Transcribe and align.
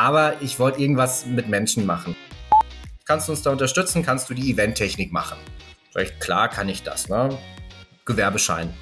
Aber 0.00 0.40
ich 0.40 0.58
wollte 0.58 0.80
irgendwas 0.80 1.26
mit 1.26 1.50
Menschen 1.50 1.84
machen. 1.84 2.16
Kannst 3.04 3.28
du 3.28 3.32
uns 3.32 3.42
da 3.42 3.50
unterstützen? 3.50 4.02
Kannst 4.02 4.30
du 4.30 4.34
die 4.34 4.50
Eventtechnik 4.50 5.12
machen? 5.12 5.36
Ich, 5.94 6.18
klar 6.20 6.48
kann 6.48 6.70
ich 6.70 6.82
das. 6.82 7.10
Ne? 7.10 7.36
Gewerbeschein. 8.06 8.72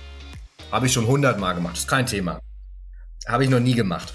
Habe 0.70 0.86
ich 0.86 0.92
schon 0.92 1.08
hundertmal 1.08 1.56
gemacht, 1.56 1.76
ist 1.76 1.88
kein 1.88 2.06
Thema. 2.06 2.38
Habe 3.26 3.42
ich 3.42 3.50
noch 3.50 3.58
nie 3.58 3.74
gemacht. 3.74 4.12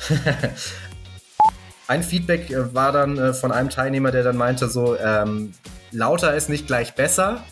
Ein 1.89 2.04
Feedback 2.04 2.50
äh, 2.50 2.74
war 2.74 2.93
dann 2.93 3.18
äh, 3.18 3.33
von 3.33 3.51
einem 3.51 3.70
Teilnehmer, 3.70 4.11
der 4.11 4.24
dann 4.24 4.38
meinte 4.38 4.70
so, 4.70 4.97
ähm, 4.97 5.54
lauter 5.92 6.33
ist 6.36 6.47
nicht 6.47 6.68
gleich 6.68 6.96
besser. 6.96 7.43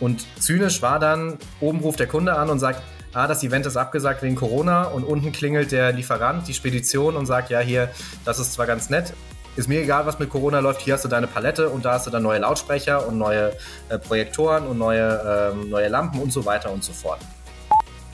Und 0.00 0.26
zynisch 0.40 0.82
war 0.82 0.98
dann, 0.98 1.38
oben 1.60 1.78
ruft 1.78 2.00
der 2.00 2.08
Kunde 2.08 2.36
an 2.36 2.50
und 2.50 2.58
sagt, 2.58 2.82
ah, 3.18 3.26
das 3.26 3.42
Event 3.42 3.66
ist 3.66 3.76
abgesagt 3.76 4.22
wegen 4.22 4.36
Corona 4.36 4.84
und 4.84 5.02
unten 5.02 5.32
klingelt 5.32 5.72
der 5.72 5.92
Lieferant, 5.92 6.46
die 6.46 6.54
Spedition 6.54 7.16
und 7.16 7.26
sagt, 7.26 7.50
ja, 7.50 7.58
hier, 7.58 7.90
das 8.24 8.38
ist 8.38 8.52
zwar 8.52 8.66
ganz 8.66 8.90
nett, 8.90 9.12
ist 9.56 9.68
mir 9.68 9.80
egal, 9.80 10.06
was 10.06 10.20
mit 10.20 10.30
Corona 10.30 10.60
läuft, 10.60 10.82
hier 10.82 10.94
hast 10.94 11.04
du 11.04 11.08
deine 11.08 11.26
Palette 11.26 11.68
und 11.68 11.84
da 11.84 11.94
hast 11.94 12.06
du 12.06 12.10
dann 12.10 12.22
neue 12.22 12.38
Lautsprecher 12.38 13.08
und 13.08 13.18
neue 13.18 13.56
äh, 13.88 13.98
Projektoren 13.98 14.68
und 14.68 14.78
neue, 14.78 15.50
ähm, 15.52 15.68
neue 15.68 15.88
Lampen 15.88 16.20
und 16.20 16.32
so 16.32 16.44
weiter 16.44 16.70
und 16.70 16.84
so 16.84 16.92
fort. 16.92 17.18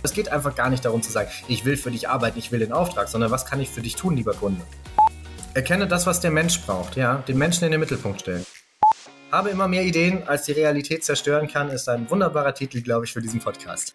Es 0.03 0.15
geht 0.15 0.31
einfach 0.31 0.55
gar 0.55 0.71
nicht 0.71 0.87
darum 0.87 1.03
zu 1.03 1.13
sagen, 1.13 1.29
ich 1.49 1.67
will 1.67 1.77
für 1.77 1.91
dich 1.91 2.09
arbeiten, 2.09 2.39
ich 2.39 2.51
will 2.51 2.61
den 2.61 2.73
Auftrag, 2.73 3.09
sondern 3.09 3.31
was 3.31 3.45
kann 3.45 3.61
ich 3.61 3.69
für 3.69 3.83
dich 3.83 3.97
tun, 3.97 4.17
lieber 4.17 4.33
Kunde? 4.33 4.63
Erkenne 5.53 5.87
das, 5.87 6.07
was 6.07 6.21
der 6.21 6.31
Mensch 6.31 6.63
braucht, 6.63 6.97
ja, 6.97 7.17
den 7.29 7.37
Menschen 7.37 7.65
in 7.65 7.73
den 7.73 7.81
Mittelpunkt 7.81 8.23
stellen. 8.23 8.47
Habe 9.31 9.51
immer 9.51 9.69
mehr 9.69 9.83
Ideen, 9.83 10.27
als 10.27 10.45
die 10.45 10.53
Realität 10.53 11.05
zerstören 11.05 11.47
kann, 11.47 11.69
ist 11.69 11.91
ein 11.91 12.09
wunderbarer 12.09 12.55
Titel, 12.55 12.81
glaube 12.81 13.05
ich, 13.05 13.13
für 13.13 13.21
diesen 13.21 13.41
Podcast. 13.41 13.95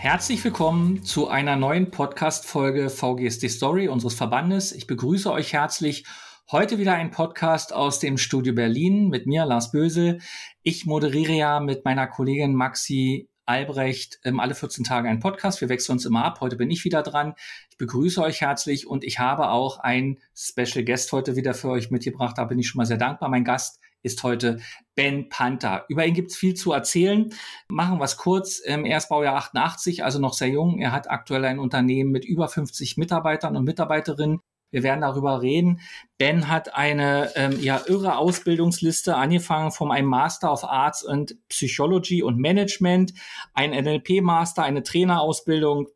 Herzlich 0.00 0.44
willkommen 0.44 1.02
zu 1.02 1.26
einer 1.26 1.56
neuen 1.56 1.90
Podcast-Folge 1.90 2.88
VGSD 2.88 3.48
Story 3.48 3.88
unseres 3.88 4.14
Verbandes. 4.14 4.70
Ich 4.70 4.86
begrüße 4.86 5.28
euch 5.32 5.52
herzlich. 5.52 6.04
Heute 6.52 6.78
wieder 6.78 6.94
ein 6.94 7.10
Podcast 7.10 7.72
aus 7.72 7.98
dem 7.98 8.16
Studio 8.16 8.54
Berlin 8.54 9.08
mit 9.08 9.26
mir, 9.26 9.44
Lars 9.44 9.72
Böse. 9.72 10.18
Ich 10.62 10.86
moderiere 10.86 11.32
ja 11.32 11.58
mit 11.58 11.84
meiner 11.84 12.06
Kollegin 12.06 12.54
Maxi 12.54 13.28
Albrecht 13.44 14.20
ähm, 14.22 14.38
alle 14.38 14.54
14 14.54 14.84
Tage 14.84 15.08
einen 15.08 15.18
Podcast. 15.18 15.60
Wir 15.60 15.68
wechseln 15.68 15.94
uns 15.94 16.06
immer 16.06 16.24
ab. 16.24 16.40
Heute 16.40 16.54
bin 16.54 16.70
ich 16.70 16.84
wieder 16.84 17.02
dran. 17.02 17.34
Ich 17.72 17.76
begrüße 17.76 18.22
euch 18.22 18.40
herzlich 18.40 18.86
und 18.86 19.02
ich 19.02 19.18
habe 19.18 19.48
auch 19.48 19.80
einen 19.80 20.20
Special 20.32 20.84
Guest 20.84 21.10
heute 21.10 21.34
wieder 21.34 21.54
für 21.54 21.70
euch 21.70 21.90
mitgebracht. 21.90 22.38
Da 22.38 22.44
bin 22.44 22.60
ich 22.60 22.68
schon 22.68 22.78
mal 22.78 22.86
sehr 22.86 22.98
dankbar. 22.98 23.28
Mein 23.30 23.42
Gast 23.42 23.77
ist 24.02 24.22
heute 24.22 24.60
Ben 24.94 25.28
Panther. 25.28 25.84
Über 25.88 26.06
ihn 26.06 26.14
gibt 26.14 26.30
es 26.30 26.36
viel 26.36 26.54
zu 26.54 26.72
erzählen. 26.72 27.32
Machen 27.68 27.98
wir 27.98 28.04
es 28.04 28.16
kurz. 28.16 28.60
Er 28.60 28.96
ist 28.96 29.08
Baujahr 29.08 29.36
88, 29.36 30.04
also 30.04 30.18
noch 30.18 30.34
sehr 30.34 30.48
jung. 30.48 30.78
Er 30.80 30.92
hat 30.92 31.10
aktuell 31.10 31.44
ein 31.44 31.58
Unternehmen 31.58 32.10
mit 32.10 32.24
über 32.24 32.48
50 32.48 32.96
Mitarbeitern 32.96 33.56
und 33.56 33.64
Mitarbeiterinnen. 33.64 34.40
Wir 34.70 34.82
werden 34.82 35.00
darüber 35.00 35.40
reden. 35.40 35.80
Ben 36.18 36.48
hat 36.48 36.74
eine 36.74 37.32
ähm, 37.36 37.58
ja 37.60 37.80
irre 37.86 38.18
Ausbildungsliste, 38.18 39.16
angefangen 39.16 39.70
von 39.70 39.90
einem 39.90 40.08
Master 40.08 40.52
of 40.52 40.64
Arts 40.64 41.06
and 41.06 41.36
Psychology 41.48 42.22
und 42.22 42.38
Management, 42.38 43.14
ein 43.54 43.70
NLP-Master, 43.70 44.62
eine 44.62 44.82
Trainerausbildung. 44.82 45.88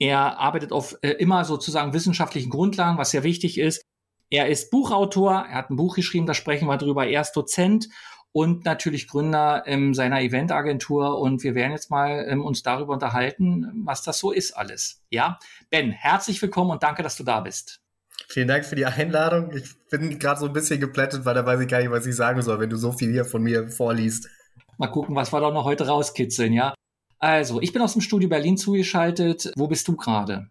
Er 0.00 0.38
arbeitet 0.40 0.72
auf 0.72 0.96
äh, 1.02 1.10
immer 1.10 1.44
sozusagen 1.44 1.92
wissenschaftlichen 1.92 2.50
Grundlagen, 2.50 2.98
was 2.98 3.12
sehr 3.12 3.22
wichtig 3.22 3.58
ist. 3.58 3.84
Er 4.32 4.48
ist 4.48 4.70
Buchautor, 4.70 5.44
er 5.46 5.56
hat 5.56 5.68
ein 5.68 5.76
Buch 5.76 5.94
geschrieben, 5.94 6.24
da 6.24 6.32
sprechen 6.32 6.66
wir 6.66 6.78
drüber. 6.78 7.06
Er 7.06 7.20
ist 7.20 7.34
Dozent 7.34 7.90
und 8.32 8.64
natürlich 8.64 9.06
Gründer 9.06 9.64
ähm, 9.66 9.92
seiner 9.92 10.22
Eventagentur. 10.22 11.18
Und 11.18 11.42
wir 11.42 11.54
werden 11.54 11.72
jetzt 11.72 11.90
mal 11.90 12.24
ähm, 12.26 12.42
uns 12.42 12.62
darüber 12.62 12.94
unterhalten, 12.94 13.70
was 13.84 14.02
das 14.02 14.18
so 14.18 14.32
ist 14.32 14.52
alles. 14.52 15.02
Ja, 15.10 15.38
Ben, 15.68 15.90
herzlich 15.90 16.40
willkommen 16.40 16.70
und 16.70 16.82
danke, 16.82 17.02
dass 17.02 17.16
du 17.16 17.24
da 17.24 17.40
bist. 17.40 17.82
Vielen 18.26 18.48
Dank 18.48 18.64
für 18.64 18.74
die 18.74 18.86
Einladung. 18.86 19.54
Ich 19.54 19.74
bin 19.90 20.18
gerade 20.18 20.40
so 20.40 20.46
ein 20.46 20.54
bisschen 20.54 20.80
geplättet, 20.80 21.26
weil 21.26 21.34
da 21.34 21.44
weiß 21.44 21.60
ich 21.60 21.68
gar 21.68 21.80
nicht, 21.80 21.90
was 21.90 22.06
ich 22.06 22.16
sagen 22.16 22.40
soll, 22.40 22.58
wenn 22.58 22.70
du 22.70 22.78
so 22.78 22.90
viel 22.90 23.10
hier 23.10 23.26
von 23.26 23.42
mir 23.42 23.68
vorliest. 23.68 24.30
Mal 24.78 24.86
gucken, 24.86 25.14
was 25.14 25.30
wir 25.30 25.40
da 25.40 25.50
noch 25.50 25.64
heute 25.64 25.88
rauskitzeln, 25.88 26.54
ja? 26.54 26.72
Also, 27.18 27.60
ich 27.60 27.74
bin 27.74 27.82
aus 27.82 27.92
dem 27.92 28.00
Studio 28.00 28.30
Berlin 28.30 28.56
zugeschaltet. 28.56 29.52
Wo 29.56 29.66
bist 29.66 29.86
du 29.88 29.94
gerade? 29.94 30.48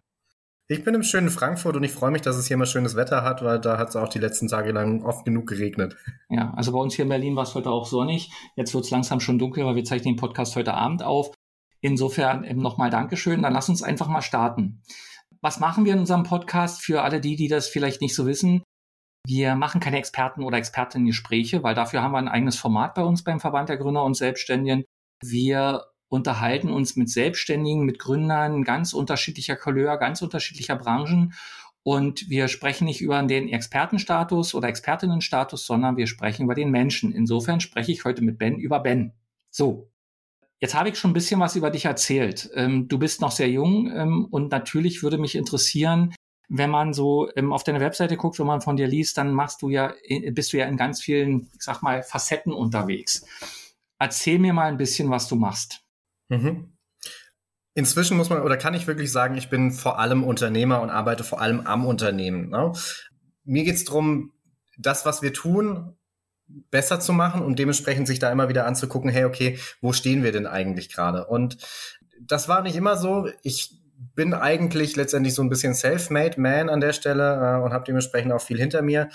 Ich 0.72 0.84
bin 0.84 0.94
im 0.94 1.02
schönen 1.02 1.28
Frankfurt 1.28 1.76
und 1.76 1.82
ich 1.82 1.92
freue 1.92 2.10
mich, 2.10 2.22
dass 2.22 2.36
es 2.36 2.46
hier 2.46 2.56
mal 2.56 2.64
schönes 2.64 2.96
Wetter 2.96 3.22
hat, 3.22 3.44
weil 3.44 3.60
da 3.60 3.76
hat 3.76 3.90
es 3.90 3.96
auch 3.96 4.08
die 4.08 4.18
letzten 4.18 4.48
Tage 4.48 4.72
lang 4.72 5.02
oft 5.02 5.26
genug 5.26 5.46
geregnet. 5.46 5.98
Ja, 6.30 6.54
also 6.56 6.72
bei 6.72 6.78
uns 6.78 6.94
hier 6.94 7.02
in 7.02 7.10
Berlin 7.10 7.36
war 7.36 7.42
es 7.42 7.54
heute 7.54 7.68
auch 7.68 7.84
sonnig. 7.84 8.32
Jetzt 8.56 8.72
wird 8.72 8.86
es 8.86 8.90
langsam 8.90 9.20
schon 9.20 9.38
dunkel, 9.38 9.66
weil 9.66 9.76
wir 9.76 9.84
zeichnen 9.84 10.14
den 10.14 10.20
Podcast 10.20 10.56
heute 10.56 10.72
Abend 10.72 11.02
auf. 11.02 11.34
Insofern 11.82 12.46
nochmal 12.56 12.88
Dankeschön. 12.88 13.42
Dann 13.42 13.52
lass 13.52 13.68
uns 13.68 13.82
einfach 13.82 14.08
mal 14.08 14.22
starten. 14.22 14.80
Was 15.42 15.60
machen 15.60 15.84
wir 15.84 15.92
in 15.92 15.98
unserem 15.98 16.22
Podcast 16.22 16.80
für 16.80 17.02
alle 17.02 17.20
die, 17.20 17.36
die 17.36 17.48
das 17.48 17.68
vielleicht 17.68 18.00
nicht 18.00 18.14
so 18.14 18.24
wissen? 18.24 18.62
Wir 19.26 19.56
machen 19.56 19.78
keine 19.78 19.98
Experten- 19.98 20.42
oder 20.42 20.56
Expertinnen-Gespräche, 20.56 21.62
weil 21.62 21.74
dafür 21.74 22.00
haben 22.00 22.12
wir 22.12 22.18
ein 22.18 22.28
eigenes 22.28 22.56
Format 22.56 22.94
bei 22.94 23.02
uns 23.02 23.22
beim 23.22 23.40
Verband 23.40 23.68
der 23.68 23.76
Gründer 23.76 24.04
und 24.04 24.16
Selbstständigen. 24.16 24.84
Wir 25.22 25.82
unterhalten 26.12 26.68
uns 26.68 26.94
mit 26.94 27.08
Selbstständigen, 27.08 27.86
mit 27.86 27.98
Gründern 27.98 28.64
ganz 28.64 28.92
unterschiedlicher 28.92 29.56
Couleur, 29.56 29.96
ganz 29.96 30.20
unterschiedlicher 30.20 30.76
Branchen. 30.76 31.32
Und 31.82 32.28
wir 32.28 32.48
sprechen 32.48 32.84
nicht 32.84 33.00
über 33.00 33.22
den 33.22 33.48
Expertenstatus 33.48 34.54
oder 34.54 34.68
Expertinnenstatus, 34.68 35.64
sondern 35.64 35.96
wir 35.96 36.06
sprechen 36.06 36.44
über 36.44 36.54
den 36.54 36.70
Menschen. 36.70 37.12
Insofern 37.12 37.60
spreche 37.60 37.92
ich 37.92 38.04
heute 38.04 38.22
mit 38.22 38.36
Ben 38.36 38.58
über 38.58 38.80
Ben. 38.80 39.12
So, 39.50 39.88
Jetzt 40.60 40.76
habe 40.76 40.90
ich 40.90 40.96
schon 40.96 41.10
ein 41.10 41.14
bisschen 41.14 41.40
was 41.40 41.56
über 41.56 41.70
dich 41.70 41.86
erzählt. 41.86 42.48
Ähm, 42.54 42.86
du 42.86 42.96
bist 42.96 43.20
noch 43.20 43.32
sehr 43.32 43.50
jung 43.50 43.90
ähm, 43.90 44.26
und 44.30 44.52
natürlich 44.52 45.02
würde 45.02 45.18
mich 45.18 45.34
interessieren, 45.34 46.14
wenn 46.48 46.70
man 46.70 46.92
so 46.92 47.28
ähm, 47.34 47.52
auf 47.52 47.64
deine 47.64 47.80
Webseite 47.80 48.16
guckt, 48.16 48.38
wenn 48.38 48.46
man 48.46 48.60
von 48.60 48.76
dir 48.76 48.86
liest, 48.86 49.18
dann 49.18 49.32
machst 49.32 49.60
du 49.62 49.70
ja, 49.70 49.92
äh, 50.04 50.30
bist 50.30 50.52
du 50.52 50.58
ja 50.58 50.66
in 50.66 50.76
ganz 50.76 51.02
vielen, 51.02 51.50
ich 51.56 51.62
sag 51.62 51.82
mal, 51.82 52.04
Facetten 52.04 52.52
unterwegs. 52.52 53.24
Erzähl 53.98 54.38
mir 54.38 54.52
mal 54.52 54.68
ein 54.68 54.76
bisschen, 54.76 55.10
was 55.10 55.26
du 55.26 55.34
machst. 55.34 55.82
Mhm. 56.28 56.76
Inzwischen 57.74 58.16
muss 58.16 58.28
man 58.28 58.42
oder 58.42 58.56
kann 58.56 58.74
ich 58.74 58.86
wirklich 58.86 59.10
sagen, 59.10 59.36
ich 59.36 59.48
bin 59.48 59.72
vor 59.72 59.98
allem 59.98 60.24
Unternehmer 60.24 60.82
und 60.82 60.90
arbeite 60.90 61.24
vor 61.24 61.40
allem 61.40 61.60
am 61.66 61.86
Unternehmen. 61.86 62.50
Ne? 62.50 62.72
Mir 63.44 63.64
geht 63.64 63.76
es 63.76 63.84
darum, 63.84 64.32
das, 64.76 65.06
was 65.06 65.22
wir 65.22 65.32
tun, 65.32 65.96
besser 66.70 67.00
zu 67.00 67.12
machen 67.12 67.42
und 67.42 67.58
dementsprechend 67.58 68.06
sich 68.06 68.18
da 68.18 68.30
immer 68.30 68.48
wieder 68.50 68.66
anzugucken, 68.66 69.10
hey, 69.10 69.24
okay, 69.24 69.58
wo 69.80 69.92
stehen 69.92 70.22
wir 70.22 70.32
denn 70.32 70.46
eigentlich 70.46 70.92
gerade? 70.92 71.26
Und 71.26 71.56
das 72.20 72.48
war 72.48 72.62
nicht 72.62 72.76
immer 72.76 72.96
so. 72.96 73.28
Ich 73.42 73.78
bin 74.14 74.34
eigentlich 74.34 74.96
letztendlich 74.96 75.34
so 75.34 75.42
ein 75.42 75.48
bisschen 75.48 75.74
self-made 75.74 76.40
man 76.40 76.68
an 76.68 76.80
der 76.80 76.92
Stelle 76.92 77.34
äh, 77.34 77.62
und 77.62 77.72
habe 77.72 77.84
dementsprechend 77.84 78.32
auch 78.32 78.42
viel 78.42 78.58
hinter 78.58 78.82
mir. 78.82 79.08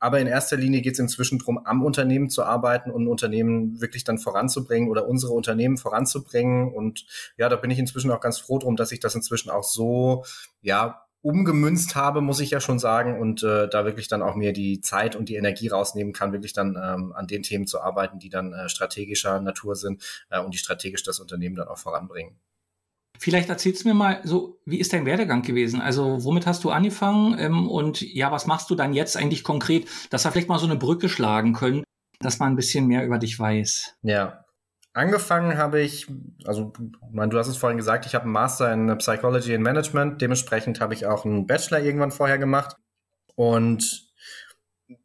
Aber 0.00 0.18
in 0.18 0.26
erster 0.26 0.56
Linie 0.56 0.80
geht 0.80 0.94
es 0.94 0.98
inzwischen 0.98 1.38
darum, 1.38 1.64
am 1.64 1.84
Unternehmen 1.84 2.30
zu 2.30 2.42
arbeiten 2.42 2.90
und 2.90 3.04
ein 3.04 3.08
Unternehmen 3.08 3.80
wirklich 3.80 4.02
dann 4.02 4.18
voranzubringen 4.18 4.90
oder 4.90 5.06
unsere 5.06 5.32
Unternehmen 5.32 5.76
voranzubringen. 5.76 6.72
Und 6.72 7.06
ja, 7.36 7.48
da 7.48 7.56
bin 7.56 7.70
ich 7.70 7.78
inzwischen 7.78 8.10
auch 8.10 8.20
ganz 8.20 8.38
froh 8.38 8.58
drum, 8.58 8.76
dass 8.76 8.92
ich 8.92 9.00
das 9.00 9.14
inzwischen 9.14 9.50
auch 9.50 9.62
so, 9.62 10.24
ja, 10.62 11.04
umgemünzt 11.22 11.96
habe, 11.96 12.22
muss 12.22 12.40
ich 12.40 12.50
ja 12.50 12.60
schon 12.60 12.78
sagen, 12.78 13.20
und 13.20 13.42
äh, 13.42 13.68
da 13.68 13.84
wirklich 13.84 14.08
dann 14.08 14.22
auch 14.22 14.34
mir 14.36 14.54
die 14.54 14.80
Zeit 14.80 15.16
und 15.16 15.28
die 15.28 15.34
Energie 15.34 15.68
rausnehmen 15.68 16.14
kann, 16.14 16.32
wirklich 16.32 16.54
dann 16.54 16.78
ähm, 16.82 17.12
an 17.12 17.26
den 17.26 17.42
Themen 17.42 17.66
zu 17.66 17.80
arbeiten, 17.80 18.18
die 18.18 18.30
dann 18.30 18.54
äh, 18.54 18.68
strategischer 18.70 19.40
Natur 19.40 19.76
sind 19.76 20.02
äh, 20.30 20.40
und 20.40 20.54
die 20.54 20.58
strategisch 20.58 21.02
das 21.02 21.20
Unternehmen 21.20 21.56
dann 21.56 21.68
auch 21.68 21.78
voranbringen. 21.78 22.38
Vielleicht 23.20 23.50
erzählst 23.50 23.84
du 23.84 23.88
mir 23.88 23.94
mal 23.94 24.20
so, 24.24 24.58
wie 24.64 24.80
ist 24.80 24.94
dein 24.94 25.04
Werdegang 25.04 25.42
gewesen? 25.42 25.82
Also 25.82 26.24
womit 26.24 26.46
hast 26.46 26.64
du 26.64 26.70
angefangen 26.70 27.38
ähm, 27.38 27.68
und 27.68 28.00
ja, 28.00 28.32
was 28.32 28.46
machst 28.46 28.70
du 28.70 28.74
dann 28.74 28.94
jetzt 28.94 29.16
eigentlich 29.16 29.44
konkret, 29.44 29.86
dass 30.08 30.24
wir 30.24 30.32
vielleicht 30.32 30.48
mal 30.48 30.58
so 30.58 30.66
eine 30.66 30.76
Brücke 30.76 31.10
schlagen 31.10 31.52
können, 31.52 31.84
dass 32.20 32.38
man 32.38 32.52
ein 32.52 32.56
bisschen 32.56 32.86
mehr 32.86 33.04
über 33.04 33.18
dich 33.18 33.38
weiß? 33.38 33.96
Ja, 34.02 34.44
Angefangen 34.92 35.56
habe 35.56 35.80
ich, 35.80 36.08
also 36.44 36.72
man, 37.12 37.30
du 37.30 37.38
hast 37.38 37.46
es 37.46 37.56
vorhin 37.56 37.76
gesagt, 37.76 38.06
ich 38.06 38.16
habe 38.16 38.24
einen 38.24 38.32
Master 38.32 38.72
in 38.72 38.98
Psychology 38.98 39.54
and 39.54 39.62
Management, 39.62 40.20
dementsprechend 40.20 40.80
habe 40.80 40.94
ich 40.94 41.06
auch 41.06 41.24
einen 41.24 41.46
Bachelor 41.46 41.78
irgendwann 41.78 42.10
vorher 42.10 42.38
gemacht 42.38 42.74
und 43.36 44.10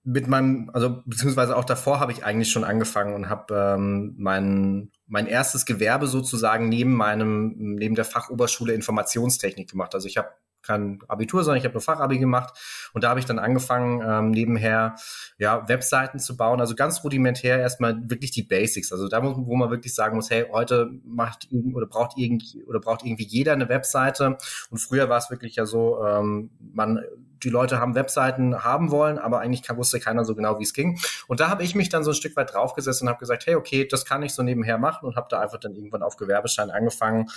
mit 0.04 0.28
meinem, 0.28 0.72
also 0.74 1.04
beziehungsweise 1.06 1.56
auch 1.56 1.66
davor 1.66 2.00
habe 2.00 2.12
ich 2.12 2.26
eigentlich 2.26 2.52
schon 2.52 2.64
angefangen 2.64 3.14
und 3.14 3.30
habe 3.30 3.76
ähm, 3.76 4.16
mein, 4.18 4.92
mein 5.08 5.28
erstes 5.28 5.66
Gewerbe 5.66 6.08
sozusagen 6.08 6.70
neben 6.70 6.94
meinem, 6.94 7.76
neben 7.76 7.96
der 7.96 8.06
Fachoberschule 8.06 8.74
Informationstechnik 8.74 9.70
gemacht. 9.70 9.94
Also 9.94 10.08
ich 10.08 10.18
habe 10.18 10.30
kein 10.66 11.00
Abitur, 11.08 11.44
sondern 11.44 11.60
ich 11.60 11.64
habe 11.64 11.74
nur 11.74 11.82
Fachabi 11.82 12.18
gemacht. 12.18 12.58
Und 12.94 13.04
da 13.04 13.10
habe 13.10 13.20
ich 13.20 13.26
dann 13.26 13.40
angefangen, 13.40 14.02
ähm, 14.06 14.32
nebenher 14.32 14.96
ja, 15.38 15.68
Webseiten 15.70 16.20
zu 16.20 16.36
bauen. 16.36 16.60
Also 16.60 16.76
ganz 16.76 17.04
rudimentär 17.04 17.60
erstmal 17.60 18.10
wirklich 18.10 18.32
die 18.32 18.44
Basics. 18.44 18.92
Also 18.92 19.08
da, 19.08 19.22
muss, 19.22 19.36
wo 19.38 19.56
man 19.56 19.70
wirklich 19.70 19.94
sagen 19.94 20.16
muss, 20.16 20.30
hey, 20.30 20.46
heute 20.52 20.90
macht 21.04 21.48
oder 21.74 21.86
braucht 21.86 22.18
irgendwie 22.18 22.64
oder 22.64 22.80
braucht 22.80 23.06
irgendwie 23.06 23.26
jeder 23.26 23.54
eine 23.54 23.70
Webseite. 23.70 24.38
Und 24.70 24.80
früher 24.80 25.08
war 25.08 25.18
es 25.18 25.30
wirklich 25.30 25.56
ja 25.56 25.66
so, 25.66 26.04
ähm, 26.04 26.50
man 26.60 27.02
die 27.46 27.52
Leute 27.52 27.80
haben 27.80 27.96
Webseiten 27.96 28.64
haben 28.64 28.92
wollen, 28.92 29.20
aber 29.20 29.40
eigentlich 29.40 29.64
wusste 29.78 30.00
keiner 30.00 30.26
so 30.26 30.36
genau, 30.36 30.60
wie 30.60 30.64
es 30.64 30.74
ging. 30.74 31.00
Und 31.28 31.40
da 31.40 31.50
habe 31.50 31.64
ich 31.64 31.76
mich 31.76 31.90
dann 31.90 32.04
so 32.04 32.12
ein 32.12 32.16
Stück 32.16 32.36
weit 32.36 32.54
draufgesetzt 32.54 33.02
und 33.02 33.08
habe 33.08 33.20
gesagt, 33.20 33.46
hey, 33.46 33.56
okay, 33.56 33.88
das 33.88 34.04
kann 34.04 34.24
ich 34.24 34.34
so 34.34 34.44
nebenher 34.44 34.78
machen 34.78 35.06
und 35.06 35.16
habe 35.16 35.28
da 35.30 35.40
einfach 35.40 35.60
dann 35.60 35.76
irgendwann 35.76 36.02
auf 36.02 36.18
Gewerbeschein 36.18 36.72
angefangen 36.72 37.30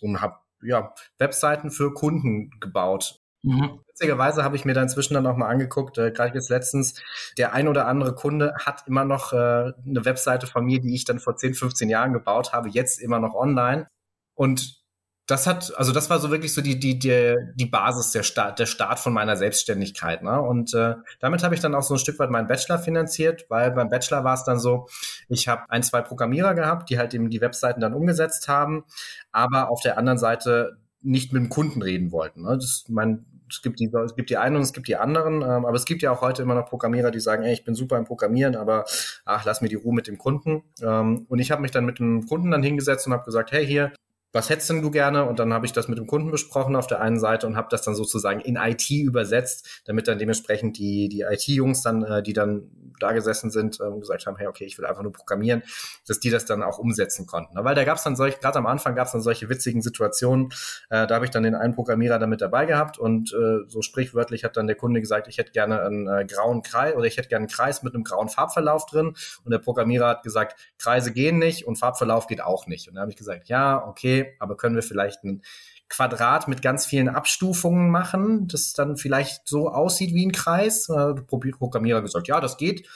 und 0.00 0.20
habe 0.20 0.36
ja, 0.62 0.94
Webseiten 1.18 1.70
für 1.70 1.92
Kunden 1.94 2.50
gebaut. 2.60 3.20
Mhm. 3.42 3.80
Witzigerweise 3.88 4.44
habe 4.44 4.56
ich 4.56 4.64
mir 4.64 4.74
da 4.74 4.82
inzwischen 4.82 5.14
dann 5.14 5.26
auch 5.26 5.36
mal 5.36 5.48
angeguckt, 5.48 5.96
äh, 5.98 6.10
gerade 6.10 6.34
jetzt 6.34 6.50
letztens, 6.50 7.00
der 7.38 7.54
ein 7.54 7.68
oder 7.68 7.86
andere 7.86 8.14
Kunde 8.14 8.54
hat 8.58 8.84
immer 8.86 9.04
noch 9.04 9.32
äh, 9.32 9.36
eine 9.36 10.04
Webseite 10.04 10.46
von 10.46 10.64
mir, 10.64 10.80
die 10.80 10.94
ich 10.94 11.04
dann 11.04 11.18
vor 11.18 11.36
10, 11.36 11.54
15 11.54 11.88
Jahren 11.88 12.12
gebaut 12.12 12.52
habe, 12.52 12.68
jetzt 12.68 13.00
immer 13.00 13.20
noch 13.20 13.34
online. 13.34 13.88
Und 14.34 14.85
das 15.26 15.46
hat, 15.48 15.72
also 15.76 15.92
das 15.92 16.08
war 16.08 16.20
so 16.20 16.30
wirklich 16.30 16.54
so 16.54 16.60
die, 16.60 16.78
die, 16.78 16.98
die, 16.98 17.34
die 17.54 17.66
Basis, 17.66 18.12
der 18.12 18.22
Start, 18.22 18.60
der 18.60 18.66
Start 18.66 19.00
von 19.00 19.12
meiner 19.12 19.36
Selbstständigkeit. 19.36 20.22
Ne? 20.22 20.40
Und 20.40 20.72
äh, 20.72 20.94
damit 21.18 21.42
habe 21.42 21.54
ich 21.54 21.60
dann 21.60 21.74
auch 21.74 21.82
so 21.82 21.94
ein 21.94 21.98
Stück 21.98 22.18
weit 22.20 22.30
meinen 22.30 22.46
Bachelor 22.46 22.78
finanziert, 22.78 23.46
weil 23.48 23.72
beim 23.72 23.90
Bachelor 23.90 24.22
war 24.22 24.34
es 24.34 24.44
dann 24.44 24.60
so, 24.60 24.86
ich 25.28 25.48
habe 25.48 25.62
ein, 25.68 25.82
zwei 25.82 26.00
Programmierer 26.00 26.54
gehabt, 26.54 26.90
die 26.90 26.98
halt 26.98 27.12
eben 27.12 27.28
die 27.28 27.40
Webseiten 27.40 27.80
dann 27.80 27.92
umgesetzt 27.92 28.46
haben, 28.46 28.84
aber 29.32 29.68
auf 29.70 29.80
der 29.80 29.98
anderen 29.98 30.18
Seite 30.18 30.78
nicht 31.02 31.32
mit 31.32 31.42
dem 31.42 31.48
Kunden 31.48 31.82
reden 31.82 32.12
wollten. 32.12 32.42
Ne? 32.42 32.56
Das, 32.56 32.84
mein, 32.88 33.26
es 33.50 33.62
gibt 33.62 33.80
die, 33.80 33.90
es 34.04 34.14
gibt 34.14 34.30
die 34.30 34.36
einen 34.36 34.56
und 34.56 34.62
es 34.62 34.72
gibt 34.72 34.86
die 34.86 34.96
anderen, 34.96 35.42
ähm, 35.42 35.64
aber 35.66 35.74
es 35.74 35.86
gibt 35.86 36.02
ja 36.02 36.12
auch 36.12 36.20
heute 36.20 36.42
immer 36.42 36.54
noch 36.54 36.68
Programmierer, 36.68 37.10
die 37.10 37.20
sagen, 37.20 37.42
ey, 37.42 37.52
ich 37.52 37.64
bin 37.64 37.74
super 37.74 37.98
im 37.98 38.04
Programmieren, 38.04 38.54
aber 38.54 38.84
ach, 39.24 39.44
lass 39.44 39.60
mir 39.60 39.68
die 39.68 39.74
Ruhe 39.74 39.94
mit 39.94 40.06
dem 40.06 40.18
Kunden. 40.18 40.62
Ähm, 40.80 41.26
und 41.28 41.40
ich 41.40 41.50
habe 41.50 41.62
mich 41.62 41.72
dann 41.72 41.84
mit 41.84 41.98
dem 41.98 42.26
Kunden 42.26 42.52
dann 42.52 42.62
hingesetzt 42.62 43.08
und 43.08 43.12
habe 43.12 43.24
gesagt, 43.24 43.50
hey, 43.50 43.66
hier, 43.66 43.92
was 44.32 44.50
hättest 44.50 44.70
denn 44.70 44.82
du 44.82 44.90
gerne? 44.90 45.24
Und 45.24 45.38
dann 45.38 45.52
habe 45.52 45.66
ich 45.66 45.72
das 45.72 45.88
mit 45.88 45.98
dem 45.98 46.06
Kunden 46.06 46.30
besprochen 46.30 46.76
auf 46.76 46.86
der 46.86 47.00
einen 47.00 47.18
Seite 47.18 47.46
und 47.46 47.56
habe 47.56 47.68
das 47.70 47.82
dann 47.82 47.94
sozusagen 47.94 48.40
in 48.40 48.56
IT 48.56 48.90
übersetzt, 48.90 49.82
damit 49.86 50.08
dann 50.08 50.18
dementsprechend 50.18 50.78
die, 50.78 51.08
die 51.08 51.22
IT-Jungs 51.22 51.82
dann, 51.82 52.02
äh, 52.02 52.22
die 52.22 52.32
dann 52.32 52.85
da 53.00 53.12
gesessen 53.12 53.50
sind, 53.50 53.78
ähm, 53.80 54.00
gesagt 54.00 54.26
haben, 54.26 54.36
hey, 54.36 54.46
okay, 54.46 54.64
ich 54.64 54.78
will 54.78 54.86
einfach 54.86 55.02
nur 55.02 55.12
programmieren, 55.12 55.62
dass 56.06 56.20
die 56.20 56.30
das 56.30 56.44
dann 56.44 56.62
auch 56.62 56.78
umsetzen 56.78 57.26
konnten. 57.26 57.56
Weil 57.56 57.74
da 57.74 57.84
gab 57.84 57.98
es 57.98 58.04
dann 58.04 58.16
solche, 58.16 58.38
gerade 58.38 58.58
am 58.58 58.66
Anfang 58.66 58.94
gab 58.94 59.06
es 59.06 59.12
dann 59.12 59.22
solche 59.22 59.48
witzigen 59.48 59.82
Situationen, 59.82 60.50
äh, 60.90 61.06
da 61.06 61.14
habe 61.14 61.24
ich 61.24 61.30
dann 61.30 61.42
den 61.42 61.54
einen 61.54 61.74
Programmierer 61.74 62.18
damit 62.18 62.40
dabei 62.40 62.66
gehabt 62.66 62.98
und 62.98 63.32
äh, 63.32 63.68
so 63.68 63.82
sprichwörtlich 63.82 64.44
hat 64.44 64.56
dann 64.56 64.66
der 64.66 64.76
Kunde 64.76 65.00
gesagt, 65.00 65.28
ich 65.28 65.38
hätte 65.38 65.52
gerne 65.52 65.82
einen 65.82 66.08
äh, 66.08 66.24
grauen 66.24 66.62
Kreis 66.62 66.94
oder 66.94 67.04
ich 67.04 67.16
hätte 67.16 67.28
gerne 67.28 67.44
einen 67.44 67.52
Kreis 67.52 67.82
mit 67.82 67.94
einem 67.94 68.04
grauen 68.04 68.28
Farbverlauf 68.28 68.86
drin 68.86 69.14
und 69.44 69.50
der 69.50 69.58
Programmierer 69.58 70.08
hat 70.08 70.22
gesagt, 70.22 70.56
Kreise 70.78 71.12
gehen 71.12 71.38
nicht 71.38 71.66
und 71.66 71.76
Farbverlauf 71.76 72.26
geht 72.26 72.42
auch 72.42 72.66
nicht. 72.66 72.88
Und 72.88 72.94
da 72.94 73.02
habe 73.02 73.10
ich 73.10 73.16
gesagt, 73.16 73.48
ja, 73.48 73.86
okay, 73.86 74.36
aber 74.38 74.56
können 74.56 74.74
wir 74.74 74.82
vielleicht 74.82 75.24
ein 75.24 75.42
Quadrat 75.88 76.48
mit 76.48 76.62
ganz 76.62 76.86
vielen 76.86 77.08
Abstufungen 77.08 77.90
machen, 77.90 78.48
das 78.48 78.72
dann 78.72 78.96
vielleicht 78.96 79.48
so 79.48 79.68
aussieht 79.68 80.14
wie 80.14 80.26
ein 80.26 80.32
Kreis. 80.32 80.86
Der 80.86 81.14
Programmierer 81.26 82.02
gesagt, 82.02 82.28
ja, 82.28 82.40
das 82.40 82.56
geht. 82.56 82.88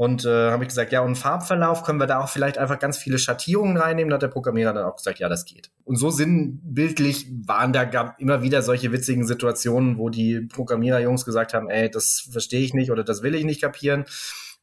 Und 0.00 0.24
äh, 0.24 0.50
habe 0.50 0.64
ich 0.64 0.70
gesagt, 0.70 0.92
ja, 0.92 1.02
und 1.02 1.16
Farbverlauf 1.16 1.82
können 1.82 2.00
wir 2.00 2.06
da 2.06 2.20
auch 2.20 2.30
vielleicht 2.30 2.56
einfach 2.56 2.78
ganz 2.78 2.96
viele 2.96 3.18
Schattierungen 3.18 3.76
reinnehmen. 3.76 4.08
Da 4.08 4.14
hat 4.14 4.22
der 4.22 4.28
Programmierer 4.28 4.72
dann 4.72 4.84
auch 4.84 4.96
gesagt, 4.96 5.18
ja, 5.18 5.28
das 5.28 5.44
geht. 5.44 5.70
Und 5.84 5.96
so 5.96 6.08
sinnbildlich 6.08 7.30
waren 7.44 7.74
da 7.74 7.84
gab 7.84 8.18
immer 8.18 8.42
wieder 8.42 8.62
solche 8.62 8.92
witzigen 8.92 9.26
Situationen, 9.26 9.98
wo 9.98 10.08
die 10.08 10.40
Programmiererjungs 10.40 11.26
gesagt 11.26 11.52
haben, 11.52 11.68
ey, 11.68 11.90
das 11.90 12.26
verstehe 12.32 12.62
ich 12.62 12.72
nicht 12.72 12.90
oder 12.90 13.04
das 13.04 13.22
will 13.22 13.34
ich 13.34 13.44
nicht 13.44 13.60
kapieren. 13.60 14.06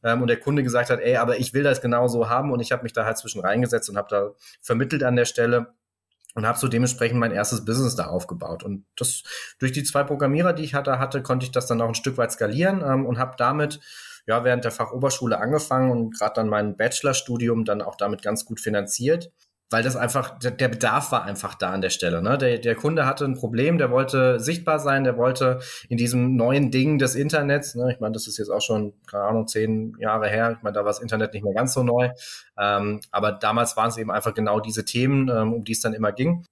Ähm, 0.02 0.22
und 0.22 0.26
der 0.26 0.40
Kunde 0.40 0.64
gesagt 0.64 0.90
hat, 0.90 0.98
ey, 0.98 1.18
aber 1.18 1.38
ich 1.38 1.54
will 1.54 1.62
das 1.62 1.80
genau 1.80 2.08
so 2.08 2.28
haben. 2.28 2.50
Und 2.50 2.58
ich 2.58 2.72
habe 2.72 2.82
mich 2.82 2.92
da 2.92 3.04
halt 3.04 3.18
zwischen 3.18 3.40
reingesetzt 3.40 3.88
und 3.88 3.96
habe 3.96 4.08
da 4.10 4.30
vermittelt 4.60 5.04
an 5.04 5.14
der 5.14 5.24
Stelle 5.24 5.74
und 6.38 6.46
habe 6.46 6.56
so 6.56 6.68
dementsprechend 6.68 7.18
mein 7.18 7.32
erstes 7.32 7.64
Business 7.64 7.96
da 7.96 8.06
aufgebaut. 8.06 8.62
Und 8.62 8.86
das 8.94 9.24
durch 9.58 9.72
die 9.72 9.82
zwei 9.82 10.04
Programmierer, 10.04 10.52
die 10.52 10.62
ich 10.62 10.72
hatte, 10.72 11.00
hatte, 11.00 11.20
konnte 11.20 11.44
ich 11.44 11.50
das 11.50 11.66
dann 11.66 11.80
auch 11.80 11.88
ein 11.88 11.96
Stück 11.96 12.16
weit 12.16 12.30
skalieren 12.30 12.80
ähm, 12.80 13.06
und 13.06 13.18
habe 13.18 13.34
damit 13.36 13.80
ja 14.24 14.44
während 14.44 14.62
der 14.62 14.70
Fachoberschule 14.70 15.40
angefangen 15.40 15.90
und 15.90 16.16
gerade 16.16 16.34
dann 16.36 16.48
mein 16.48 16.76
Bachelorstudium 16.76 17.64
dann 17.64 17.82
auch 17.82 17.96
damit 17.96 18.22
ganz 18.22 18.44
gut 18.44 18.60
finanziert 18.60 19.32
weil 19.70 19.82
das 19.82 19.96
einfach, 19.96 20.38
der 20.38 20.68
Bedarf 20.68 21.12
war 21.12 21.24
einfach 21.24 21.54
da 21.54 21.70
an 21.70 21.80
der 21.80 21.90
Stelle. 21.90 22.22
Ne? 22.22 22.38
Der, 22.38 22.58
der 22.58 22.74
Kunde 22.74 23.06
hatte 23.06 23.24
ein 23.24 23.34
Problem, 23.34 23.78
der 23.78 23.90
wollte 23.90 24.40
sichtbar 24.40 24.78
sein, 24.78 25.04
der 25.04 25.16
wollte 25.16 25.60
in 25.88 25.98
diesem 25.98 26.36
neuen 26.36 26.70
Ding 26.70 26.98
des 26.98 27.14
Internets, 27.14 27.74
ne? 27.74 27.92
ich 27.92 28.00
meine, 28.00 28.12
das 28.12 28.26
ist 28.26 28.38
jetzt 28.38 28.50
auch 28.50 28.62
schon, 28.62 28.94
keine 29.06 29.24
Ahnung, 29.24 29.46
zehn 29.46 29.94
Jahre 29.98 30.28
her, 30.28 30.54
ich 30.56 30.62
meine, 30.62 30.74
da 30.74 30.80
war 30.80 30.90
das 30.90 31.00
Internet 31.00 31.34
nicht 31.34 31.44
mehr 31.44 31.54
ganz 31.54 31.74
so 31.74 31.82
neu, 31.82 32.10
ähm, 32.58 33.00
aber 33.10 33.32
damals 33.32 33.76
waren 33.76 33.90
es 33.90 33.98
eben 33.98 34.10
einfach 34.10 34.34
genau 34.34 34.60
diese 34.60 34.84
Themen, 34.84 35.28
ähm, 35.28 35.52
um 35.52 35.64
die 35.64 35.72
es 35.72 35.80
dann 35.80 35.92
immer 35.92 36.12
ging. 36.12 36.44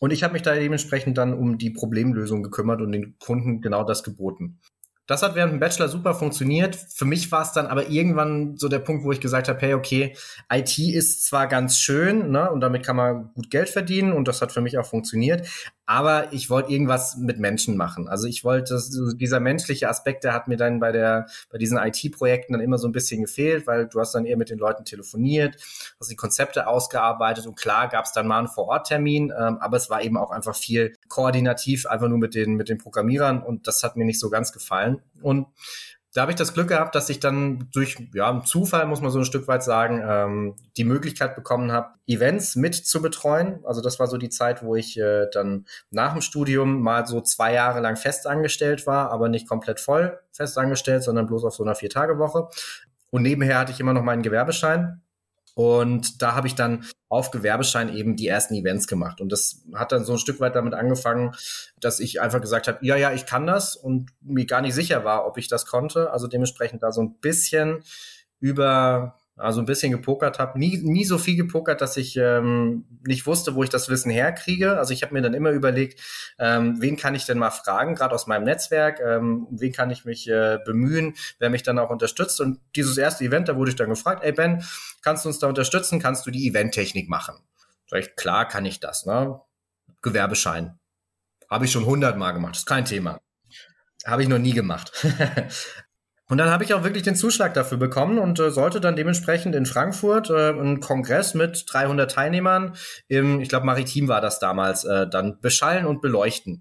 Und 0.00 0.12
ich 0.12 0.22
habe 0.22 0.34
mich 0.34 0.42
da 0.42 0.54
dementsprechend 0.54 1.18
dann 1.18 1.34
um 1.34 1.58
die 1.58 1.70
Problemlösung 1.70 2.42
gekümmert 2.42 2.80
und 2.80 2.92
den 2.92 3.18
Kunden 3.18 3.60
genau 3.60 3.82
das 3.82 4.04
geboten. 4.04 4.60
Das 5.08 5.22
hat 5.22 5.34
während 5.34 5.54
dem 5.54 5.58
Bachelor 5.58 5.88
super 5.88 6.14
funktioniert. 6.14 6.76
Für 6.76 7.06
mich 7.06 7.32
war 7.32 7.42
es 7.42 7.52
dann 7.52 7.66
aber 7.66 7.88
irgendwann 7.88 8.58
so 8.58 8.68
der 8.68 8.78
Punkt, 8.78 9.04
wo 9.04 9.10
ich 9.10 9.20
gesagt 9.20 9.48
habe, 9.48 9.58
hey, 9.60 9.74
okay, 9.74 10.14
IT 10.52 10.78
ist 10.78 11.24
zwar 11.26 11.48
ganz 11.48 11.78
schön, 11.80 12.30
ne, 12.30 12.50
und 12.50 12.60
damit 12.60 12.84
kann 12.84 12.96
man 12.96 13.32
gut 13.34 13.50
Geld 13.50 13.70
verdienen 13.70 14.12
und 14.12 14.28
das 14.28 14.42
hat 14.42 14.52
für 14.52 14.60
mich 14.60 14.76
auch 14.78 14.86
funktioniert, 14.86 15.48
aber 15.88 16.34
ich 16.34 16.50
wollte 16.50 16.70
irgendwas 16.70 17.16
mit 17.16 17.38
Menschen 17.38 17.78
machen. 17.78 18.08
Also 18.08 18.26
ich 18.26 18.44
wollte, 18.44 18.78
dieser 19.16 19.40
menschliche 19.40 19.88
Aspekt, 19.88 20.22
der 20.22 20.34
hat 20.34 20.46
mir 20.46 20.58
dann 20.58 20.80
bei 20.80 20.92
der, 20.92 21.28
bei 21.50 21.56
diesen 21.56 21.78
IT-Projekten 21.78 22.52
dann 22.52 22.60
immer 22.60 22.76
so 22.76 22.86
ein 22.86 22.92
bisschen 22.92 23.22
gefehlt, 23.22 23.66
weil 23.66 23.88
du 23.88 23.98
hast 23.98 24.14
dann 24.14 24.26
eher 24.26 24.36
mit 24.36 24.50
den 24.50 24.58
Leuten 24.58 24.84
telefoniert, 24.84 25.56
hast 25.98 26.10
die 26.10 26.16
Konzepte 26.16 26.66
ausgearbeitet 26.66 27.46
und 27.46 27.56
klar 27.56 27.88
gab 27.88 28.04
es 28.04 28.12
dann 28.12 28.26
mal 28.26 28.38
einen 28.38 28.48
Vor-Ort-Termin, 28.48 29.32
ähm, 29.34 29.56
aber 29.60 29.78
es 29.78 29.88
war 29.88 30.02
eben 30.02 30.18
auch 30.18 30.30
einfach 30.30 30.54
viel 30.54 30.94
koordinativ, 31.08 31.86
einfach 31.86 32.08
nur 32.08 32.18
mit 32.18 32.34
den, 32.34 32.56
mit 32.56 32.68
den 32.68 32.76
Programmierern 32.76 33.42
und 33.42 33.66
das 33.66 33.82
hat 33.82 33.96
mir 33.96 34.04
nicht 34.04 34.20
so 34.20 34.28
ganz 34.28 34.52
gefallen. 34.52 35.00
Und 35.22 35.46
da 36.14 36.22
habe 36.22 36.32
ich 36.32 36.36
das 36.36 36.54
Glück 36.54 36.68
gehabt, 36.68 36.94
dass 36.94 37.10
ich 37.10 37.20
dann 37.20 37.68
durch 37.72 37.96
ja, 38.14 38.42
Zufall, 38.44 38.86
muss 38.86 39.00
man 39.00 39.10
so 39.10 39.18
ein 39.18 39.24
Stück 39.24 39.46
weit 39.46 39.62
sagen, 39.62 40.02
ähm, 40.04 40.56
die 40.76 40.84
Möglichkeit 40.84 41.36
bekommen 41.36 41.70
habe, 41.70 41.90
Events 42.06 42.56
mit 42.56 42.74
zu 42.74 43.02
betreuen. 43.02 43.60
Also 43.64 43.82
das 43.82 43.98
war 43.98 44.06
so 44.06 44.16
die 44.16 44.30
Zeit, 44.30 44.62
wo 44.62 44.74
ich 44.74 44.98
äh, 44.98 45.26
dann 45.32 45.66
nach 45.90 46.12
dem 46.12 46.22
Studium 46.22 46.80
mal 46.80 47.06
so 47.06 47.20
zwei 47.20 47.52
Jahre 47.52 47.80
lang 47.80 47.96
festangestellt 47.96 48.86
war, 48.86 49.10
aber 49.10 49.28
nicht 49.28 49.48
komplett 49.48 49.80
voll 49.80 50.18
festangestellt, 50.32 51.02
sondern 51.02 51.26
bloß 51.26 51.44
auf 51.44 51.54
so 51.54 51.62
einer 51.62 51.74
Vier-Tage-Woche. 51.74 52.48
Und 53.10 53.22
nebenher 53.22 53.58
hatte 53.58 53.72
ich 53.72 53.80
immer 53.80 53.92
noch 53.92 54.02
meinen 54.02 54.22
Gewerbeschein 54.22 55.02
und 55.58 56.22
da 56.22 56.36
habe 56.36 56.46
ich 56.46 56.54
dann 56.54 56.86
auf 57.08 57.32
Gewerbeschein 57.32 57.92
eben 57.92 58.14
die 58.14 58.28
ersten 58.28 58.54
Events 58.54 58.86
gemacht. 58.86 59.20
Und 59.20 59.32
das 59.32 59.64
hat 59.74 59.90
dann 59.90 60.04
so 60.04 60.12
ein 60.12 60.18
Stück 60.20 60.38
weit 60.38 60.54
damit 60.54 60.72
angefangen, 60.72 61.34
dass 61.80 61.98
ich 61.98 62.20
einfach 62.20 62.40
gesagt 62.40 62.68
habe, 62.68 62.78
ja, 62.82 62.94
ja, 62.94 63.10
ich 63.10 63.26
kann 63.26 63.44
das 63.44 63.74
und 63.74 64.12
mir 64.20 64.46
gar 64.46 64.60
nicht 64.60 64.74
sicher 64.74 65.02
war, 65.02 65.26
ob 65.26 65.36
ich 65.36 65.48
das 65.48 65.66
konnte. 65.66 66.12
Also 66.12 66.28
dementsprechend 66.28 66.84
da 66.84 66.92
so 66.92 67.02
ein 67.02 67.18
bisschen 67.18 67.82
über 68.38 69.18
also 69.38 69.60
ein 69.60 69.66
bisschen 69.66 69.92
gepokert 69.92 70.38
habe. 70.38 70.58
Nie, 70.58 70.78
nie 70.78 71.04
so 71.04 71.18
viel 71.18 71.36
gepokert, 71.36 71.80
dass 71.80 71.96
ich 71.96 72.16
ähm, 72.16 72.84
nicht 73.06 73.26
wusste, 73.26 73.54
wo 73.54 73.62
ich 73.62 73.70
das 73.70 73.88
Wissen 73.88 74.10
herkriege. 74.10 74.78
Also 74.78 74.92
ich 74.92 75.02
habe 75.02 75.14
mir 75.14 75.22
dann 75.22 75.34
immer 75.34 75.50
überlegt, 75.50 76.00
ähm, 76.38 76.80
wen 76.80 76.96
kann 76.96 77.14
ich 77.14 77.24
denn 77.24 77.38
mal 77.38 77.50
fragen, 77.50 77.94
gerade 77.94 78.14
aus 78.14 78.26
meinem 78.26 78.44
Netzwerk, 78.44 79.00
ähm, 79.00 79.46
wen 79.50 79.72
kann 79.72 79.90
ich 79.90 80.04
mich 80.04 80.28
äh, 80.28 80.58
bemühen, 80.64 81.14
wer 81.38 81.50
mich 81.50 81.62
dann 81.62 81.78
auch 81.78 81.90
unterstützt. 81.90 82.40
Und 82.40 82.60
dieses 82.76 82.98
erste 82.98 83.24
Event, 83.24 83.48
da 83.48 83.56
wurde 83.56 83.70
ich 83.70 83.76
dann 83.76 83.90
gefragt, 83.90 84.24
ey 84.24 84.32
Ben, 84.32 84.64
kannst 85.02 85.24
du 85.24 85.28
uns 85.28 85.38
da 85.38 85.46
unterstützen? 85.46 86.00
Kannst 86.00 86.26
du 86.26 86.30
die 86.30 86.48
Eventtechnik 86.48 87.08
machen? 87.08 87.36
Sag 87.86 88.00
ich, 88.00 88.16
klar 88.16 88.46
kann 88.46 88.66
ich 88.66 88.80
das, 88.80 89.06
ne? 89.06 89.40
Gewerbeschein. 90.02 90.78
Habe 91.50 91.64
ich 91.64 91.72
schon 91.72 91.86
hundertmal 91.86 92.34
gemacht, 92.34 92.56
ist 92.56 92.66
kein 92.66 92.84
Thema. 92.84 93.20
Habe 94.04 94.22
ich 94.22 94.28
noch 94.28 94.38
nie 94.38 94.52
gemacht. 94.52 94.92
Und 96.30 96.36
dann 96.36 96.50
habe 96.50 96.62
ich 96.62 96.74
auch 96.74 96.84
wirklich 96.84 97.02
den 97.02 97.16
Zuschlag 97.16 97.54
dafür 97.54 97.78
bekommen 97.78 98.18
und 98.18 98.38
äh, 98.38 98.50
sollte 98.50 98.80
dann 98.80 98.96
dementsprechend 98.96 99.54
in 99.54 99.64
Frankfurt 99.64 100.28
äh, 100.28 100.50
einen 100.50 100.80
Kongress 100.80 101.32
mit 101.32 101.64
300 101.66 102.10
Teilnehmern 102.10 102.74
im, 103.08 103.40
ich 103.40 103.48
glaube, 103.48 103.64
Maritim 103.64 104.08
war 104.08 104.20
das 104.20 104.38
damals, 104.38 104.84
äh, 104.84 105.08
dann 105.08 105.40
beschallen 105.40 105.86
und 105.86 106.02
beleuchten. 106.02 106.60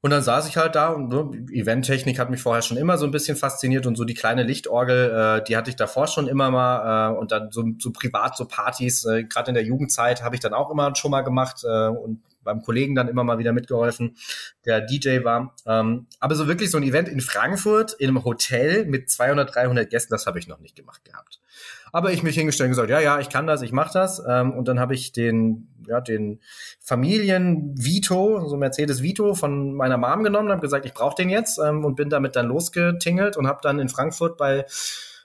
Und 0.00 0.10
dann 0.10 0.22
saß 0.22 0.48
ich 0.48 0.56
halt 0.56 0.76
da 0.76 0.90
und 0.90 1.08
ne, 1.08 1.46
Eventtechnik 1.52 2.20
hat 2.20 2.30
mich 2.30 2.40
vorher 2.40 2.62
schon 2.62 2.76
immer 2.76 2.96
so 2.98 3.04
ein 3.04 3.10
bisschen 3.10 3.36
fasziniert 3.36 3.84
und 3.84 3.96
so 3.96 4.04
die 4.04 4.14
kleine 4.14 4.44
Lichtorgel, 4.44 5.10
äh, 5.40 5.44
die 5.44 5.56
hatte 5.56 5.70
ich 5.70 5.76
davor 5.76 6.06
schon 6.06 6.28
immer 6.28 6.52
mal 6.52 7.10
äh, 7.10 7.18
und 7.18 7.32
dann 7.32 7.50
so, 7.50 7.64
so 7.80 7.90
privat 7.90 8.36
so 8.36 8.44
Partys, 8.44 9.04
äh, 9.04 9.24
gerade 9.24 9.48
in 9.48 9.54
der 9.54 9.64
Jugendzeit 9.64 10.22
habe 10.22 10.36
ich 10.36 10.40
dann 10.40 10.54
auch 10.54 10.70
immer 10.70 10.94
schon 10.94 11.10
mal 11.10 11.22
gemacht 11.22 11.64
äh, 11.64 11.88
und 11.88 12.22
beim 12.48 12.62
Kollegen 12.62 12.94
dann 12.94 13.08
immer 13.08 13.24
mal 13.24 13.38
wieder 13.38 13.52
mitgeholfen, 13.52 14.16
der 14.64 14.80
DJ 14.80 15.22
war. 15.22 15.54
Ähm, 15.66 16.06
aber 16.18 16.34
so 16.34 16.48
wirklich 16.48 16.70
so 16.70 16.78
ein 16.78 16.82
Event 16.82 17.06
in 17.08 17.20
Frankfurt 17.20 17.92
in 17.92 18.08
einem 18.08 18.24
Hotel 18.24 18.86
mit 18.86 19.10
200, 19.10 19.54
300 19.54 19.90
Gästen, 19.90 20.14
das 20.14 20.26
habe 20.26 20.38
ich 20.38 20.48
noch 20.48 20.58
nicht 20.58 20.74
gemacht 20.74 21.04
gehabt. 21.04 21.40
Aber 21.92 22.10
ich 22.10 22.22
mich 22.22 22.36
hingestellt 22.36 22.68
und 22.68 22.72
gesagt, 22.72 22.90
ja, 22.90 23.00
ja, 23.00 23.20
ich 23.20 23.28
kann 23.28 23.46
das, 23.46 23.60
ich 23.60 23.72
mache 23.72 23.92
das. 23.92 24.22
Ähm, 24.26 24.52
und 24.52 24.66
dann 24.66 24.80
habe 24.80 24.94
ich 24.94 25.12
den, 25.12 25.68
ja, 25.86 26.00
den 26.00 26.40
Familien 26.80 27.74
Vito, 27.76 28.46
so 28.48 28.56
Mercedes 28.56 29.02
Vito 29.02 29.34
von 29.34 29.74
meiner 29.74 29.98
Mom 29.98 30.24
genommen, 30.24 30.50
habe 30.50 30.62
gesagt, 30.62 30.86
ich 30.86 30.94
brauche 30.94 31.16
den 31.16 31.28
jetzt 31.28 31.58
ähm, 31.58 31.84
und 31.84 31.96
bin 31.96 32.08
damit 32.08 32.34
dann 32.34 32.46
losgetingelt 32.46 33.36
und 33.36 33.46
habe 33.46 33.60
dann 33.62 33.78
in 33.78 33.90
Frankfurt 33.90 34.38
bei 34.38 34.64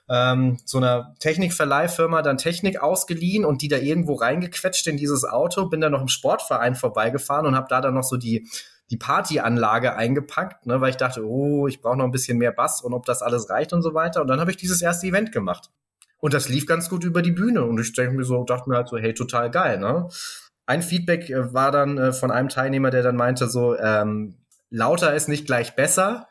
ähm, 0.08 0.58
so 0.64 0.78
einer 0.78 1.14
Technikverleihfirma 1.18 2.22
dann 2.22 2.38
Technik 2.38 2.82
ausgeliehen 2.82 3.44
und 3.44 3.62
die 3.62 3.68
da 3.68 3.76
irgendwo 3.76 4.14
reingequetscht 4.14 4.86
in 4.86 4.96
dieses 4.96 5.24
Auto, 5.24 5.66
bin 5.66 5.80
dann 5.80 5.92
noch 5.92 6.02
im 6.02 6.08
Sportverein 6.08 6.74
vorbeigefahren 6.74 7.46
und 7.46 7.56
habe 7.56 7.68
da 7.68 7.80
dann 7.80 7.94
noch 7.94 8.04
so 8.04 8.16
die 8.16 8.48
die 8.90 8.96
Partyanlage 8.96 9.96
eingepackt, 9.96 10.66
ne, 10.66 10.80
weil 10.80 10.90
ich 10.90 10.96
dachte, 10.96 11.26
oh, 11.26 11.66
ich 11.66 11.80
brauche 11.80 11.96
noch 11.96 12.04
ein 12.04 12.10
bisschen 12.10 12.38
mehr 12.38 12.52
Bass 12.52 12.82
und 12.82 12.92
ob 12.92 13.06
das 13.06 13.22
alles 13.22 13.48
reicht 13.48 13.72
und 13.72 13.82
so 13.82 13.94
weiter. 13.94 14.20
Und 14.20 14.28
dann 14.28 14.40
habe 14.40 14.50
ich 14.50 14.56
dieses 14.56 14.82
erste 14.82 15.06
Event 15.06 15.32
gemacht. 15.32 15.70
Und 16.18 16.34
das 16.34 16.48
lief 16.48 16.66
ganz 16.66 16.88
gut 16.88 17.04
über 17.04 17.22
die 17.22 17.32
Bühne. 17.32 17.64
Und 17.64 17.80
ich 17.80 17.92
denke 17.92 18.14
mir 18.14 18.24
so, 18.24 18.44
dachte 18.44 18.68
mir 18.68 18.76
halt 18.76 18.88
so, 18.88 18.96
hey, 18.98 19.14
total 19.14 19.50
geil, 19.50 19.78
ne? 19.78 20.08
Ein 20.66 20.82
Feedback 20.82 21.28
äh, 21.28 21.52
war 21.52 21.70
dann 21.70 21.98
äh, 21.98 22.12
von 22.12 22.30
einem 22.30 22.48
Teilnehmer, 22.48 22.90
der 22.90 23.02
dann 23.02 23.16
meinte 23.16 23.48
so, 23.48 23.76
ähm, 23.76 24.38
lauter 24.70 25.14
ist 25.14 25.28
nicht 25.28 25.46
gleich 25.46 25.76
besser. 25.76 26.28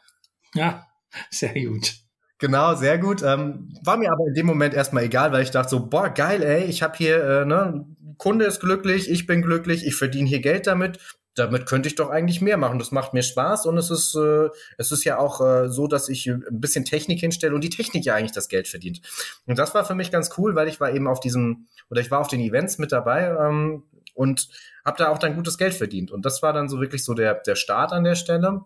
Ja, 0.53 0.87
sehr 1.29 1.53
gut. 1.53 2.02
Genau, 2.43 2.75
sehr 2.75 2.97
gut. 2.97 3.23
Ähm, 3.23 3.69
war 3.85 3.95
mir 3.95 4.11
aber 4.11 4.27
in 4.27 4.33
dem 4.33 4.45
Moment 4.45 4.73
erstmal 4.73 5.05
egal, 5.05 5.31
weil 5.31 5.43
ich 5.43 5.51
dachte 5.51 5.69
so, 5.69 5.87
boah, 5.87 6.09
geil, 6.09 6.43
ey, 6.43 6.65
ich 6.65 6.83
habe 6.83 6.97
hier, 6.97 7.23
äh, 7.23 7.45
ne, 7.45 7.85
Kunde 8.17 8.43
ist 8.43 8.59
glücklich, 8.59 9.09
ich 9.09 9.27
bin 9.27 9.41
glücklich, 9.41 9.87
ich 9.87 9.95
verdiene 9.95 10.27
hier 10.27 10.41
Geld 10.41 10.67
damit. 10.67 10.99
Damit 11.35 11.65
könnte 11.65 11.87
ich 11.87 11.95
doch 11.95 12.09
eigentlich 12.09 12.41
mehr 12.41 12.57
machen. 12.57 12.79
Das 12.79 12.91
macht 12.91 13.13
mir 13.13 13.23
Spaß 13.23 13.65
und 13.65 13.77
es 13.77 13.89
ist, 13.89 14.13
äh, 14.15 14.49
es 14.77 14.91
ist 14.91 15.05
ja 15.05 15.19
auch 15.19 15.39
äh, 15.39 15.69
so, 15.69 15.87
dass 15.87 16.09
ich 16.09 16.27
ein 16.27 16.43
bisschen 16.59 16.83
Technik 16.83 17.21
hinstelle 17.21 17.55
und 17.55 17.63
die 17.63 17.69
Technik 17.69 18.03
ja 18.03 18.15
eigentlich 18.15 18.33
das 18.33 18.49
Geld 18.49 18.67
verdient. 18.67 18.99
Und 19.45 19.57
das 19.57 19.73
war 19.73 19.85
für 19.85 19.95
mich 19.95 20.11
ganz 20.11 20.31
cool, 20.37 20.53
weil 20.53 20.67
ich 20.67 20.81
war 20.81 20.91
eben 20.93 21.07
auf 21.07 21.21
diesem, 21.21 21.67
oder 21.89 22.01
ich 22.01 22.11
war 22.11 22.19
auf 22.19 22.27
den 22.27 22.41
Events 22.41 22.77
mit 22.77 22.91
dabei 22.91 23.33
ähm, 23.39 23.83
und 24.15 24.49
habe 24.83 24.97
da 24.97 25.07
auch 25.07 25.17
dann 25.17 25.35
gutes 25.35 25.57
Geld 25.57 25.75
verdient. 25.75 26.11
Und 26.11 26.25
das 26.25 26.43
war 26.43 26.51
dann 26.51 26.67
so 26.67 26.81
wirklich 26.81 27.05
so 27.05 27.13
der, 27.13 27.35
der 27.35 27.55
Start 27.55 27.93
an 27.93 28.03
der 28.03 28.15
Stelle 28.15 28.65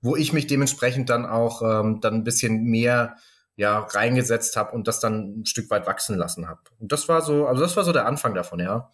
wo 0.00 0.16
ich 0.16 0.32
mich 0.32 0.46
dementsprechend 0.46 1.10
dann 1.10 1.26
auch 1.26 1.62
ähm, 1.62 2.00
dann 2.00 2.14
ein 2.14 2.24
bisschen 2.24 2.64
mehr 2.64 3.16
ja 3.56 3.78
reingesetzt 3.78 4.56
habe 4.56 4.72
und 4.72 4.86
das 4.86 5.00
dann 5.00 5.40
ein 5.40 5.46
Stück 5.46 5.70
weit 5.70 5.86
wachsen 5.86 6.16
lassen 6.16 6.48
habe. 6.48 6.60
Und 6.78 6.92
das 6.92 7.08
war 7.08 7.22
so, 7.22 7.46
also 7.46 7.62
das 7.62 7.76
war 7.76 7.84
so 7.84 7.92
der 7.92 8.06
Anfang 8.06 8.34
davon, 8.34 8.60
ja. 8.60 8.90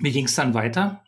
Wie 0.00 0.12
ging 0.12 0.26
es 0.26 0.34
dann 0.34 0.54
weiter? 0.54 1.02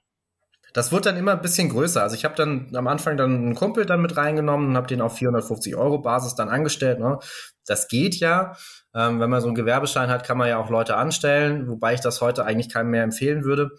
Das 0.75 0.91
wurde 0.91 1.03
dann 1.03 1.17
immer 1.17 1.33
ein 1.33 1.41
bisschen 1.41 1.69
größer. 1.69 2.03
Also 2.03 2.17
ich 2.17 2.25
habe 2.25 2.35
dann 2.35 2.75
am 2.75 2.89
Anfang 2.89 3.17
dann 3.17 3.33
einen 3.33 3.55
Kumpel 3.55 3.87
dann 3.87 4.03
mit 4.03 4.17
reingenommen 4.17 4.71
und 4.71 4.77
habe 4.77 4.89
den 4.89 5.01
auf 5.01 5.17
450 5.17 5.77
Euro 5.77 5.99
Basis 5.99 6.35
dann 6.35 6.49
angestellt. 6.49 6.99
Ne? 6.99 7.21
Das 7.65 7.87
geht 7.87 8.17
ja. 8.17 8.57
Ähm, 8.93 9.21
wenn 9.21 9.31
man 9.31 9.41
so 9.41 9.47
einen 9.47 9.55
Gewerbeschein 9.55 10.11
hat, 10.11 10.27
kann 10.27 10.37
man 10.37 10.49
ja 10.49 10.59
auch 10.59 10.71
Leute 10.71 10.97
anstellen, 10.97 11.69
wobei 11.69 11.95
ich 11.95 12.01
das 12.01 12.21
heute 12.21 12.45
eigentlich 12.45 12.73
keinem 12.73 12.91
mehr 12.91 13.05
empfehlen 13.05 13.45
würde. 13.45 13.71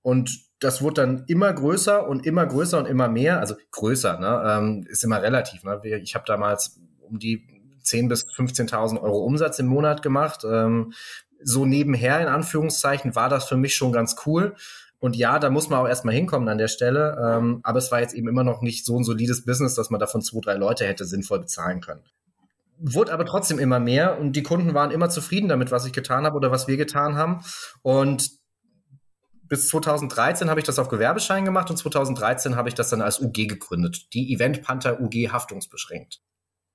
Und 0.00 0.47
das 0.60 0.82
wurde 0.82 1.02
dann 1.02 1.24
immer 1.28 1.52
größer 1.52 2.06
und 2.06 2.26
immer 2.26 2.46
größer 2.46 2.78
und 2.78 2.86
immer 2.86 3.08
mehr. 3.08 3.40
Also 3.40 3.54
größer, 3.70 4.18
ne? 4.18 4.42
Ähm, 4.46 4.86
ist 4.88 5.04
immer 5.04 5.22
relativ. 5.22 5.62
Ne? 5.62 5.80
Ich 6.02 6.14
habe 6.14 6.24
damals 6.26 6.80
um 7.00 7.18
die 7.18 7.44
10.000 7.84 8.08
bis 8.08 8.26
15.000 8.28 9.00
Euro 9.00 9.18
Umsatz 9.24 9.58
im 9.58 9.66
Monat 9.66 10.02
gemacht. 10.02 10.44
Ähm, 10.44 10.92
so 11.40 11.64
nebenher, 11.64 12.20
in 12.20 12.26
Anführungszeichen, 12.26 13.14
war 13.14 13.28
das 13.28 13.44
für 13.48 13.56
mich 13.56 13.74
schon 13.74 13.92
ganz 13.92 14.16
cool. 14.26 14.56
Und 15.00 15.14
ja, 15.14 15.38
da 15.38 15.48
muss 15.48 15.68
man 15.68 15.78
auch 15.78 15.88
erstmal 15.88 16.14
hinkommen 16.14 16.48
an 16.48 16.58
der 16.58 16.66
Stelle. 16.66 17.16
Ähm, 17.24 17.60
aber 17.62 17.78
es 17.78 17.92
war 17.92 18.00
jetzt 18.00 18.14
eben 18.14 18.28
immer 18.28 18.42
noch 18.42 18.62
nicht 18.62 18.84
so 18.84 18.98
ein 18.98 19.04
solides 19.04 19.44
Business, 19.44 19.74
dass 19.74 19.90
man 19.90 20.00
davon 20.00 20.22
zwei, 20.22 20.40
drei 20.40 20.54
Leute 20.54 20.86
hätte 20.86 21.04
sinnvoll 21.04 21.38
bezahlen 21.40 21.80
können. 21.80 22.02
Wurde 22.80 23.12
aber 23.12 23.24
trotzdem 23.24 23.58
immer 23.58 23.80
mehr 23.80 24.20
und 24.20 24.34
die 24.34 24.42
Kunden 24.42 24.74
waren 24.74 24.90
immer 24.90 25.08
zufrieden 25.08 25.48
damit, 25.48 25.70
was 25.70 25.86
ich 25.86 25.92
getan 25.92 26.24
habe 26.24 26.36
oder 26.36 26.50
was 26.50 26.68
wir 26.68 26.76
getan 26.76 27.16
haben. 27.16 27.40
Und 27.82 28.38
bis 29.48 29.68
2013 29.68 30.50
habe 30.50 30.60
ich 30.60 30.66
das 30.66 30.78
auf 30.78 30.88
Gewerbeschein 30.88 31.44
gemacht 31.44 31.70
und 31.70 31.76
2013 31.76 32.56
habe 32.56 32.68
ich 32.68 32.74
das 32.74 32.90
dann 32.90 33.02
als 33.02 33.20
UG 33.20 33.48
gegründet. 33.48 34.12
Die 34.14 34.32
Event 34.32 34.62
Panther 34.62 35.00
UG 35.00 35.30
haftungsbeschränkt. 35.32 36.20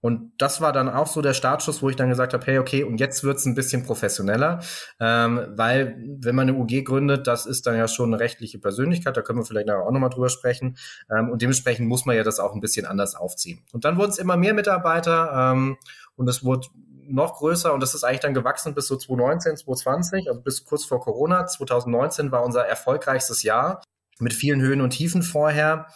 Und 0.03 0.33
das 0.37 0.59
war 0.59 0.73
dann 0.73 0.89
auch 0.89 1.07
so 1.07 1.21
der 1.21 1.33
Startschuss, 1.33 1.81
wo 1.81 1.89
ich 1.89 1.95
dann 1.95 2.09
gesagt 2.09 2.33
habe, 2.33 2.45
hey, 2.45 2.59
okay, 2.59 2.83
und 2.83 2.99
jetzt 2.99 3.23
wird's 3.23 3.45
ein 3.45 3.55
bisschen 3.55 3.85
professioneller, 3.85 4.59
ähm, 4.99 5.47
weil 5.55 5.95
wenn 6.19 6.35
man 6.35 6.49
eine 6.49 6.57
UG 6.57 6.83
gründet, 6.83 7.25
das 7.25 7.45
ist 7.45 7.65
dann 7.67 7.77
ja 7.77 7.87
schon 7.87 8.13
eine 8.13 8.19
rechtliche 8.19 8.59
Persönlichkeit, 8.59 9.15
da 9.15 9.21
können 9.21 9.39
wir 9.39 9.45
vielleicht 9.45 9.69
auch 9.69 9.89
nochmal 9.91 10.09
drüber 10.09 10.27
sprechen. 10.27 10.75
Ähm, 11.09 11.29
und 11.29 11.41
dementsprechend 11.41 11.87
muss 11.87 12.05
man 12.05 12.17
ja 12.17 12.23
das 12.23 12.39
auch 12.41 12.53
ein 12.53 12.59
bisschen 12.59 12.85
anders 12.85 13.15
aufziehen. 13.15 13.61
Und 13.71 13.85
dann 13.85 13.95
wurden 13.95 14.11
es 14.11 14.17
immer 14.17 14.35
mehr 14.35 14.53
Mitarbeiter 14.53 15.53
ähm, 15.53 15.77
und 16.17 16.27
es 16.27 16.43
wurde 16.43 16.67
noch 17.07 17.35
größer 17.37 17.73
und 17.73 17.81
das 17.81 17.95
ist 17.95 18.03
eigentlich 18.03 18.21
dann 18.21 18.33
gewachsen 18.33 18.73
bis 18.73 18.87
so 18.87 18.95
2019, 18.95 19.57
2020, 19.57 20.27
also 20.29 20.41
bis 20.41 20.65
kurz 20.65 20.85
vor 20.85 20.99
Corona. 20.99 21.45
2019 21.45 22.31
war 22.31 22.43
unser 22.43 22.65
erfolgreichstes 22.65 23.43
Jahr 23.43 23.81
mit 24.19 24.33
vielen 24.33 24.61
Höhen 24.61 24.81
und 24.81 24.91
Tiefen 24.91 25.23
vorher. 25.23 25.87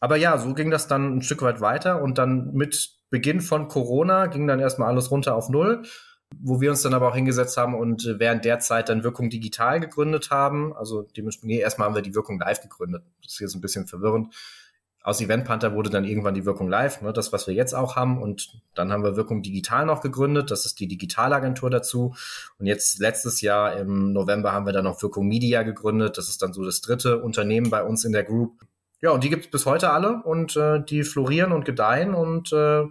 Aber 0.00 0.16
ja, 0.16 0.36
so 0.38 0.52
ging 0.54 0.70
das 0.70 0.88
dann 0.88 1.16
ein 1.16 1.22
Stück 1.22 1.42
weit 1.42 1.60
weiter 1.60 2.02
und 2.02 2.18
dann 2.18 2.52
mit 2.52 2.96
Beginn 3.10 3.40
von 3.40 3.68
Corona 3.68 4.26
ging 4.26 4.46
dann 4.46 4.60
erstmal 4.60 4.88
alles 4.88 5.10
runter 5.10 5.36
auf 5.36 5.48
Null, 5.48 5.82
wo 6.38 6.60
wir 6.60 6.70
uns 6.70 6.82
dann 6.82 6.94
aber 6.94 7.08
auch 7.08 7.14
hingesetzt 7.14 7.56
haben 7.56 7.74
und 7.74 8.16
während 8.18 8.44
der 8.44 8.58
Zeit 8.58 8.88
dann 8.88 9.04
Wirkung 9.04 9.30
digital 9.30 9.80
gegründet 9.80 10.30
haben. 10.30 10.76
Also 10.76 11.02
dementsprechend, 11.02 11.48
nee, 11.48 11.60
erstmal 11.60 11.88
haben 11.88 11.94
wir 11.94 12.02
die 12.02 12.14
Wirkung 12.14 12.38
live 12.38 12.60
gegründet. 12.60 13.04
Das 13.22 13.34
ist 13.34 13.40
jetzt 13.40 13.54
ein 13.54 13.60
bisschen 13.60 13.86
verwirrend 13.86 14.34
aus 15.06 15.20
Event 15.20 15.44
Panther 15.44 15.72
wurde 15.72 15.88
dann 15.88 16.04
irgendwann 16.04 16.34
die 16.34 16.44
Wirkung 16.44 16.68
live, 16.68 17.00
ne, 17.00 17.12
das, 17.12 17.32
was 17.32 17.46
wir 17.46 17.54
jetzt 17.54 17.74
auch 17.74 17.94
haben. 17.94 18.20
Und 18.20 18.60
dann 18.74 18.90
haben 18.90 19.04
wir 19.04 19.14
Wirkung 19.14 19.40
digital 19.40 19.86
noch 19.86 20.00
gegründet. 20.00 20.50
Das 20.50 20.66
ist 20.66 20.80
die 20.80 20.88
Digitalagentur 20.88 21.70
dazu. 21.70 22.16
Und 22.58 22.66
jetzt 22.66 22.98
letztes 22.98 23.40
Jahr 23.40 23.76
im 23.76 24.12
November 24.12 24.50
haben 24.50 24.66
wir 24.66 24.72
dann 24.72 24.82
noch 24.82 25.00
Wirkung 25.00 25.28
Media 25.28 25.62
gegründet. 25.62 26.18
Das 26.18 26.28
ist 26.28 26.42
dann 26.42 26.52
so 26.52 26.64
das 26.64 26.80
dritte 26.80 27.22
Unternehmen 27.22 27.70
bei 27.70 27.84
uns 27.84 28.04
in 28.04 28.10
der 28.10 28.24
Group. 28.24 28.66
Ja, 29.00 29.10
und 29.10 29.22
die 29.22 29.30
gibt 29.30 29.44
es 29.44 29.50
bis 29.52 29.64
heute 29.64 29.90
alle 29.90 30.24
und 30.24 30.56
äh, 30.56 30.82
die 30.82 31.04
florieren 31.04 31.52
und 31.52 31.64
gedeihen 31.64 32.12
und 32.12 32.52
äh, 32.52 32.82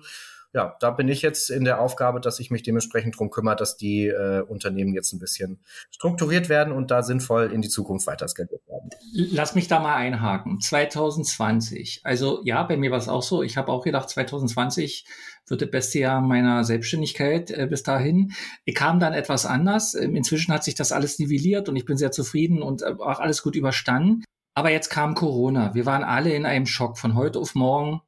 ja, 0.56 0.78
da 0.80 0.90
bin 0.90 1.10
ich 1.10 1.22
jetzt 1.22 1.50
in 1.50 1.66
der 1.66 1.82
Aufgabe, 1.82 2.22
dass 2.22 2.40
ich 2.40 2.50
mich 2.50 2.64
dementsprechend 2.64 3.20
drum 3.20 3.30
kümmere, 3.30 3.58
dass 3.58 3.76
die 3.76 4.08
äh, 4.08 4.40
Unternehmen 4.40 4.94
jetzt 4.94 5.12
ein 5.12 5.20
bisschen 5.20 5.60
strukturiert 5.92 6.48
werden 6.48 6.72
und 6.72 6.92
da 6.92 7.04
sinnvoll 7.04 7.52
in 7.52 7.62
die 7.62 7.68
Zukunft 7.68 8.08
weiter 8.08 8.26
skaliert 8.30 8.66
werden. 8.66 8.90
Lass 9.12 9.54
mich 9.54 9.68
da 9.68 9.82
mal 9.82 9.96
einhaken. 9.96 10.62
2020. 10.62 12.02
Also 12.06 12.40
ja, 12.46 12.64
bei 12.64 12.78
mir 12.78 12.90
war 12.90 13.00
es 13.00 13.10
auch 13.10 13.22
so. 13.22 13.44
Ich 13.44 13.58
habe 13.58 13.70
auch 13.70 13.84
gedacht, 13.84 14.10
2020 14.10 15.06
wird 15.46 15.62
das 15.62 15.70
beste 15.70 16.00
Jahr 16.00 16.22
meiner 16.22 16.64
Selbstständigkeit 16.64 17.52
äh, 17.52 17.68
bis 17.70 17.84
dahin. 17.84 18.32
Ich 18.64 18.76
kam 18.76 19.02
dann 19.02 19.12
etwas 19.12 19.46
anders. 19.46 19.94
Ähm, 19.94 20.16
inzwischen 20.16 20.54
hat 20.54 20.64
sich 20.64 20.76
das 20.76 20.94
alles 20.94 21.20
nivelliert 21.20 21.68
und 21.68 21.76
ich 21.76 21.84
bin 21.84 21.98
sehr 21.98 22.12
zufrieden 22.12 22.62
und 22.62 22.82
äh, 22.82 22.96
auch 22.98 23.20
alles 23.20 23.44
gut 23.44 23.58
überstanden. 23.58 24.24
Aber 24.54 24.72
jetzt 24.72 24.88
kam 24.88 25.16
Corona. 25.16 25.76
Wir 25.76 25.86
waren 25.86 26.06
alle 26.06 26.34
in 26.34 26.46
einem 26.46 26.66
Schock 26.66 26.98
von 26.98 27.16
heute 27.16 27.40
auf 27.40 27.56
morgen 27.56 28.00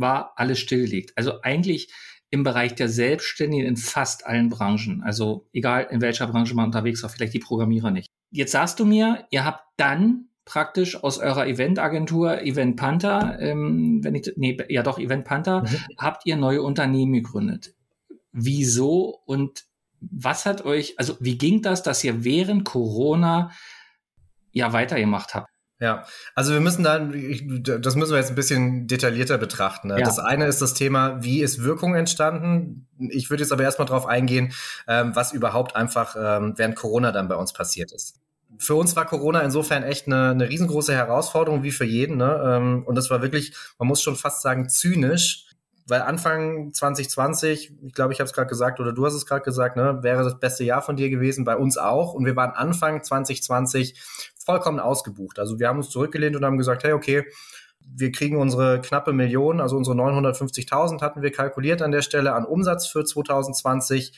war 0.00 0.32
alles 0.36 0.58
stillgelegt. 0.58 1.12
Also 1.16 1.42
eigentlich 1.42 1.92
im 2.30 2.44
Bereich 2.44 2.74
der 2.74 2.88
Selbstständigen 2.88 3.66
in 3.66 3.76
fast 3.76 4.26
allen 4.26 4.48
Branchen. 4.48 5.02
Also 5.02 5.48
egal 5.52 5.88
in 5.90 6.00
welcher 6.00 6.28
Branche 6.28 6.54
man 6.54 6.66
unterwegs 6.66 7.02
war, 7.02 7.10
vielleicht 7.10 7.34
die 7.34 7.40
Programmierer 7.40 7.90
nicht. 7.90 8.08
Jetzt 8.30 8.52
sagst 8.52 8.78
du 8.78 8.84
mir, 8.84 9.26
ihr 9.30 9.44
habt 9.44 9.64
dann 9.76 10.28
praktisch 10.44 11.02
aus 11.02 11.18
eurer 11.18 11.46
Eventagentur 11.46 12.42
Event 12.42 12.76
Panther, 12.76 13.38
ähm, 13.40 14.02
wenn 14.02 14.14
ich, 14.14 14.32
nee, 14.36 14.56
ja 14.68 14.82
doch, 14.82 14.98
Event 14.98 15.24
Panther, 15.24 15.62
mhm. 15.62 15.96
habt 15.98 16.26
ihr 16.26 16.36
neue 16.36 16.62
Unternehmen 16.62 17.12
gegründet. 17.12 17.74
Wieso 18.32 19.20
und 19.26 19.64
was 20.00 20.46
hat 20.46 20.64
euch, 20.64 20.98
also 20.98 21.16
wie 21.20 21.36
ging 21.36 21.62
das, 21.62 21.82
dass 21.82 22.02
ihr 22.04 22.24
während 22.24 22.64
Corona 22.64 23.50
ja 24.52 24.72
weitergemacht 24.72 25.34
habt? 25.34 25.49
Ja, 25.80 26.04
also 26.34 26.52
wir 26.52 26.60
müssen 26.60 26.84
da, 26.84 26.98
das 26.98 27.96
müssen 27.96 28.12
wir 28.12 28.18
jetzt 28.18 28.28
ein 28.28 28.34
bisschen 28.34 28.86
detaillierter 28.86 29.38
betrachten. 29.38 29.88
Ne? 29.88 29.98
Ja. 29.98 30.04
Das 30.04 30.18
eine 30.18 30.46
ist 30.46 30.60
das 30.60 30.74
Thema, 30.74 31.24
wie 31.24 31.40
ist 31.40 31.64
Wirkung 31.64 31.94
entstanden? 31.94 32.86
Ich 32.98 33.30
würde 33.30 33.42
jetzt 33.42 33.52
aber 33.52 33.62
erstmal 33.62 33.88
darauf 33.88 34.04
eingehen, 34.04 34.52
ähm, 34.86 35.16
was 35.16 35.32
überhaupt 35.32 35.76
einfach 35.76 36.16
ähm, 36.18 36.52
während 36.56 36.76
Corona 36.76 37.12
dann 37.12 37.28
bei 37.28 37.34
uns 37.34 37.54
passiert 37.54 37.92
ist. 37.92 38.20
Für 38.58 38.74
uns 38.74 38.94
war 38.94 39.06
Corona 39.06 39.40
insofern 39.40 39.82
echt 39.82 40.06
eine, 40.06 40.30
eine 40.30 40.50
riesengroße 40.50 40.92
Herausforderung, 40.92 41.62
wie 41.62 41.70
für 41.70 41.86
jeden. 41.86 42.18
Ne? 42.18 42.42
Ähm, 42.44 42.82
und 42.84 42.94
das 42.94 43.08
war 43.08 43.22
wirklich, 43.22 43.54
man 43.78 43.88
muss 43.88 44.02
schon 44.02 44.16
fast 44.16 44.42
sagen, 44.42 44.68
zynisch, 44.68 45.46
weil 45.90 46.02
Anfang 46.02 46.72
2020, 46.72 47.72
ich 47.82 47.92
glaube, 47.92 48.12
ich 48.12 48.20
habe 48.20 48.26
es 48.26 48.32
gerade 48.32 48.48
gesagt 48.48 48.80
oder 48.80 48.92
du 48.92 49.04
hast 49.04 49.14
es 49.14 49.26
gerade 49.26 49.42
gesagt, 49.42 49.76
ne, 49.76 49.98
wäre 50.02 50.24
das 50.24 50.38
beste 50.38 50.64
Jahr 50.64 50.82
von 50.82 50.96
dir 50.96 51.10
gewesen, 51.10 51.44
bei 51.44 51.56
uns 51.56 51.76
auch. 51.76 52.14
Und 52.14 52.24
wir 52.24 52.36
waren 52.36 52.52
Anfang 52.52 53.02
2020 53.02 54.00
vollkommen 54.38 54.80
ausgebucht. 54.80 55.38
Also 55.38 55.58
wir 55.58 55.68
haben 55.68 55.78
uns 55.78 55.90
zurückgelehnt 55.90 56.36
und 56.36 56.44
haben 56.44 56.58
gesagt, 56.58 56.84
hey, 56.84 56.92
okay, 56.92 57.24
wir 57.80 58.12
kriegen 58.12 58.36
unsere 58.36 58.80
knappe 58.80 59.12
Million, 59.12 59.60
also 59.60 59.76
unsere 59.76 59.96
950.000 59.96 61.00
hatten 61.00 61.22
wir 61.22 61.32
kalkuliert 61.32 61.82
an 61.82 61.90
der 61.90 62.02
Stelle 62.02 62.34
an 62.34 62.44
Umsatz 62.44 62.86
für 62.86 63.04
2020. 63.04 64.12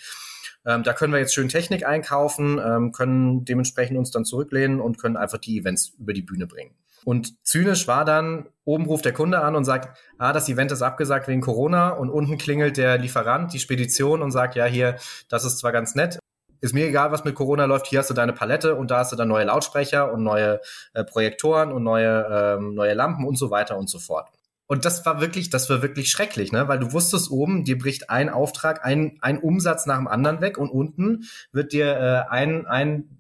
Ähm, 0.65 0.83
da 0.83 0.93
können 0.93 1.13
wir 1.13 1.21
jetzt 1.21 1.35
schön 1.35 1.49
Technik 1.49 1.87
einkaufen, 1.87 2.61
ähm, 2.65 2.93
können 2.93 3.45
dementsprechend 3.45 3.99
uns 3.99 4.11
dann 4.11 4.25
zurücklehnen 4.25 4.81
und 4.81 4.99
können 4.99 5.17
einfach 5.17 5.39
die 5.39 5.59
Events 5.59 5.95
über 5.99 6.13
die 6.13 6.23
Bühne 6.23 6.47
bringen. 6.47 6.75
Und 7.05 7.45
zynisch 7.45 7.89
war 7.89 8.05
dann, 8.05 8.47
oben 8.65 8.87
ruft 8.87 9.05
der 9.05 9.13
Kunde 9.13 9.41
an 9.41 9.57
und 9.57 9.65
sagt, 9.65 9.99
ah, 10.19 10.33
das 10.33 10.49
Event 10.49 10.71
ist 10.71 10.83
abgesagt 10.83 11.27
wegen 11.27 11.41
Corona 11.41 11.91
und 11.91 12.11
unten 12.11 12.39
klingelt 12.39 12.77
der 12.77 12.99
Lieferant, 12.99 13.53
die 13.53 13.59
Spedition 13.59 14.23
und 14.23 14.31
sagt, 14.31 14.55
ja, 14.55 14.67
hier, 14.67 14.97
das 15.29 15.45
ist 15.45 15.59
zwar 15.59 15.73
ganz 15.73 15.95
nett, 15.95 16.21
ist 16.61 16.75
mir 16.75 16.87
egal, 16.87 17.11
was 17.11 17.25
mit 17.25 17.35
Corona 17.35 17.65
läuft, 17.65 17.89
hier 17.89 17.99
hast 17.99 18.11
du 18.11 18.15
deine 18.15 18.33
Palette 18.33 18.77
und 18.77 18.91
da 18.91 18.99
hast 18.99 19.11
du 19.11 19.17
dann 19.17 19.29
neue 19.29 19.45
Lautsprecher 19.45 20.13
und 20.13 20.23
neue 20.23 20.61
äh, 20.95 21.03
Projektoren 21.03 21.73
und 21.73 21.83
neue, 21.83 22.27
ähm, 22.31 22.75
neue 22.75 22.95
Lampen 22.95 23.27
und 23.27 23.37
so 23.37 23.51
weiter 23.51 23.77
und 23.77 23.91
so 23.91 23.99
fort. 23.99 24.29
Und 24.69 24.85
das 24.85 25.05
war 25.05 25.21
wirklich, 25.21 25.51
das 25.51 25.69
war 25.69 25.83
wirklich 25.83 26.09
schrecklich, 26.11 26.53
ne? 26.53 26.69
Weil 26.69 26.79
du 26.79 26.93
wusstest 26.93 27.31
oben, 27.31 27.65
dir 27.65 27.77
bricht 27.77 28.11
ein 28.11 28.31
Auftrag, 28.31 28.85
ein, 28.87 29.19
ein 29.21 29.39
Umsatz 29.39 29.87
nach 29.87 29.99
dem 29.99 30.07
anderen 30.07 30.41
weg 30.41 30.57
und 30.57 30.71
unten 30.71 31.25
wird 31.51 31.73
dir 31.73 31.97
äh, 31.97 32.31
ein, 32.31 32.67
ein 32.67 33.19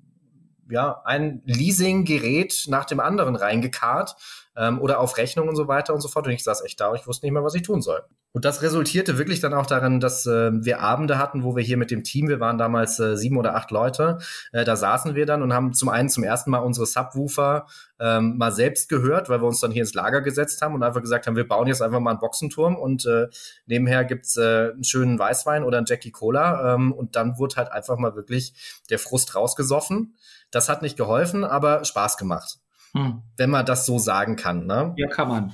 ja, 0.72 1.02
ein 1.04 1.42
Leasing-Gerät 1.44 2.64
nach 2.68 2.86
dem 2.86 2.98
anderen 2.98 3.36
reingekarrt 3.36 4.16
ähm, 4.56 4.80
oder 4.80 5.00
auf 5.00 5.16
Rechnung 5.16 5.48
und 5.48 5.56
so 5.56 5.68
weiter 5.68 5.94
und 5.94 6.00
so 6.00 6.08
fort. 6.08 6.26
Und 6.26 6.32
ich 6.32 6.42
saß 6.42 6.64
echt 6.64 6.80
da 6.80 6.88
und 6.88 6.96
ich 6.96 7.06
wusste 7.06 7.26
nicht 7.26 7.32
mehr, 7.32 7.44
was 7.44 7.54
ich 7.54 7.62
tun 7.62 7.82
soll. 7.82 8.02
Und 8.34 8.46
das 8.46 8.62
resultierte 8.62 9.18
wirklich 9.18 9.40
dann 9.40 9.52
auch 9.52 9.66
darin, 9.66 10.00
dass 10.00 10.24
äh, 10.24 10.50
wir 10.52 10.80
Abende 10.80 11.18
hatten, 11.18 11.44
wo 11.44 11.54
wir 11.54 11.62
hier 11.62 11.76
mit 11.76 11.90
dem 11.90 12.02
Team, 12.02 12.28
wir 12.28 12.40
waren 12.40 12.56
damals 12.56 12.98
äh, 12.98 13.14
sieben 13.14 13.36
oder 13.36 13.54
acht 13.54 13.70
Leute, 13.70 14.18
äh, 14.52 14.64
da 14.64 14.74
saßen 14.74 15.14
wir 15.14 15.26
dann 15.26 15.42
und 15.42 15.52
haben 15.52 15.74
zum 15.74 15.90
einen 15.90 16.08
zum 16.08 16.24
ersten 16.24 16.50
Mal 16.50 16.60
unsere 16.60 16.86
Subwoofer 16.86 17.66
ähm, 18.00 18.38
mal 18.38 18.50
selbst 18.50 18.88
gehört, 18.88 19.28
weil 19.28 19.42
wir 19.42 19.46
uns 19.46 19.60
dann 19.60 19.70
hier 19.70 19.82
ins 19.82 19.92
Lager 19.92 20.22
gesetzt 20.22 20.62
haben 20.62 20.74
und 20.74 20.82
einfach 20.82 21.02
gesagt 21.02 21.26
haben, 21.26 21.36
wir 21.36 21.46
bauen 21.46 21.66
jetzt 21.66 21.82
einfach 21.82 22.00
mal 22.00 22.10
einen 22.10 22.20
Boxenturm 22.20 22.76
und 22.76 23.04
äh, 23.04 23.28
nebenher 23.66 24.04
gibt's 24.06 24.38
äh, 24.38 24.70
einen 24.72 24.84
schönen 24.84 25.18
Weißwein 25.18 25.62
oder 25.62 25.76
einen 25.76 25.86
Jackie 25.86 26.10
Cola 26.10 26.74
ähm, 26.74 26.92
und 26.92 27.16
dann 27.16 27.38
wurde 27.38 27.56
halt 27.56 27.70
einfach 27.70 27.98
mal 27.98 28.16
wirklich 28.16 28.54
der 28.88 28.98
Frust 28.98 29.34
rausgesoffen. 29.34 30.14
Das 30.52 30.68
hat 30.68 30.82
nicht 30.82 30.96
geholfen, 30.96 31.42
aber 31.42 31.84
Spaß 31.84 32.16
gemacht. 32.16 32.58
Hm. 32.94 33.22
Wenn 33.36 33.50
man 33.50 33.66
das 33.66 33.86
so 33.86 33.98
sagen 33.98 34.36
kann. 34.36 34.66
Ne? 34.66 34.94
Ja, 34.96 35.08
kann 35.08 35.28
man. 35.28 35.52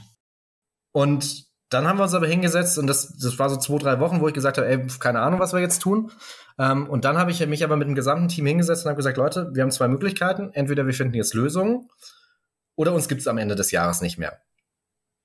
Und 0.92 1.48
dann 1.70 1.86
haben 1.86 1.98
wir 1.98 2.04
uns 2.04 2.14
aber 2.14 2.26
hingesetzt 2.26 2.78
und 2.78 2.86
das, 2.86 3.16
das 3.18 3.38
war 3.38 3.50
so 3.50 3.56
zwei, 3.56 3.78
drei 3.78 4.00
Wochen, 4.00 4.20
wo 4.20 4.28
ich 4.28 4.34
gesagt 4.34 4.58
habe, 4.58 4.68
ey, 4.68 4.86
keine 4.98 5.20
Ahnung, 5.20 5.38
was 5.38 5.52
wir 5.52 5.60
jetzt 5.60 5.80
tun. 5.80 6.10
Ähm, 6.58 6.88
und 6.88 7.04
dann 7.04 7.18
habe 7.18 7.30
ich 7.30 7.46
mich 7.46 7.62
aber 7.62 7.76
mit 7.76 7.88
dem 7.88 7.94
gesamten 7.94 8.28
Team 8.28 8.46
hingesetzt 8.46 8.84
und 8.84 8.90
habe 8.90 8.96
gesagt, 8.96 9.18
Leute, 9.18 9.50
wir 9.54 9.62
haben 9.62 9.70
zwei 9.70 9.88
Möglichkeiten. 9.88 10.50
Entweder 10.52 10.86
wir 10.86 10.94
finden 10.94 11.14
jetzt 11.14 11.34
Lösungen 11.34 11.88
oder 12.74 12.92
uns 12.92 13.08
gibt 13.08 13.20
es 13.20 13.28
am 13.28 13.38
Ende 13.38 13.54
des 13.54 13.70
Jahres 13.70 14.00
nicht 14.00 14.18
mehr. 14.18 14.38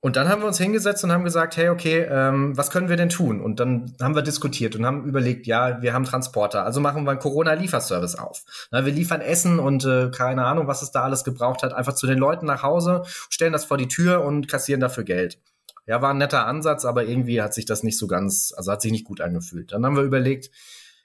Und 0.04 0.18
dann 0.18 0.28
haben 0.28 0.42
wir 0.42 0.48
uns 0.50 0.58
hingesetzt 0.58 1.02
und 1.06 1.14
haben 1.14 1.24
gesagt, 1.24 1.56
hey, 1.56 1.70
okay, 1.70 2.06
ähm, 2.10 2.58
was 2.58 2.72
können 2.72 2.90
wir 2.90 2.98
denn 2.98 3.08
tun? 3.08 3.40
Und 3.40 3.62
dann 3.62 3.96
haben 4.02 4.16
wir 4.16 4.22
diskutiert 4.22 4.76
und 4.76 4.86
haben 4.86 5.06
überlegt, 5.06 5.48
ja, 5.48 5.82
wir 5.82 5.94
haben 5.94 6.04
Transporter, 6.04 6.66
also 6.66 6.82
machen 6.82 7.06
wir 7.06 7.12
einen 7.12 7.22
Corona-Lieferservice 7.22 8.16
auf. 8.16 8.44
Na, 8.70 8.86
wir 8.86 8.92
liefern 8.92 9.22
Essen 9.22 9.60
und 9.60 9.86
äh, 9.86 10.12
keine 10.12 10.44
Ahnung, 10.44 10.68
was 10.68 10.82
es 10.82 10.92
da 10.92 11.04
alles 11.04 11.24
gebraucht 11.24 11.64
hat, 11.64 11.72
einfach 11.72 11.94
zu 11.94 12.06
den 12.06 12.18
Leuten 12.18 12.46
nach 12.46 12.64
Hause, 12.64 13.04
stellen 13.30 13.54
das 13.54 13.64
vor 13.64 13.78
die 13.78 13.88
Tür 13.88 14.26
und 14.26 14.50
kassieren 14.50 14.82
dafür 14.82 15.06
Geld. 15.06 15.40
Ja, 15.86 16.02
war 16.02 16.10
ein 16.10 16.18
netter 16.18 16.48
Ansatz, 16.48 16.84
aber 16.84 17.06
irgendwie 17.06 17.42
hat 17.42 17.54
sich 17.54 17.64
das 17.64 17.82
nicht 17.84 17.98
so 17.98 18.06
ganz, 18.06 18.54
also 18.58 18.74
hat 18.74 18.82
sich 18.82 18.92
nicht 18.92 19.06
gut 19.06 19.22
angefühlt. 19.22 19.72
Dann 19.72 19.86
haben 19.86 19.96
wir 19.96 20.04
überlegt, 20.04 20.52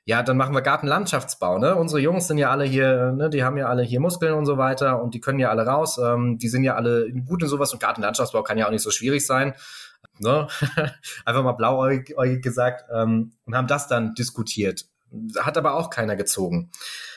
ja, 0.08 0.22
dann 0.22 0.38
machen 0.38 0.54
wir 0.54 0.62
Gartenlandschaftsbau, 0.62 1.58
ne? 1.58 1.76
Unsere 1.76 2.00
Jungs 2.00 2.28
sind 2.28 2.38
ja 2.38 2.50
alle 2.50 2.64
hier, 2.64 3.12
ne, 3.12 3.28
die 3.28 3.44
haben 3.44 3.58
ja 3.58 3.66
alle 3.66 3.82
hier 3.82 4.00
Muskeln 4.00 4.32
und 4.32 4.46
so 4.46 4.56
weiter 4.56 5.02
und 5.02 5.12
die 5.12 5.20
können 5.20 5.38
ja 5.38 5.50
alle 5.50 5.66
raus. 5.66 5.98
Ähm, 5.98 6.38
die 6.38 6.48
sind 6.48 6.64
ja 6.64 6.76
alle 6.76 7.12
gut 7.26 7.42
in 7.42 7.48
sowas 7.48 7.74
und 7.74 7.78
Gartenlandschaftsbau 7.78 8.42
kann 8.42 8.56
ja 8.56 8.66
auch 8.66 8.70
nicht 8.70 8.82
so 8.82 8.90
schwierig 8.90 9.26
sein. 9.26 9.52
Ne? 10.18 10.48
Einfach 11.26 11.42
mal 11.42 11.52
blauäugig 11.52 12.42
gesagt 12.42 12.86
ähm, 12.90 13.32
und 13.44 13.54
haben 13.54 13.66
das 13.66 13.86
dann 13.86 14.14
diskutiert. 14.14 14.86
Hat 15.40 15.58
aber 15.58 15.74
auch 15.74 15.90
keiner 15.90 16.16
gezogen. 16.16 16.70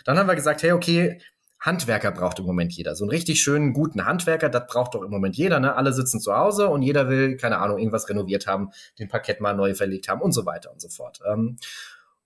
Dann 0.04 0.20
haben 0.20 0.28
wir 0.28 0.36
gesagt, 0.36 0.62
hey, 0.62 0.74
okay, 0.74 1.22
Handwerker 1.62 2.12
braucht 2.12 2.40
im 2.40 2.46
Moment 2.46 2.74
jeder. 2.74 2.96
So 2.96 3.06
einen 3.06 3.12
richtig 3.12 3.42
schönen, 3.42 3.72
guten 3.72 4.06
Handwerker, 4.06 4.50
das 4.50 4.66
braucht 4.68 4.96
doch 4.96 5.04
im 5.04 5.12
Moment 5.12 5.38
jeder. 5.38 5.60
Ne? 5.60 5.76
Alle 5.76 5.94
sitzen 5.94 6.20
zu 6.20 6.36
Hause 6.36 6.68
und 6.68 6.82
jeder 6.82 7.08
will, 7.08 7.38
keine 7.38 7.60
Ahnung, 7.60 7.78
irgendwas 7.78 8.10
renoviert 8.10 8.48
haben, 8.48 8.72
den 9.00 9.08
Parkett 9.08 9.40
mal 9.40 9.54
neu 9.54 9.76
verlegt 9.76 10.10
haben 10.10 10.22
und 10.22 10.34
so 10.34 10.46
weiter 10.46 10.72
und 10.72 10.82
so 10.82 10.90
fort. 10.90 11.20
Ähm, 11.32 11.58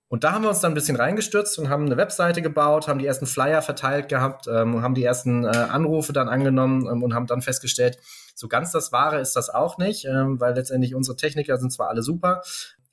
und 0.08 0.22
da 0.22 0.32
haben 0.32 0.42
wir 0.42 0.50
uns 0.50 0.60
dann 0.60 0.72
ein 0.72 0.74
bisschen 0.76 0.96
reingestürzt 0.96 1.58
und 1.58 1.68
haben 1.68 1.86
eine 1.86 1.96
Webseite 1.96 2.40
gebaut, 2.40 2.86
haben 2.86 3.00
die 3.00 3.06
ersten 3.06 3.26
Flyer 3.26 3.60
verteilt 3.60 4.08
gehabt, 4.08 4.46
ähm, 4.46 4.80
haben 4.82 4.94
die 4.94 5.02
ersten 5.02 5.44
äh, 5.44 5.48
Anrufe 5.48 6.12
dann 6.12 6.28
angenommen 6.28 6.86
ähm, 6.86 7.02
und 7.02 7.14
haben 7.14 7.26
dann 7.26 7.42
festgestellt, 7.42 7.98
so 8.34 8.46
ganz 8.46 8.70
das 8.70 8.92
Wahre 8.92 9.18
ist 9.20 9.34
das 9.34 9.50
auch 9.50 9.78
nicht, 9.78 10.04
ähm, 10.04 10.38
weil 10.38 10.54
letztendlich 10.54 10.94
unsere 10.94 11.16
Techniker 11.16 11.58
sind 11.58 11.72
zwar 11.72 11.88
alle 11.88 12.02
super, 12.02 12.42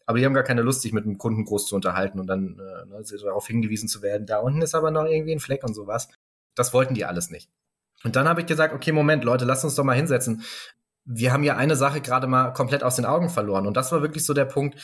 aber 0.05 0.17
die 0.17 0.25
haben 0.25 0.33
gar 0.33 0.43
keine 0.43 0.63
Lust, 0.63 0.81
sich 0.81 0.91
mit 0.91 1.05
dem 1.05 1.19
Kunden 1.19 1.45
groß 1.45 1.67
zu 1.67 1.75
unterhalten 1.75 2.19
und 2.19 2.27
dann 2.27 2.59
äh, 2.59 2.85
ne, 2.87 3.03
darauf 3.23 3.45
hingewiesen 3.45 3.87
zu 3.87 4.01
werden, 4.01 4.25
da 4.25 4.39
unten 4.39 4.63
ist 4.63 4.73
aber 4.73 4.89
noch 4.89 5.05
irgendwie 5.05 5.33
ein 5.33 5.39
Fleck 5.39 5.63
und 5.63 5.75
sowas. 5.75 6.07
Das 6.55 6.73
wollten 6.73 6.93
die 6.93 7.05
alles 7.05 7.29
nicht. 7.29 7.49
Und 8.03 8.15
dann 8.15 8.27
habe 8.27 8.41
ich 8.41 8.47
gesagt, 8.47 8.73
okay, 8.73 8.91
Moment, 8.91 9.23
Leute, 9.23 9.45
lasst 9.45 9.63
uns 9.63 9.75
doch 9.75 9.83
mal 9.83 9.95
hinsetzen. 9.95 10.43
Wir 11.05 11.31
haben 11.31 11.43
ja 11.43 11.57
eine 11.57 11.75
Sache 11.75 12.01
gerade 12.01 12.27
mal 12.27 12.51
komplett 12.51 12.83
aus 12.83 12.95
den 12.95 13.05
Augen 13.05 13.29
verloren. 13.29 13.65
Und 13.65 13.77
das 13.77 13.91
war 13.91 14.01
wirklich 14.01 14.25
so 14.25 14.33
der 14.33 14.45
Punkt, 14.45 14.77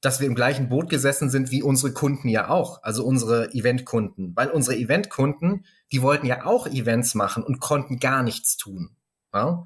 dass 0.00 0.20
wir 0.20 0.26
im 0.26 0.34
gleichen 0.34 0.68
Boot 0.68 0.88
gesessen 0.88 1.30
sind 1.30 1.50
wie 1.50 1.62
unsere 1.62 1.92
Kunden 1.92 2.28
ja 2.28 2.48
auch, 2.48 2.82
also 2.82 3.04
unsere 3.04 3.52
Eventkunden, 3.52 4.32
weil 4.36 4.50
unsere 4.50 4.76
Eventkunden, 4.76 5.64
die 5.92 6.02
wollten 6.02 6.26
ja 6.26 6.44
auch 6.44 6.66
Events 6.66 7.14
machen 7.14 7.42
und 7.42 7.60
konnten 7.60 7.98
gar 7.98 8.22
nichts 8.22 8.56
tun. 8.56 8.96
Ja? 9.32 9.64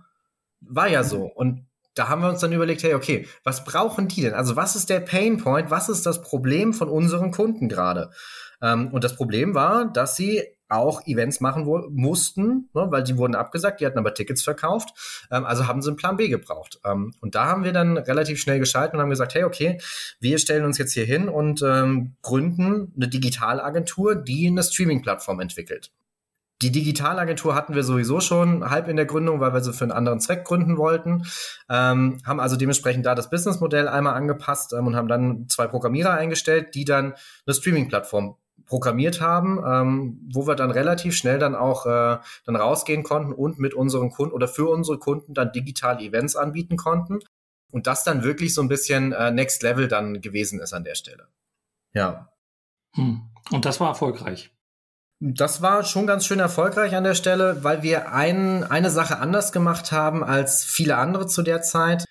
War 0.60 0.88
ja 0.88 1.04
so. 1.04 1.24
Und 1.24 1.66
da 1.94 2.08
haben 2.08 2.22
wir 2.22 2.28
uns 2.28 2.40
dann 2.40 2.52
überlegt, 2.52 2.82
hey, 2.82 2.94
okay, 2.94 3.26
was 3.44 3.64
brauchen 3.64 4.08
die 4.08 4.22
denn? 4.22 4.34
Also 4.34 4.56
was 4.56 4.76
ist 4.76 4.90
der 4.90 5.00
Pain 5.00 5.38
Point? 5.38 5.70
Was 5.70 5.88
ist 5.88 6.06
das 6.06 6.22
Problem 6.22 6.72
von 6.72 6.88
unseren 6.88 7.30
Kunden 7.32 7.68
gerade? 7.68 8.10
Ähm, 8.62 8.88
und 8.88 9.04
das 9.04 9.16
Problem 9.16 9.54
war, 9.54 9.92
dass 9.92 10.16
sie 10.16 10.42
auch 10.70 11.06
Events 11.06 11.40
machen 11.40 11.64
mussten, 11.90 12.68
ne, 12.74 12.86
weil 12.90 13.02
die 13.02 13.16
wurden 13.16 13.34
abgesagt, 13.34 13.80
die 13.80 13.86
hatten 13.86 13.98
aber 13.98 14.14
Tickets 14.14 14.42
verkauft, 14.42 15.26
ähm, 15.30 15.44
also 15.44 15.66
haben 15.66 15.82
sie 15.82 15.90
einen 15.90 15.96
Plan 15.96 16.16
B 16.16 16.28
gebraucht. 16.28 16.80
Ähm, 16.84 17.14
und 17.20 17.34
da 17.34 17.46
haben 17.46 17.64
wir 17.64 17.72
dann 17.72 17.96
relativ 17.96 18.40
schnell 18.40 18.58
geschalten 18.58 18.96
und 18.96 19.02
haben 19.02 19.10
gesagt, 19.10 19.34
hey, 19.34 19.44
okay, 19.44 19.78
wir 20.20 20.38
stellen 20.38 20.64
uns 20.64 20.78
jetzt 20.78 20.92
hier 20.92 21.04
hin 21.04 21.28
und 21.28 21.62
ähm, 21.62 22.14
gründen 22.22 22.92
eine 22.96 23.08
Digitalagentur, 23.08 24.14
die 24.14 24.46
eine 24.46 24.62
Streaming-Plattform 24.62 25.40
entwickelt. 25.40 25.90
Die 26.62 26.70
Digitalagentur 26.70 27.54
hatten 27.54 27.74
wir 27.74 27.82
sowieso 27.84 28.20
schon 28.20 28.68
halb 28.68 28.86
in 28.88 28.96
der 28.96 29.06
Gründung, 29.06 29.40
weil 29.40 29.54
wir 29.54 29.62
sie 29.62 29.72
für 29.72 29.84
einen 29.84 29.92
anderen 29.92 30.20
Zweck 30.20 30.44
gründen 30.44 30.76
wollten. 30.76 31.24
Ähm, 31.70 32.18
haben 32.26 32.38
also 32.38 32.56
dementsprechend 32.56 33.06
da 33.06 33.14
das 33.14 33.30
Businessmodell 33.30 33.88
einmal 33.88 34.14
angepasst 34.14 34.74
ähm, 34.74 34.86
und 34.86 34.96
haben 34.96 35.08
dann 35.08 35.48
zwei 35.48 35.66
Programmierer 35.66 36.12
eingestellt, 36.12 36.74
die 36.74 36.84
dann 36.84 37.14
eine 37.46 37.54
Streaming-Plattform 37.54 38.36
programmiert 38.66 39.20
haben, 39.20 39.62
ähm, 39.66 40.28
wo 40.32 40.46
wir 40.46 40.54
dann 40.54 40.70
relativ 40.70 41.16
schnell 41.16 41.38
dann 41.38 41.54
auch 41.54 41.86
äh, 41.86 42.18
dann 42.44 42.56
rausgehen 42.56 43.02
konnten 43.02 43.32
und 43.32 43.58
mit 43.58 43.74
unseren 43.74 44.10
Kunden 44.10 44.34
oder 44.34 44.48
für 44.48 44.68
unsere 44.68 44.98
Kunden 44.98 45.34
dann 45.34 45.52
digitale 45.52 46.00
Events 46.00 46.36
anbieten 46.36 46.76
konnten. 46.76 47.20
Und 47.72 47.86
das 47.86 48.04
dann 48.04 48.24
wirklich 48.24 48.54
so 48.54 48.62
ein 48.62 48.68
bisschen 48.68 49.12
äh, 49.12 49.30
Next 49.30 49.62
Level 49.62 49.88
dann 49.88 50.20
gewesen 50.20 50.60
ist 50.60 50.72
an 50.72 50.84
der 50.84 50.96
Stelle. 50.96 51.28
Ja. 51.92 52.32
Hm. 52.94 53.22
Und 53.50 53.64
das 53.64 53.80
war 53.80 53.88
erfolgreich. 53.88 54.52
Das 55.20 55.60
war 55.60 55.84
schon 55.84 56.06
ganz 56.06 56.24
schön 56.24 56.40
erfolgreich 56.40 56.96
an 56.96 57.04
der 57.04 57.14
Stelle, 57.14 57.62
weil 57.62 57.82
wir 57.82 58.12
ein, 58.12 58.64
eine 58.64 58.90
Sache 58.90 59.18
anders 59.18 59.52
gemacht 59.52 59.92
haben 59.92 60.24
als 60.24 60.64
viele 60.64 60.96
andere 60.96 61.26
zu 61.26 61.42
der 61.42 61.60
Zeit. 61.60 62.04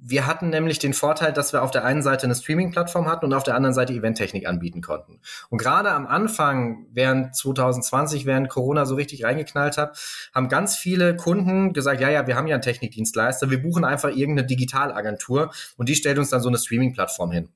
Wir 0.00 0.26
hatten 0.26 0.50
nämlich 0.50 0.78
den 0.78 0.94
Vorteil, 0.94 1.32
dass 1.32 1.52
wir 1.52 1.62
auf 1.62 1.70
der 1.70 1.84
einen 1.84 2.02
Seite 2.02 2.24
eine 2.24 2.34
Streaming-Plattform 2.34 3.06
hatten 3.06 3.26
und 3.26 3.34
auf 3.34 3.42
der 3.42 3.56
anderen 3.56 3.74
Seite 3.74 3.92
Eventtechnik 3.92 4.46
anbieten 4.46 4.80
konnten. 4.80 5.20
Und 5.50 5.58
gerade 5.58 5.90
am 5.90 6.06
Anfang, 6.06 6.86
während 6.92 7.34
2020, 7.34 8.24
während 8.24 8.48
Corona 8.48 8.86
so 8.86 8.94
richtig 8.94 9.24
reingeknallt 9.24 9.76
hat, 9.76 9.98
haben 10.34 10.48
ganz 10.48 10.76
viele 10.76 11.16
Kunden 11.16 11.72
gesagt, 11.72 12.00
ja, 12.00 12.08
ja, 12.10 12.26
wir 12.26 12.36
haben 12.36 12.46
ja 12.46 12.54
einen 12.54 12.62
Technikdienstleister, 12.62 13.50
wir 13.50 13.60
buchen 13.60 13.84
einfach 13.84 14.10
irgendeine 14.10 14.46
Digitalagentur 14.46 15.50
und 15.76 15.88
die 15.88 15.96
stellt 15.96 16.18
uns 16.18 16.30
dann 16.30 16.40
so 16.40 16.48
eine 16.48 16.58
Streaming-Plattform 16.58 17.32
hin. 17.32 17.48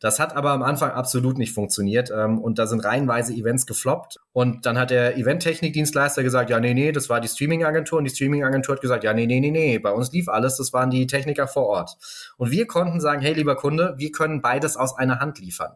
Das 0.00 0.18
hat 0.18 0.36
aber 0.36 0.50
am 0.50 0.62
Anfang 0.62 0.90
absolut 0.90 1.38
nicht 1.38 1.52
funktioniert 1.52 2.10
ähm, 2.10 2.38
und 2.38 2.58
da 2.58 2.66
sind 2.66 2.80
reihenweise 2.80 3.32
Events 3.32 3.66
gefloppt. 3.66 4.20
Und 4.32 4.66
dann 4.66 4.78
hat 4.78 4.90
der 4.90 5.16
Event-Technik-Dienstleister 5.16 6.22
gesagt, 6.22 6.50
ja, 6.50 6.60
nee, 6.60 6.74
nee, 6.74 6.92
das 6.92 7.08
war 7.08 7.20
die 7.20 7.28
Streaming-Agentur 7.28 7.98
und 7.98 8.04
die 8.04 8.10
Streaming-Agentur 8.10 8.74
hat 8.74 8.82
gesagt, 8.82 9.04
ja, 9.04 9.14
nee, 9.14 9.26
nee, 9.26 9.40
nee, 9.40 9.50
nee, 9.50 9.78
bei 9.78 9.92
uns 9.92 10.12
lief 10.12 10.28
alles, 10.28 10.56
das 10.56 10.72
waren 10.72 10.90
die 10.90 11.06
Techniker 11.06 11.46
vor 11.46 11.66
Ort. 11.66 11.96
Und 12.36 12.50
wir 12.50 12.66
konnten 12.66 13.00
sagen, 13.00 13.20
hey, 13.22 13.34
lieber 13.34 13.56
Kunde, 13.56 13.94
wir 13.98 14.12
können 14.12 14.42
beides 14.42 14.76
aus 14.76 14.96
einer 14.96 15.20
Hand 15.20 15.38
liefern. 15.38 15.72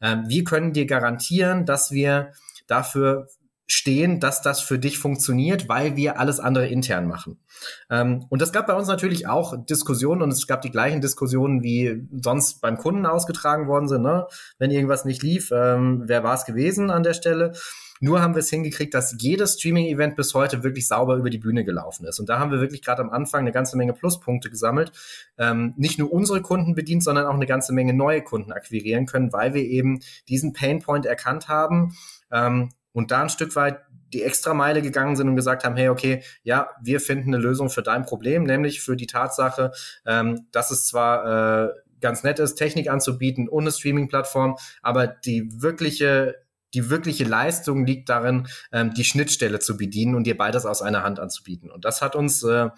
Ähm, 0.00 0.24
wir 0.26 0.44
können 0.44 0.72
dir 0.72 0.86
garantieren, 0.86 1.66
dass 1.66 1.90
wir 1.90 2.32
dafür 2.66 3.28
stehen, 3.70 4.18
dass 4.18 4.40
das 4.40 4.60
für 4.60 4.78
dich 4.78 4.98
funktioniert, 4.98 5.68
weil 5.68 5.94
wir 5.94 6.18
alles 6.18 6.40
andere 6.40 6.66
intern 6.68 7.06
machen. 7.06 7.38
Ähm, 7.90 8.24
und 8.30 8.40
es 8.40 8.50
gab 8.50 8.66
bei 8.66 8.74
uns 8.74 8.88
natürlich 8.88 9.28
auch 9.28 9.54
Diskussionen 9.66 10.22
und 10.22 10.32
es 10.32 10.46
gab 10.46 10.62
die 10.62 10.70
gleichen 10.70 11.02
Diskussionen, 11.02 11.62
wie 11.62 12.08
sonst 12.22 12.62
beim 12.62 12.78
Kunden 12.78 13.04
ausgetragen 13.04 13.68
worden 13.68 13.86
sind. 13.86 14.02
Ne? 14.02 14.26
Wenn 14.58 14.70
irgendwas 14.70 15.04
nicht 15.04 15.22
lief, 15.22 15.50
ähm, 15.52 16.04
wer 16.06 16.24
war 16.24 16.34
es 16.34 16.46
gewesen 16.46 16.90
an 16.90 17.02
der 17.02 17.12
Stelle? 17.12 17.52
Nur 18.00 18.22
haben 18.22 18.34
wir 18.34 18.40
es 18.40 18.48
hingekriegt, 18.48 18.94
dass 18.94 19.16
jedes 19.18 19.54
Streaming-Event 19.54 20.16
bis 20.16 20.32
heute 20.32 20.62
wirklich 20.62 20.86
sauber 20.86 21.16
über 21.16 21.30
die 21.30 21.38
Bühne 21.38 21.64
gelaufen 21.64 22.06
ist. 22.06 22.20
Und 22.20 22.28
da 22.28 22.38
haben 22.38 22.52
wir 22.52 22.60
wirklich 22.60 22.80
gerade 22.80 23.02
am 23.02 23.10
Anfang 23.10 23.40
eine 23.40 23.52
ganze 23.52 23.76
Menge 23.76 23.92
Pluspunkte 23.92 24.50
gesammelt. 24.50 24.92
Ähm, 25.36 25.74
nicht 25.76 25.98
nur 25.98 26.12
unsere 26.12 26.40
Kunden 26.40 26.74
bedient, 26.74 27.02
sondern 27.02 27.26
auch 27.26 27.34
eine 27.34 27.46
ganze 27.46 27.72
Menge 27.72 27.92
neue 27.92 28.22
Kunden 28.22 28.52
akquirieren 28.52 29.06
können, 29.06 29.32
weil 29.32 29.52
wir 29.52 29.64
eben 29.64 30.00
diesen 30.28 30.52
Painpoint 30.52 31.06
erkannt 31.06 31.48
haben 31.48 31.96
ähm, 32.30 32.70
und 32.98 33.12
da 33.12 33.22
ein 33.22 33.28
Stück 33.28 33.54
weit 33.54 33.78
die 34.12 34.24
Extrameile 34.24 34.82
gegangen 34.82 35.14
sind 35.14 35.28
und 35.28 35.36
gesagt 35.36 35.62
haben, 35.62 35.76
hey, 35.76 35.88
okay, 35.88 36.24
ja, 36.42 36.68
wir 36.82 36.98
finden 36.98 37.32
eine 37.32 37.40
Lösung 37.40 37.70
für 37.70 37.82
dein 37.82 38.04
Problem, 38.04 38.42
nämlich 38.42 38.80
für 38.80 38.96
die 38.96 39.06
Tatsache, 39.06 39.70
ähm, 40.04 40.48
dass 40.50 40.72
es 40.72 40.86
zwar 40.86 41.68
äh, 41.68 41.72
ganz 42.00 42.24
nett 42.24 42.40
ist, 42.40 42.56
Technik 42.56 42.90
anzubieten 42.90 43.48
und 43.48 43.62
eine 43.62 43.70
Streaming-Plattform, 43.70 44.56
aber 44.82 45.06
die 45.06 45.48
wirkliche 45.62 46.34
die 46.74 46.90
wirkliche 46.90 47.24
Leistung 47.24 47.86
liegt 47.86 48.10
darin, 48.10 48.46
ähm, 48.72 48.92
die 48.92 49.04
Schnittstelle 49.04 49.58
zu 49.58 49.78
bedienen 49.78 50.14
und 50.14 50.24
dir 50.24 50.36
beides 50.36 50.66
aus 50.66 50.82
einer 50.82 51.02
Hand 51.02 51.18
anzubieten. 51.18 51.70
Und 51.70 51.86
das 51.86 52.02
hat 52.02 52.14
uns 52.14 52.42
äh, 52.42 52.68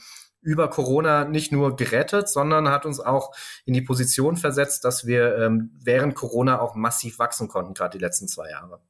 über 0.43 0.71
Corona 0.71 1.25
nicht 1.25 1.51
nur 1.51 1.75
gerettet, 1.75 2.29
sondern 2.29 2.69
hat 2.69 2.87
uns 2.87 3.01
auch 3.01 3.35
in 3.65 3.75
die 3.75 3.83
Position 3.83 4.37
versetzt, 4.37 4.85
dass 4.85 5.07
wir 5.07 5.37
ähm, 5.39 5.77
während 5.83 6.15
Corona 6.15 6.61
auch 6.61 6.77
massiv 6.77 7.19
wachsen 7.19 7.49
konnten, 7.49 7.75
gerade 7.75 7.99
die 7.99 8.05
letzten 8.05 8.29
zwei 8.29 8.51
Jahre. 8.51 8.81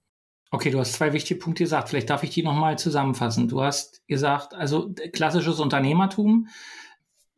Okay, 0.53 0.71
du 0.71 0.81
hast 0.81 0.95
zwei 0.95 1.13
wichtige 1.13 1.39
Punkte 1.39 1.63
gesagt. 1.63 1.89
Vielleicht 1.89 2.11
darf 2.11 2.25
ich 2.25 2.31
die 2.31 2.43
nochmal 2.43 2.77
zusammenfassen. 2.77 3.47
Du 3.47 3.63
hast 3.63 4.07
gesagt, 4.09 4.53
also 4.53 4.93
klassisches 5.13 5.61
Unternehmertum. 5.61 6.49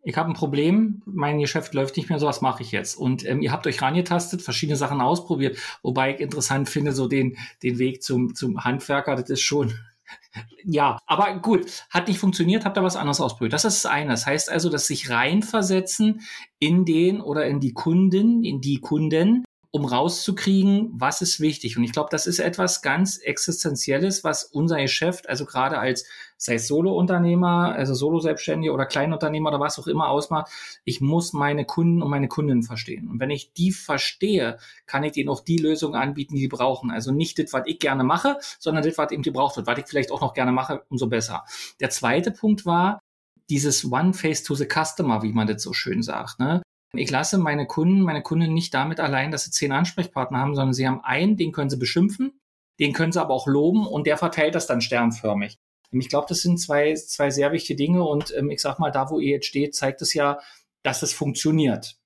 Ich 0.03 0.17
habe 0.17 0.31
ein 0.31 0.35
Problem, 0.35 1.03
mein 1.05 1.39
Geschäft 1.39 1.75
läuft 1.75 1.97
nicht 1.97 2.09
mehr 2.09 2.19
so, 2.19 2.27
was 2.27 2.41
mache 2.41 2.63
ich 2.63 2.73
jetzt? 2.73 2.97
Und 2.97 3.25
ähm, 3.29 3.41
ihr 3.41 3.53
habt 3.53 3.67
euch 3.67 3.83
rangetastet, 3.83 4.43
verschiedene 4.43 4.77
Sachen 4.77 5.01
ausprobiert, 5.01 5.59
wobei 5.83 6.15
ich 6.15 6.21
interessant 6.21 6.69
finde, 6.69 6.93
so 6.93 7.07
den, 7.07 7.37
den 7.63 7.79
Weg 7.79 8.03
zum, 8.03 8.35
zum 8.35 8.65
Handwerker, 8.65 9.15
das 9.15 9.31
ist 9.31 9.43
schon, 9.43 9.75
ja, 10.65 10.99
aber 11.07 11.39
gut, 11.39 11.85
hat 11.91 12.09
nicht 12.09 12.19
funktioniert, 12.19 12.65
habt 12.65 12.79
ihr 12.79 12.83
was 12.83 12.97
anderes 12.97 13.21
ausprobiert. 13.21 13.53
Das 13.53 13.65
ist 13.65 13.85
das 13.85 13.93
eine. 13.93 14.11
Das 14.11 14.27
heißt 14.27 14.51
also, 14.51 14.71
dass 14.71 14.87
sich 14.87 15.11
reinversetzen 15.11 16.23
in 16.59 16.85
den 16.85 17.21
oder 17.21 17.47
in 17.47 17.61
die 17.61 17.75
Kunden, 17.75 18.43
in 18.43 18.61
die 18.61 18.81
Kunden, 18.81 19.45
um 19.75 19.87
rauszukriegen, 19.87 20.91
was 20.93 21.23
ist 21.23 21.41
wichtig. 21.41 21.79
Und 21.79 21.85
ich 21.85 21.93
glaube, 21.93 22.11
das 22.11 22.27
ist 22.27 22.41
etwas 22.41 22.83
ganz 22.83 23.17
Existenzielles, 23.17 24.23
was 24.23 24.45
unser 24.45 24.77
Geschäft, 24.77 25.31
also 25.31 25.47
gerade 25.47 25.79
als, 25.79 26.05
sei 26.37 26.57
es 26.57 26.69
Solo-Unternehmer, 26.69 27.75
also 27.75 27.95
Solo-Selbstständige 27.95 28.75
oder 28.75 28.85
Kleinunternehmer 28.85 29.49
oder 29.49 29.61
was 29.61 29.79
auch 29.79 29.87
immer 29.87 30.11
ausmacht, 30.11 30.53
ich 30.85 31.01
muss 31.01 31.33
meine 31.33 31.65
Kunden 31.65 32.03
und 32.03 32.11
meine 32.11 32.29
Kundinnen 32.29 32.63
verstehen. 32.63 33.09
Und 33.09 33.19
wenn 33.19 33.31
ich 33.31 33.55
die 33.55 33.73
verstehe, 33.73 34.59
kann 34.85 35.05
ich 35.05 35.13
denen 35.13 35.31
auch 35.31 35.41
die 35.41 35.57
Lösungen 35.57 35.95
anbieten, 35.95 36.35
die 36.35 36.43
sie 36.43 36.49
brauchen. 36.49 36.91
Also 36.91 37.11
nicht 37.11 37.39
das, 37.39 37.55
was 37.55 37.63
ich 37.65 37.79
gerne 37.79 38.05
mache, 38.05 38.37
sondern 38.59 38.85
das, 38.85 38.99
was 38.99 39.11
eben 39.11 39.23
gebraucht 39.23 39.57
wird. 39.57 39.67
Was 39.67 39.79
ich 39.79 39.87
vielleicht 39.87 40.13
auch 40.13 40.21
noch 40.21 40.35
gerne 40.35 40.53
mache, 40.53 40.83
umso 40.91 41.07
besser. 41.07 41.45
Der 41.81 41.89
zweite 41.89 42.31
Punkt 42.31 42.67
war, 42.67 43.01
dieses 43.49 43.91
One 43.91 44.13
Face 44.13 44.43
to 44.43 44.55
the 44.55 44.69
Customer, 44.69 45.23
wie 45.23 45.33
man 45.33 45.47
das 45.47 45.63
so 45.63 45.73
schön 45.73 46.03
sagt. 46.03 46.41
Ne? 46.41 46.61
Ich 46.95 47.11
lasse 47.11 47.39
meine 47.39 47.67
Kunden, 47.67 48.03
meine 48.03 48.23
Kunden 48.23 48.53
nicht 48.53 48.75
damit 48.75 49.01
allein, 49.01 49.31
dass 49.31 49.45
sie 49.45 49.51
zehn 49.51 49.73
Ansprechpartner 49.73 50.39
haben, 50.39 50.55
sondern 50.55 50.75
sie 50.75 50.87
haben 50.87 51.01
einen, 51.03 51.37
den 51.37 51.53
können 51.53 51.71
sie 51.71 51.79
beschimpfen, 51.79 52.39
den 52.79 52.93
können 52.93 53.13
sie 53.13 53.21
aber 53.21 53.33
auch 53.33 53.47
loben 53.47 53.87
und 53.87 54.07
der 54.07 54.19
verteilt 54.19 54.55
das 54.55 54.67
dann 54.67 54.83
sternförmig. 54.83 55.59
Ich 55.91 56.09
glaube, 56.09 56.27
das 56.29 56.43
sind 56.43 56.59
zwei, 56.59 56.95
zwei 56.95 57.31
sehr 57.31 57.53
wichtige 57.53 57.77
Dinge 57.77 58.03
und 58.03 58.35
ähm, 58.37 58.51
ich 58.51 58.61
sag 58.61 58.79
mal, 58.79 58.91
da 58.91 59.11
wo 59.11 59.19
ihr 59.19 59.33
jetzt 59.33 59.47
steht, 59.47 59.75
zeigt 59.75 60.03
es 60.03 60.15
ja, 60.15 60.39
dass 60.83 61.03
es 61.03 61.13
funktioniert. 61.13 61.97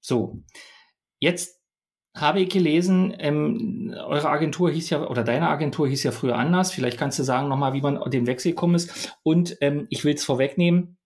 So. 0.00 0.42
Jetzt 1.20 1.60
habe 2.16 2.40
ich 2.40 2.50
gelesen, 2.50 3.14
ähm, 3.18 3.94
eure 3.96 4.28
Agentur 4.28 4.70
hieß 4.70 4.90
ja, 4.90 5.08
oder 5.08 5.24
deine 5.24 5.48
Agentur 5.48 5.88
hieß 5.88 6.02
ja 6.02 6.10
früher 6.10 6.36
anders. 6.36 6.72
Vielleicht 6.72 6.98
kannst 6.98 7.18
du 7.18 7.22
sagen 7.22 7.48
nochmal, 7.48 7.72
wie 7.72 7.80
man 7.80 8.10
dem 8.10 8.26
Wechsel 8.26 8.52
gekommen 8.52 8.74
ist. 8.74 9.16
Und 9.22 9.56
ähm, 9.60 9.86
ich 9.88 10.04
will 10.04 10.14
es 10.14 10.24
vorwegnehmen, 10.24 10.98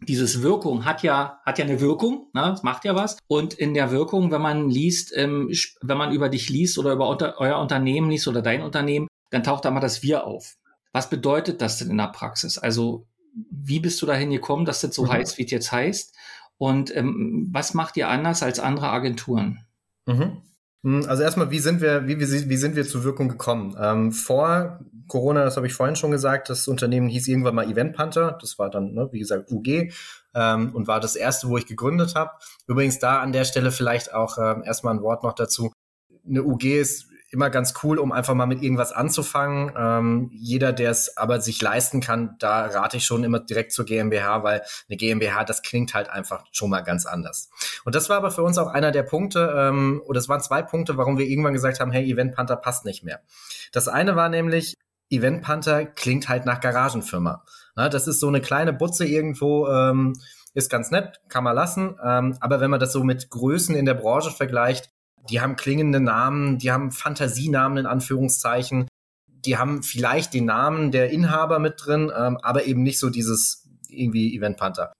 dieses 0.00 0.42
Wirkung 0.42 0.84
hat 0.84 1.02
ja, 1.02 1.40
hat 1.44 1.58
ja 1.58 1.64
eine 1.64 1.80
Wirkung, 1.80 2.28
ne? 2.34 2.42
das 2.42 2.62
macht 2.62 2.84
ja 2.84 2.94
was. 2.94 3.16
Und 3.28 3.54
in 3.54 3.74
der 3.74 3.90
Wirkung, 3.90 4.30
wenn 4.30 4.42
man 4.42 4.68
liest, 4.68 5.16
ähm, 5.16 5.50
wenn 5.80 5.98
man 5.98 6.12
über 6.12 6.28
dich 6.28 6.48
liest 6.48 6.78
oder 6.78 6.92
über 6.92 7.08
unter, 7.08 7.36
euer 7.38 7.58
Unternehmen 7.58 8.10
liest 8.10 8.28
oder 8.28 8.42
dein 8.42 8.62
Unternehmen, 8.62 9.08
dann 9.30 9.42
taucht 9.42 9.64
da 9.64 9.70
mal 9.70 9.80
das 9.80 10.02
Wir 10.02 10.26
auf. 10.26 10.56
Was 10.92 11.10
bedeutet 11.10 11.60
das 11.60 11.78
denn 11.78 11.90
in 11.90 11.98
der 11.98 12.08
Praxis? 12.08 12.58
Also, 12.58 13.06
wie 13.50 13.80
bist 13.80 14.00
du 14.00 14.06
dahin 14.06 14.30
gekommen, 14.30 14.64
dass 14.64 14.80
das 14.80 14.94
so 14.94 15.04
mhm. 15.04 15.12
heißt, 15.12 15.38
wie 15.38 15.44
es 15.44 15.50
jetzt 15.50 15.72
heißt? 15.72 16.14
Und 16.58 16.94
ähm, 16.94 17.48
was 17.52 17.74
macht 17.74 17.96
ihr 17.96 18.08
anders 18.08 18.42
als 18.42 18.60
andere 18.60 18.88
Agenturen? 18.88 19.66
Mhm. 20.06 20.42
Hm, 20.86 21.04
also 21.08 21.24
erstmal, 21.24 21.50
wie 21.50 21.58
sind 21.58 21.80
wir, 21.80 22.06
wie, 22.06 22.20
wie, 22.20 22.48
wie 22.48 22.56
sind 22.56 22.76
wir 22.76 22.86
zur 22.86 23.02
Wirkung 23.02 23.28
gekommen? 23.28 23.76
Ähm, 23.76 24.12
vor 24.12 24.78
Corona, 25.08 25.42
das 25.44 25.56
habe 25.56 25.66
ich 25.66 25.74
vorhin 25.74 25.96
schon 25.96 26.12
gesagt, 26.12 26.48
das 26.48 26.68
Unternehmen 26.68 27.08
hieß 27.08 27.26
irgendwann 27.26 27.56
mal 27.56 27.68
Event 27.68 27.96
Panther. 27.96 28.38
Das 28.40 28.56
war 28.60 28.70
dann, 28.70 28.94
ne, 28.94 29.08
wie 29.10 29.18
gesagt, 29.18 29.50
UG 29.50 29.90
ähm, 30.34 30.72
und 30.72 30.86
war 30.86 31.00
das 31.00 31.16
erste, 31.16 31.48
wo 31.48 31.58
ich 31.58 31.66
gegründet 31.66 32.14
habe. 32.14 32.30
Übrigens 32.68 33.00
da 33.00 33.18
an 33.20 33.32
der 33.32 33.44
Stelle 33.44 33.72
vielleicht 33.72 34.14
auch 34.14 34.38
ähm, 34.38 34.62
erstmal 34.64 34.94
ein 34.94 35.02
Wort 35.02 35.24
noch 35.24 35.32
dazu. 35.32 35.72
Eine 36.24 36.44
UG 36.44 36.64
ist 36.64 37.08
immer 37.30 37.50
ganz 37.50 37.74
cool, 37.82 37.98
um 37.98 38.12
einfach 38.12 38.34
mal 38.34 38.46
mit 38.46 38.62
irgendwas 38.62 38.92
anzufangen. 38.92 39.72
Ähm, 39.76 40.30
jeder, 40.32 40.72
der 40.72 40.90
es 40.90 41.16
aber 41.16 41.40
sich 41.40 41.60
leisten 41.60 42.00
kann, 42.00 42.36
da 42.38 42.66
rate 42.66 42.98
ich 42.98 43.04
schon 43.04 43.24
immer 43.24 43.40
direkt 43.40 43.72
zur 43.72 43.84
GmbH, 43.84 44.42
weil 44.42 44.62
eine 44.88 44.96
GmbH, 44.96 45.44
das 45.44 45.62
klingt 45.62 45.94
halt 45.94 46.08
einfach 46.08 46.44
schon 46.52 46.70
mal 46.70 46.82
ganz 46.82 47.06
anders. 47.06 47.50
Und 47.84 47.94
das 47.94 48.08
war 48.08 48.18
aber 48.18 48.30
für 48.30 48.42
uns 48.42 48.58
auch 48.58 48.68
einer 48.68 48.92
der 48.92 49.02
Punkte, 49.02 49.52
ähm, 49.56 50.02
oder 50.06 50.18
es 50.18 50.28
waren 50.28 50.40
zwei 50.40 50.62
Punkte, 50.62 50.96
warum 50.96 51.18
wir 51.18 51.26
irgendwann 51.26 51.52
gesagt 51.52 51.80
haben, 51.80 51.90
hey, 51.90 52.10
Event 52.10 52.34
Panther 52.34 52.56
passt 52.56 52.84
nicht 52.84 53.02
mehr. 53.02 53.20
Das 53.72 53.88
eine 53.88 54.14
war 54.14 54.28
nämlich, 54.28 54.74
Event 55.10 55.42
Panther 55.42 55.84
klingt 55.86 56.28
halt 56.28 56.46
nach 56.46 56.60
Garagenfirma. 56.60 57.44
Na, 57.74 57.88
das 57.88 58.06
ist 58.08 58.20
so 58.20 58.28
eine 58.28 58.40
kleine 58.40 58.72
Butze 58.72 59.04
irgendwo, 59.04 59.68
ähm, 59.68 60.14
ist 60.54 60.70
ganz 60.70 60.90
nett, 60.90 61.20
kann 61.28 61.44
man 61.44 61.54
lassen. 61.54 61.96
Ähm, 62.02 62.36
aber 62.40 62.60
wenn 62.60 62.70
man 62.70 62.80
das 62.80 62.92
so 62.92 63.04
mit 63.04 63.30
Größen 63.30 63.74
in 63.74 63.84
der 63.84 63.94
Branche 63.94 64.30
vergleicht, 64.30 64.90
die 65.30 65.40
haben 65.40 65.56
klingende 65.56 66.00
Namen, 66.00 66.58
die 66.58 66.72
haben 66.72 66.90
Fantasienamen 66.90 67.78
in 67.78 67.86
Anführungszeichen, 67.86 68.88
die 69.26 69.56
haben 69.56 69.82
vielleicht 69.82 70.34
den 70.34 70.46
Namen 70.46 70.90
der 70.90 71.10
Inhaber 71.10 71.58
mit 71.58 71.74
drin, 71.84 72.12
ähm, 72.16 72.38
aber 72.42 72.64
eben 72.64 72.82
nicht 72.82 72.98
so 72.98 73.10
dieses 73.10 73.68
irgendwie 73.88 74.36
Event 74.36 74.56
Panther. 74.56 74.92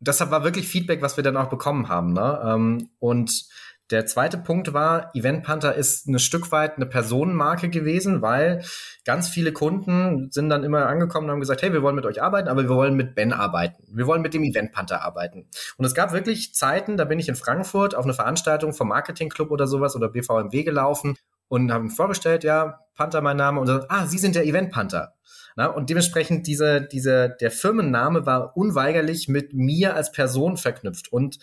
Deshalb 0.00 0.30
war 0.30 0.44
wirklich 0.44 0.68
Feedback, 0.68 1.02
was 1.02 1.16
wir 1.16 1.24
dann 1.24 1.36
auch 1.36 1.50
bekommen 1.50 1.88
haben. 1.88 2.12
Ne? 2.12 2.40
Ähm, 2.44 2.90
und 3.00 3.48
der 3.90 4.04
zweite 4.04 4.36
Punkt 4.36 4.74
war, 4.74 5.14
Event 5.14 5.44
Panther 5.44 5.74
ist 5.74 6.06
ein 6.06 6.18
Stück 6.18 6.52
weit 6.52 6.76
eine 6.76 6.86
Personenmarke 6.86 7.70
gewesen, 7.70 8.20
weil 8.20 8.62
ganz 9.04 9.28
viele 9.28 9.52
Kunden 9.52 10.30
sind 10.30 10.50
dann 10.50 10.62
immer 10.62 10.86
angekommen 10.86 11.26
und 11.26 11.32
haben 11.32 11.40
gesagt, 11.40 11.62
hey, 11.62 11.72
wir 11.72 11.82
wollen 11.82 11.96
mit 11.96 12.04
euch 12.04 12.22
arbeiten, 12.22 12.48
aber 12.48 12.62
wir 12.62 12.68
wollen 12.68 12.94
mit 12.94 13.14
Ben 13.14 13.32
arbeiten. 13.32 13.84
Wir 13.90 14.06
wollen 14.06 14.20
mit 14.20 14.34
dem 14.34 14.44
Event 14.44 14.72
Panther 14.72 15.02
arbeiten. 15.02 15.46
Und 15.78 15.84
es 15.84 15.94
gab 15.94 16.12
wirklich 16.12 16.54
Zeiten, 16.54 16.98
da 16.98 17.04
bin 17.04 17.18
ich 17.18 17.28
in 17.28 17.36
Frankfurt 17.36 17.94
auf 17.94 18.04
eine 18.04 18.14
Veranstaltung 18.14 18.74
vom 18.74 18.88
Marketing 18.88 19.30
Club 19.30 19.50
oder 19.50 19.66
sowas 19.66 19.96
oder 19.96 20.08
BVMW 20.08 20.64
gelaufen 20.64 21.16
und 21.48 21.72
haben 21.72 21.90
vorgestellt, 21.90 22.44
ja, 22.44 22.80
Panther 22.94 23.22
mein 23.22 23.38
Name 23.38 23.60
und 23.60 23.68
dann, 23.68 23.86
ah, 23.88 24.06
Sie 24.06 24.18
sind 24.18 24.34
der 24.34 24.44
Event 24.44 24.70
Panther. 24.70 25.14
Na, 25.56 25.66
und 25.66 25.90
dementsprechend 25.90 26.46
diese, 26.46 26.82
diese, 26.82 27.36
der 27.40 27.50
Firmenname 27.50 28.26
war 28.26 28.56
unweigerlich 28.56 29.28
mit 29.28 29.54
mir 29.54 29.96
als 29.96 30.12
Person 30.12 30.56
verknüpft 30.56 31.12
und 31.12 31.38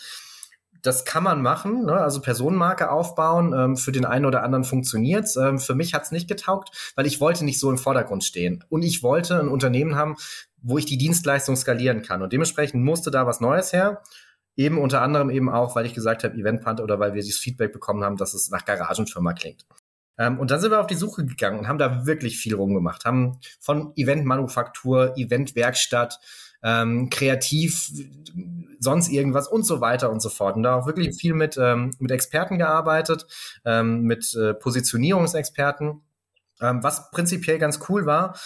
das 0.86 1.06
kann 1.06 1.24
man 1.24 1.41
machen, 1.41 1.86
ne? 1.86 1.93
also 1.93 2.21
Personenmarke 2.21 2.91
aufbauen. 2.91 3.54
Ähm, 3.54 3.78
für 3.78 3.91
den 3.91 4.06
einen 4.06 4.26
oder 4.26 4.43
anderen 4.43 4.63
funktioniert's. 4.63 5.36
Ähm, 5.36 5.60
für 5.60 5.76
mich 5.76 5.93
hat's 5.93 6.12
nicht 6.12 6.28
getaugt, 6.28 6.93
weil 6.95 7.06
ich 7.06 7.19
wollte 7.19 7.45
nicht 7.45 7.60
so 7.60 7.69
im 7.69 7.78
Vordergrund 7.78 8.24
stehen. 8.24 8.63
Und 8.69 8.84
ich 8.84 9.04
wollte 9.04 9.39
ein 9.39 9.48
Unternehmen 9.48 9.95
haben, 9.95 10.15
wo 10.62 10.78
ich 10.78 10.86
die 10.86 10.98
Dienstleistung 10.98 11.56
skalieren 11.56 12.02
kann. 12.02 12.21
Und 12.21 12.34
dementsprechend 12.34 12.84
musste 12.84 13.12
da 13.12 13.26
was 13.26 13.39
Neues 13.39 13.74
her. 13.74 14.02
Eben 14.56 14.78
unter 14.78 15.02
anderem 15.02 15.30
eben 15.30 15.50
auch, 15.50 15.76
weil 15.76 15.86
ich 15.86 15.93
gesagt 15.93 16.24
habe, 16.24 16.36
Eventpant 16.36 16.80
oder 16.80 17.00
weil 17.00 17.13
wir 17.13 17.21
dieses 17.21 17.39
Feedback 17.39 17.74
bekommen 17.74 18.04
haben, 18.04 18.17
dass 18.17 18.34
es 18.34 18.50
nach 18.50 18.63
Garagenfirma 18.63 19.34
klingt. 19.34 19.65
Ähm, 20.17 20.39
und 20.39 20.52
dann 20.52 20.60
sind 20.60 20.71
wir 20.71 20.80
auf 20.80 20.88
die 20.88 20.95
Suche 20.95 21.26
gegangen 21.26 21.60
und 21.60 21.67
haben 21.67 21.78
da 21.78 22.06
wirklich 22.06 22.38
viel 22.38 22.56
rumgemacht. 22.56 23.06
Haben 23.06 23.39
von 23.60 23.91
Eventmanufaktur, 23.95 25.17
Eventwerkstatt, 25.17 26.19
ähm, 26.65 27.10
kreativ, 27.12 27.91
sonst 28.80 29.10
irgendwas 29.10 29.47
und 29.47 29.65
so 29.65 29.82
weiter 29.82 30.12
und 30.12 30.19
so 30.19 30.30
fort. 30.30 30.56
Und 30.56 30.63
da 30.63 30.75
auch 30.75 30.88
wirklich 30.88 31.15
viel 31.15 31.34
mit, 31.34 31.58
ähm, 31.58 31.91
mit 31.99 32.12
Experten 32.12 32.58
gearbeitet, 32.58 33.28
ähm, 33.63 34.01
mit 34.01 34.34
äh, 34.34 34.56
Positionierungsexperten, 34.56 36.01
ähm, 36.62 36.84
was 36.84 37.12
prinzipiell 37.12 37.60
ganz 37.60 37.80
cool 37.88 38.06
war, 38.06 38.38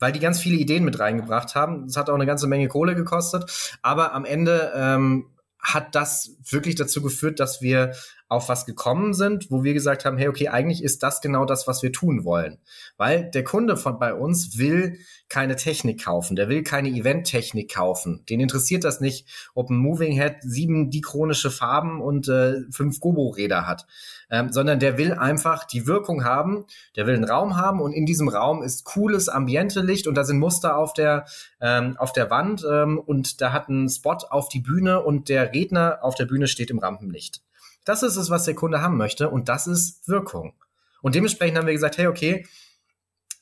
weil 0.00 0.12
die 0.12 0.20
ganz 0.20 0.40
viele 0.40 0.56
Ideen 0.56 0.84
mit 0.84 0.98
reingebracht 0.98 1.54
haben. 1.54 1.86
Das 1.86 1.96
hat 1.96 2.10
auch 2.10 2.14
eine 2.14 2.26
ganze 2.26 2.48
Menge 2.48 2.68
Kohle 2.68 2.96
gekostet, 2.96 3.78
aber 3.82 4.12
am 4.12 4.24
Ende 4.24 4.72
ähm, 4.74 5.30
hat 5.60 5.94
das 5.94 6.36
wirklich 6.50 6.74
dazu 6.74 7.02
geführt, 7.02 7.40
dass 7.40 7.62
wir 7.62 7.92
auf 8.28 8.48
was 8.48 8.66
gekommen 8.66 9.14
sind, 9.14 9.50
wo 9.50 9.64
wir 9.64 9.72
gesagt 9.72 10.04
haben, 10.04 10.18
hey, 10.18 10.28
okay, 10.28 10.48
eigentlich 10.48 10.84
ist 10.84 11.02
das 11.02 11.20
genau 11.20 11.44
das, 11.44 11.66
was 11.66 11.82
wir 11.82 11.92
tun 11.92 12.24
wollen. 12.24 12.58
Weil 12.96 13.30
der 13.30 13.42
Kunde 13.42 13.76
von 13.76 13.98
bei 13.98 14.12
uns 14.12 14.58
will 14.58 14.98
keine 15.28 15.56
Technik 15.56 16.04
kaufen, 16.04 16.36
der 16.36 16.48
will 16.48 16.62
keine 16.62 16.88
Event-Technik 16.88 17.72
kaufen. 17.72 18.24
Den 18.28 18.40
interessiert 18.40 18.84
das 18.84 19.00
nicht, 19.00 19.26
ob 19.54 19.70
ein 19.70 19.76
Moving 19.76 20.12
Head 20.12 20.36
sieben 20.40 20.90
dichronische 20.90 21.50
Farben 21.50 22.00
und 22.00 22.28
äh, 22.28 22.62
fünf 22.70 23.00
Gobo-Räder 23.00 23.66
hat, 23.66 23.86
ähm, 24.30 24.52
sondern 24.52 24.78
der 24.78 24.98
will 24.98 25.12
einfach 25.12 25.64
die 25.64 25.86
Wirkung 25.86 26.24
haben, 26.24 26.64
der 26.96 27.06
will 27.06 27.14
einen 27.14 27.24
Raum 27.24 27.56
haben 27.56 27.80
und 27.80 27.92
in 27.92 28.06
diesem 28.06 28.28
Raum 28.28 28.62
ist 28.62 28.84
cooles 28.84 29.28
Ambiente-Licht 29.28 30.06
und 30.06 30.14
da 30.14 30.24
sind 30.24 30.38
Muster 30.38 30.76
auf 30.76 30.92
der, 30.92 31.26
ähm, 31.60 31.96
auf 31.98 32.12
der 32.12 32.30
Wand 32.30 32.64
ähm, 32.70 32.98
und 32.98 33.40
da 33.40 33.52
hat 33.52 33.68
ein 33.68 33.88
Spot 33.88 34.16
auf 34.30 34.48
die 34.48 34.60
Bühne 34.60 35.02
und 35.02 35.28
der 35.28 35.52
Redner 35.52 35.98
auf 36.02 36.14
der 36.14 36.26
Bühne 36.26 36.48
steht 36.48 36.70
im 36.70 36.78
Rampenlicht. 36.78 37.42
Das 37.88 38.02
ist 38.02 38.16
es, 38.16 38.28
was 38.28 38.44
der 38.44 38.54
Kunde 38.54 38.82
haben 38.82 38.98
möchte 38.98 39.30
und 39.30 39.48
das 39.48 39.66
ist 39.66 40.06
Wirkung. 40.06 40.52
Und 41.00 41.14
dementsprechend 41.14 41.56
haben 41.56 41.66
wir 41.66 41.72
gesagt, 41.72 41.96
hey, 41.96 42.06
okay, 42.06 42.46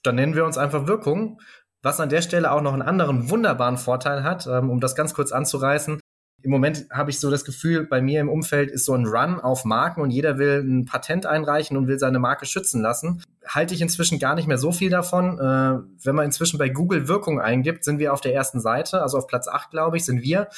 dann 0.04 0.14
nennen 0.14 0.36
wir 0.36 0.44
uns 0.44 0.56
einfach 0.56 0.86
Wirkung 0.86 1.40
Was 1.82 1.98
an 1.98 2.10
der 2.10 2.22
Stelle 2.22 2.52
auch 2.52 2.62
noch 2.62 2.72
einen 2.72 2.82
anderen 2.82 3.28
wunderbaren 3.28 3.76
Vorteil 3.76 4.22
hat, 4.22 4.46
ähm, 4.46 4.70
um 4.70 4.80
das 4.80 4.94
ganz 4.94 5.14
kurz 5.14 5.32
anzureißen. 5.32 5.98
Im 6.42 6.50
Moment 6.50 6.86
habe 6.92 7.10
ich 7.10 7.18
so 7.18 7.28
das 7.28 7.44
Gefühl, 7.44 7.86
bei 7.86 8.00
mir 8.00 8.20
im 8.20 8.28
Umfeld 8.28 8.70
ist 8.70 8.84
so 8.84 8.94
ein 8.94 9.06
Run 9.06 9.40
auf 9.40 9.64
Marken 9.64 10.00
und 10.00 10.10
jeder 10.10 10.38
will 10.38 10.62
ein 10.62 10.84
Patent 10.84 11.26
einreichen 11.26 11.76
und 11.76 11.88
will 11.88 11.98
seine 11.98 12.20
Marke 12.20 12.46
schützen 12.46 12.82
lassen. 12.82 13.24
Halte 13.48 13.74
ich 13.74 13.80
inzwischen 13.80 14.20
gar 14.20 14.36
nicht 14.36 14.46
mehr 14.46 14.58
so 14.58 14.70
viel 14.70 14.90
davon. 14.90 15.40
Äh, 15.40 16.04
wenn 16.04 16.14
man 16.14 16.24
inzwischen 16.24 16.58
bei 16.58 16.68
Google 16.68 17.08
Wirkung 17.08 17.40
eingibt, 17.40 17.82
sind 17.82 17.98
wir 17.98 18.12
auf 18.12 18.20
der 18.20 18.34
ersten 18.34 18.60
Seite, 18.60 19.02
also 19.02 19.18
auf 19.18 19.26
Platz 19.26 19.48
8, 19.48 19.72
glaube 19.72 19.96
ich, 19.96 20.04
sind 20.04 20.22
wir. 20.22 20.48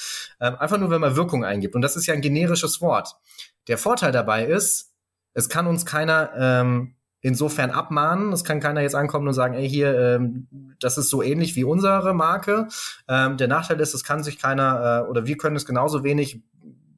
Äh, 0.40 0.52
einfach 0.58 0.76
nur, 0.76 0.90
wenn 0.90 1.00
man 1.00 1.16
Wirkung 1.16 1.42
eingibt. 1.42 1.74
Und 1.74 1.80
das 1.80 1.96
ist 1.96 2.04
ja 2.04 2.12
ein 2.12 2.20
generisches 2.20 2.82
Wort. 2.82 3.16
Der 3.68 3.78
Vorteil 3.78 4.12
dabei 4.12 4.44
ist, 4.46 4.92
es 5.34 5.48
kann 5.48 5.66
uns 5.66 5.86
keiner 5.86 6.32
ähm, 6.36 6.96
insofern 7.20 7.70
abmahnen. 7.70 8.32
Es 8.32 8.44
kann 8.44 8.60
keiner 8.60 8.80
jetzt 8.80 8.94
ankommen 8.94 9.28
und 9.28 9.34
sagen, 9.34 9.54
ey, 9.54 9.68
hier, 9.68 9.96
ähm, 9.98 10.48
das 10.80 10.98
ist 10.98 11.10
so 11.10 11.22
ähnlich 11.22 11.56
wie 11.56 11.64
unsere 11.64 12.14
Marke. 12.14 12.68
Ähm, 13.08 13.36
der 13.36 13.48
Nachteil 13.48 13.80
ist, 13.80 13.94
es 13.94 14.04
kann 14.04 14.22
sich 14.22 14.38
keiner 14.38 15.04
äh, 15.04 15.08
oder 15.08 15.26
wir 15.26 15.36
können 15.36 15.56
es 15.56 15.66
genauso 15.66 16.04
wenig 16.04 16.42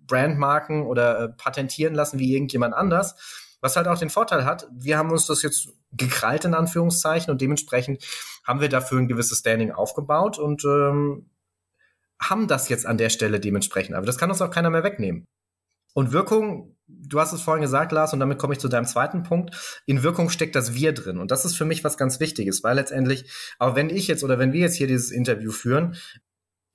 Brandmarken 0.06 0.86
oder 0.86 1.20
äh, 1.20 1.28
patentieren 1.28 1.94
lassen 1.94 2.18
wie 2.18 2.34
irgendjemand 2.34 2.74
anders. 2.74 3.16
Was 3.60 3.76
halt 3.76 3.88
auch 3.88 3.98
den 3.98 4.10
Vorteil 4.10 4.44
hat, 4.44 4.66
wir 4.72 4.96
haben 4.96 5.10
uns 5.10 5.26
das 5.26 5.42
jetzt 5.42 5.68
gekrallt 5.92 6.44
in 6.44 6.54
Anführungszeichen 6.54 7.30
und 7.30 7.40
dementsprechend 7.40 8.02
haben 8.44 8.60
wir 8.60 8.68
dafür 8.68 8.98
ein 8.98 9.08
gewisses 9.08 9.38
Standing 9.40 9.70
aufgebaut 9.72 10.38
und 10.38 10.64
ähm, 10.64 11.30
haben 12.20 12.48
das 12.48 12.68
jetzt 12.68 12.86
an 12.86 12.98
der 12.98 13.10
Stelle 13.10 13.40
dementsprechend. 13.40 13.96
Aber 13.96 14.06
das 14.06 14.18
kann 14.18 14.30
uns 14.30 14.42
auch 14.42 14.50
keiner 14.50 14.70
mehr 14.70 14.84
wegnehmen. 14.84 15.26
Und 15.94 16.12
Wirkung, 16.12 16.76
du 16.86 17.20
hast 17.20 17.32
es 17.32 17.42
vorhin 17.42 17.62
gesagt, 17.62 17.92
Lars, 17.92 18.12
und 18.12 18.20
damit 18.20 18.38
komme 18.38 18.54
ich 18.54 18.60
zu 18.60 18.68
deinem 18.68 18.86
zweiten 18.86 19.22
Punkt. 19.22 19.82
In 19.86 20.02
Wirkung 20.02 20.30
steckt 20.30 20.54
das 20.56 20.74
Wir 20.74 20.92
drin. 20.92 21.18
Und 21.18 21.30
das 21.30 21.44
ist 21.44 21.56
für 21.56 21.64
mich 21.64 21.84
was 21.84 21.96
ganz 21.96 22.20
Wichtiges, 22.20 22.62
weil 22.62 22.76
letztendlich, 22.76 23.30
auch 23.58 23.74
wenn 23.74 23.90
ich 23.90 24.08
jetzt 24.08 24.24
oder 24.24 24.38
wenn 24.38 24.52
wir 24.52 24.60
jetzt 24.60 24.76
hier 24.76 24.86
dieses 24.86 25.10
Interview 25.10 25.50
führen, 25.50 25.96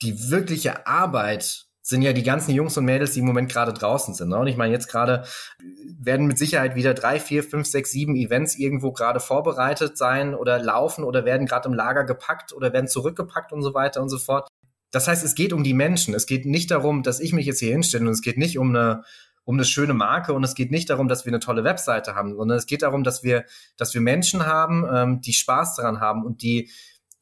die 0.01 0.29
wirkliche 0.29 0.87
Arbeit 0.87 1.67
sind 1.87 2.01
ja 2.01 2.13
die 2.13 2.23
ganzen 2.23 2.49
Jungs 2.49 2.75
und 2.77 2.85
Mädels, 2.85 3.11
die 3.11 3.19
im 3.19 3.27
Moment 3.27 3.51
gerade 3.51 3.71
draußen 3.71 4.15
sind. 4.15 4.29
Ne? 4.29 4.37
Und 4.39 4.47
ich 4.47 4.57
meine, 4.57 4.73
jetzt 4.73 4.87
gerade 4.87 5.23
werden 5.99 6.25
mit 6.25 6.39
Sicherheit 6.39 6.73
wieder 6.73 6.95
drei, 6.95 7.19
vier, 7.19 7.43
fünf, 7.43 7.67
sechs, 7.67 7.91
sieben 7.91 8.15
Events 8.15 8.57
irgendwo 8.57 8.91
gerade 8.91 9.19
vorbereitet 9.19 9.95
sein 9.95 10.33
oder 10.33 10.57
laufen 10.57 11.03
oder 11.03 11.25
werden 11.25 11.45
gerade 11.45 11.69
im 11.69 11.75
Lager 11.75 12.03
gepackt 12.03 12.53
oder 12.53 12.73
werden 12.73 12.87
zurückgepackt 12.87 13.53
und 13.53 13.61
so 13.61 13.75
weiter 13.75 14.01
und 14.01 14.09
so 14.09 14.17
fort. 14.17 14.47
Das 14.91 15.07
heißt, 15.07 15.23
es 15.23 15.35
geht 15.35 15.53
um 15.53 15.63
die 15.63 15.73
Menschen. 15.73 16.13
Es 16.13 16.25
geht 16.25 16.45
nicht 16.45 16.71
darum, 16.71 17.03
dass 17.03 17.19
ich 17.19 17.33
mich 17.33 17.45
jetzt 17.45 17.59
hier 17.59 17.71
hinstelle 17.71 18.05
und 18.05 18.11
es 18.11 18.21
geht 18.21 18.37
nicht 18.37 18.57
um 18.57 18.69
eine, 18.69 19.03
um 19.43 19.55
eine 19.55 19.65
schöne 19.65 19.93
Marke 19.93 20.33
und 20.33 20.43
es 20.43 20.55
geht 20.55 20.71
nicht 20.71 20.89
darum, 20.89 21.07
dass 21.07 21.25
wir 21.25 21.31
eine 21.31 21.39
tolle 21.39 21.63
Webseite 21.63 22.15
haben, 22.15 22.35
sondern 22.35 22.57
es 22.57 22.65
geht 22.65 22.81
darum, 22.81 23.03
dass 23.03 23.23
wir, 23.23 23.45
dass 23.77 23.93
wir 23.93 24.01
Menschen 24.01 24.45
haben, 24.45 24.85
ähm, 24.91 25.21
die 25.21 25.33
Spaß 25.33 25.75
daran 25.75 25.99
haben 25.99 26.25
und 26.25 26.41
die 26.41 26.69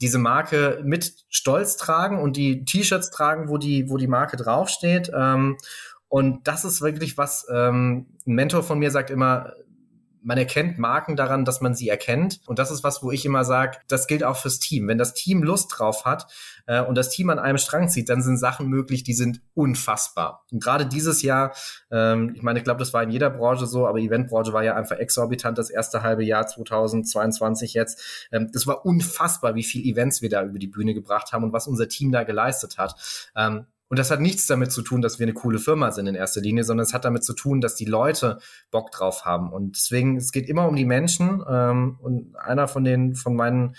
diese 0.02 0.20
Marke 0.20 0.82
mit 0.84 1.14
Stolz 1.30 1.78
tragen 1.78 2.20
und 2.20 2.36
die 2.36 2.66
T-Shirts 2.66 3.10
tragen, 3.10 3.48
wo 3.48 3.58
die, 3.58 3.90
wo 3.90 3.98
die 3.98 4.08
Marke 4.08 4.36
draufsteht. 4.36 5.10
Ähm, 5.16 5.58
und 6.10 6.48
das 6.48 6.66
ist 6.66 6.82
wirklich 6.82 7.18
was, 7.18 7.48
ähm, 7.50 8.08
ein 8.28 8.36
Mentor 8.36 8.64
von 8.64 8.80
mir 8.80 8.92
sagt 8.92 9.10
immer, 9.10 9.54
man 10.24 10.38
erkennt 10.38 10.80
Marken 10.80 11.16
daran, 11.16 11.46
dass 11.46 11.62
man 11.62 11.76
sie 11.76 11.90
erkennt. 11.90 12.42
Und 12.46 12.60
das 12.60 12.72
ist 12.72 12.84
was, 12.84 13.04
wo 13.04 13.12
ich 13.12 13.26
immer 13.26 13.44
sage, 13.46 13.78
das 13.88 14.08
gilt 14.08 14.24
auch 14.24 14.38
fürs 14.38 14.60
Team. 14.60 14.88
Wenn 14.88 14.98
das 14.98 15.14
Team 15.14 15.44
Lust 15.44 15.74
drauf 15.78 16.06
hat 16.06 16.28
äh, 16.66 16.82
und 16.82 16.96
das 16.96 17.10
Team 17.10 17.30
an 17.30 17.40
einem 17.40 17.58
Strang 17.58 17.90
zieht, 17.90 18.10
dann 18.10 18.22
sind 18.22 18.38
Sachen 18.38 18.68
möglich, 18.68 19.04
die 19.04 19.14
sind 19.14 19.42
unfassbar. 19.54 20.46
Und 20.52 20.64
gerade 20.64 20.86
dieses 20.86 21.22
Jahr, 21.22 21.54
ähm, 21.92 22.34
ich 22.36 22.42
meine, 22.42 22.60
ich 22.60 22.66
glaube, 22.66 22.80
das 22.80 22.94
war 22.94 23.04
in 23.04 23.12
jeder 23.12 23.30
Branche 23.30 23.66
so, 23.66 23.88
aber 23.88 24.00
Eventbranche 24.00 24.54
war 24.54 24.64
ja 24.64 24.76
einfach 24.76 24.98
exorbitant 24.98 25.58
das 25.58 25.70
erste 25.70 26.04
halbe 26.04 26.24
Jahr 26.24 26.48
2022 26.48 27.74
jetzt. 27.74 28.28
Ähm, 28.32 28.50
das 28.52 28.66
war 28.66 28.86
unfassbar, 28.86 29.56
wie 29.56 29.64
viel 29.64 29.86
Events 29.86 30.22
wir 30.22 30.30
da 30.30 30.44
über 30.44 30.60
die 30.60 30.68
Bühne 30.68 30.94
gebracht 30.94 31.34
haben 31.34 31.44
und 31.44 31.54
was 31.54 31.68
unser 31.68 31.88
Team 31.88 32.12
da 32.12 32.24
geleistet 32.24 32.78
hat. 32.78 32.96
Ähm, 33.36 33.66
und 33.94 34.00
das 34.00 34.10
hat 34.10 34.22
nichts 34.22 34.48
damit 34.48 34.72
zu 34.72 34.82
tun, 34.82 35.04
dass 35.04 35.20
wir 35.20 35.26
eine 35.26 35.36
coole 35.36 35.60
Firma 35.60 35.92
sind 35.92 36.08
in 36.08 36.16
erster 36.16 36.42
Linie, 36.42 36.64
sondern 36.64 36.84
es 36.84 36.96
hat 36.96 37.06
damit 37.06 37.24
zu 37.24 37.34
tun, 37.34 37.62
dass 37.62 37.76
die 37.76 37.86
Leute 37.86 38.40
Bock 38.72 38.90
drauf 38.90 39.24
haben. 39.24 39.54
Und 39.54 39.76
deswegen, 39.76 40.18
es 40.18 40.32
geht 40.32 40.50
immer 40.50 40.68
um 40.68 40.76
die 40.76 40.86
Menschen. 40.86 41.44
Ähm, 41.48 42.00
und 42.02 42.36
einer 42.36 42.68
von 42.68 42.84
den, 42.84 43.14
von 43.14 43.36
meinen 43.36 43.76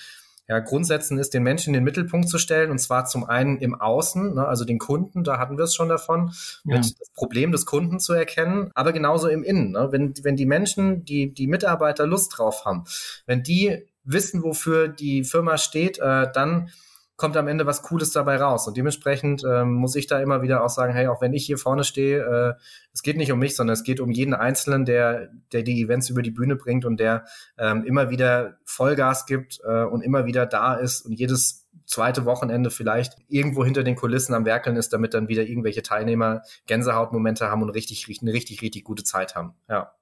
ja, 0.46 0.60
Grundsätzen 0.60 1.18
ist, 1.18 1.34
den 1.34 1.42
Menschen 1.42 1.70
in 1.70 1.80
den 1.80 1.82
Mittelpunkt 1.82 2.28
zu 2.28 2.38
stellen. 2.38 2.70
Und 2.70 2.78
zwar 2.78 3.06
zum 3.06 3.24
einen 3.24 3.58
im 3.58 3.74
Außen, 3.74 4.34
ne, 4.34 4.46
also 4.46 4.64
den 4.64 4.78
Kunden, 4.78 5.24
da 5.24 5.40
hatten 5.40 5.58
wir 5.58 5.64
es 5.64 5.74
schon 5.74 5.88
davon, 5.88 6.30
ja. 6.62 6.76
mit 6.76 6.84
das 6.84 7.10
Problem 7.14 7.50
des 7.50 7.66
Kunden 7.66 7.98
zu 7.98 8.12
erkennen, 8.12 8.70
aber 8.76 8.92
genauso 8.92 9.26
im 9.26 9.42
Innen. 9.42 9.72
Ne, 9.72 9.88
wenn, 9.90 10.14
wenn 10.22 10.36
die 10.36 10.46
Menschen, 10.46 11.04
die, 11.04 11.34
die 11.34 11.48
Mitarbeiter 11.48 12.06
Lust 12.06 12.38
drauf 12.38 12.64
haben, 12.64 12.84
wenn 13.26 13.42
die 13.42 13.84
wissen, 14.04 14.44
wofür 14.44 14.86
die 14.86 15.24
Firma 15.24 15.58
steht, 15.58 15.98
äh, 15.98 16.30
dann 16.32 16.70
kommt 17.16 17.36
am 17.36 17.46
Ende 17.46 17.66
was 17.66 17.82
Cooles 17.82 18.10
dabei 18.10 18.36
raus. 18.36 18.66
Und 18.66 18.76
dementsprechend 18.76 19.44
ähm, 19.44 19.74
muss 19.74 19.94
ich 19.94 20.06
da 20.06 20.20
immer 20.20 20.42
wieder 20.42 20.64
auch 20.64 20.68
sagen, 20.68 20.92
hey, 20.92 21.06
auch 21.06 21.20
wenn 21.20 21.32
ich 21.32 21.46
hier 21.46 21.58
vorne 21.58 21.84
stehe, 21.84 22.22
äh, 22.22 22.54
es 22.92 23.02
geht 23.02 23.16
nicht 23.16 23.30
um 23.30 23.38
mich, 23.38 23.54
sondern 23.54 23.74
es 23.74 23.84
geht 23.84 24.00
um 24.00 24.10
jeden 24.10 24.34
Einzelnen, 24.34 24.84
der, 24.84 25.30
der 25.52 25.62
die 25.62 25.82
Events 25.82 26.10
über 26.10 26.22
die 26.22 26.30
Bühne 26.30 26.56
bringt 26.56 26.84
und 26.84 26.98
der 26.98 27.24
ähm, 27.56 27.84
immer 27.84 28.10
wieder 28.10 28.58
Vollgas 28.64 29.26
gibt 29.26 29.60
äh, 29.64 29.84
und 29.84 30.02
immer 30.02 30.26
wieder 30.26 30.46
da 30.46 30.74
ist 30.74 31.06
und 31.06 31.12
jedes 31.12 31.64
zweite 31.86 32.24
Wochenende 32.24 32.70
vielleicht 32.70 33.16
irgendwo 33.28 33.64
hinter 33.64 33.84
den 33.84 33.96
Kulissen 33.96 34.34
am 34.34 34.44
Werkeln 34.44 34.76
ist, 34.76 34.92
damit 34.92 35.14
dann 35.14 35.28
wieder 35.28 35.42
irgendwelche 35.42 35.82
Teilnehmer 35.82 36.42
Gänsehautmomente 36.66 37.50
haben 37.50 37.62
und 37.62 37.70
richtig, 37.70 38.08
richtig, 38.08 38.32
richtig, 38.32 38.62
richtig 38.62 38.84
gute 38.84 39.04
Zeit 39.04 39.34
haben. 39.34 39.54
Ja. 39.68 39.92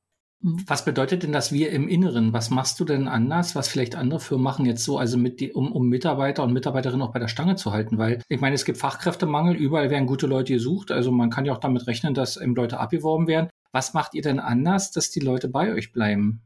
Was 0.45 0.85
bedeutet 0.85 1.23
denn 1.23 1.31
das 1.31 1.53
wir 1.53 1.71
im 1.71 1.87
Inneren? 1.87 2.33
Was 2.33 2.51
machst 2.51 2.81
du 2.81 2.85
denn 2.85 3.07
anders, 3.07 3.55
was 3.55 3.69
vielleicht 3.69 3.95
andere 3.95 4.19
Firmen 4.19 4.43
machen 4.43 4.67
jetzt 4.67 4.83
so, 4.83 4.99
also 4.99 5.17
mit 5.17 5.39
die, 5.39 5.53
um, 5.53 5.71
um 5.71 5.89
Mitarbeiter 5.89 6.43
und 6.43 6.53
Mitarbeiterinnen 6.53 7.03
auch 7.03 7.13
bei 7.13 7.21
der 7.21 7.29
Stange 7.29 7.55
zu 7.55 7.73
halten? 7.73 7.97
Weil 7.97 8.21
ich 8.29 8.41
meine, 8.41 8.57
es 8.57 8.65
gibt 8.65 8.79
Fachkräftemangel, 8.79 9.55
überall 9.55 9.89
werden 9.89 10.07
gute 10.07 10.27
Leute 10.27 10.55
gesucht. 10.55 10.91
Also 10.91 11.13
man 11.13 11.31
kann 11.31 11.45
ja 11.45 11.53
auch 11.53 11.61
damit 11.61 11.87
rechnen, 11.87 12.15
dass 12.15 12.37
eben 12.37 12.57
Leute 12.57 12.81
abgeworben 12.81 13.29
werden. 13.29 13.51
Was 13.71 13.95
macht 13.95 14.15
ihr 14.15 14.23
denn 14.23 14.41
anders, 14.41 14.91
dass 14.91 15.11
die 15.11 15.21
Leute 15.21 15.49
bei 15.49 15.73
euch 15.73 15.93
bleiben? 15.93 16.43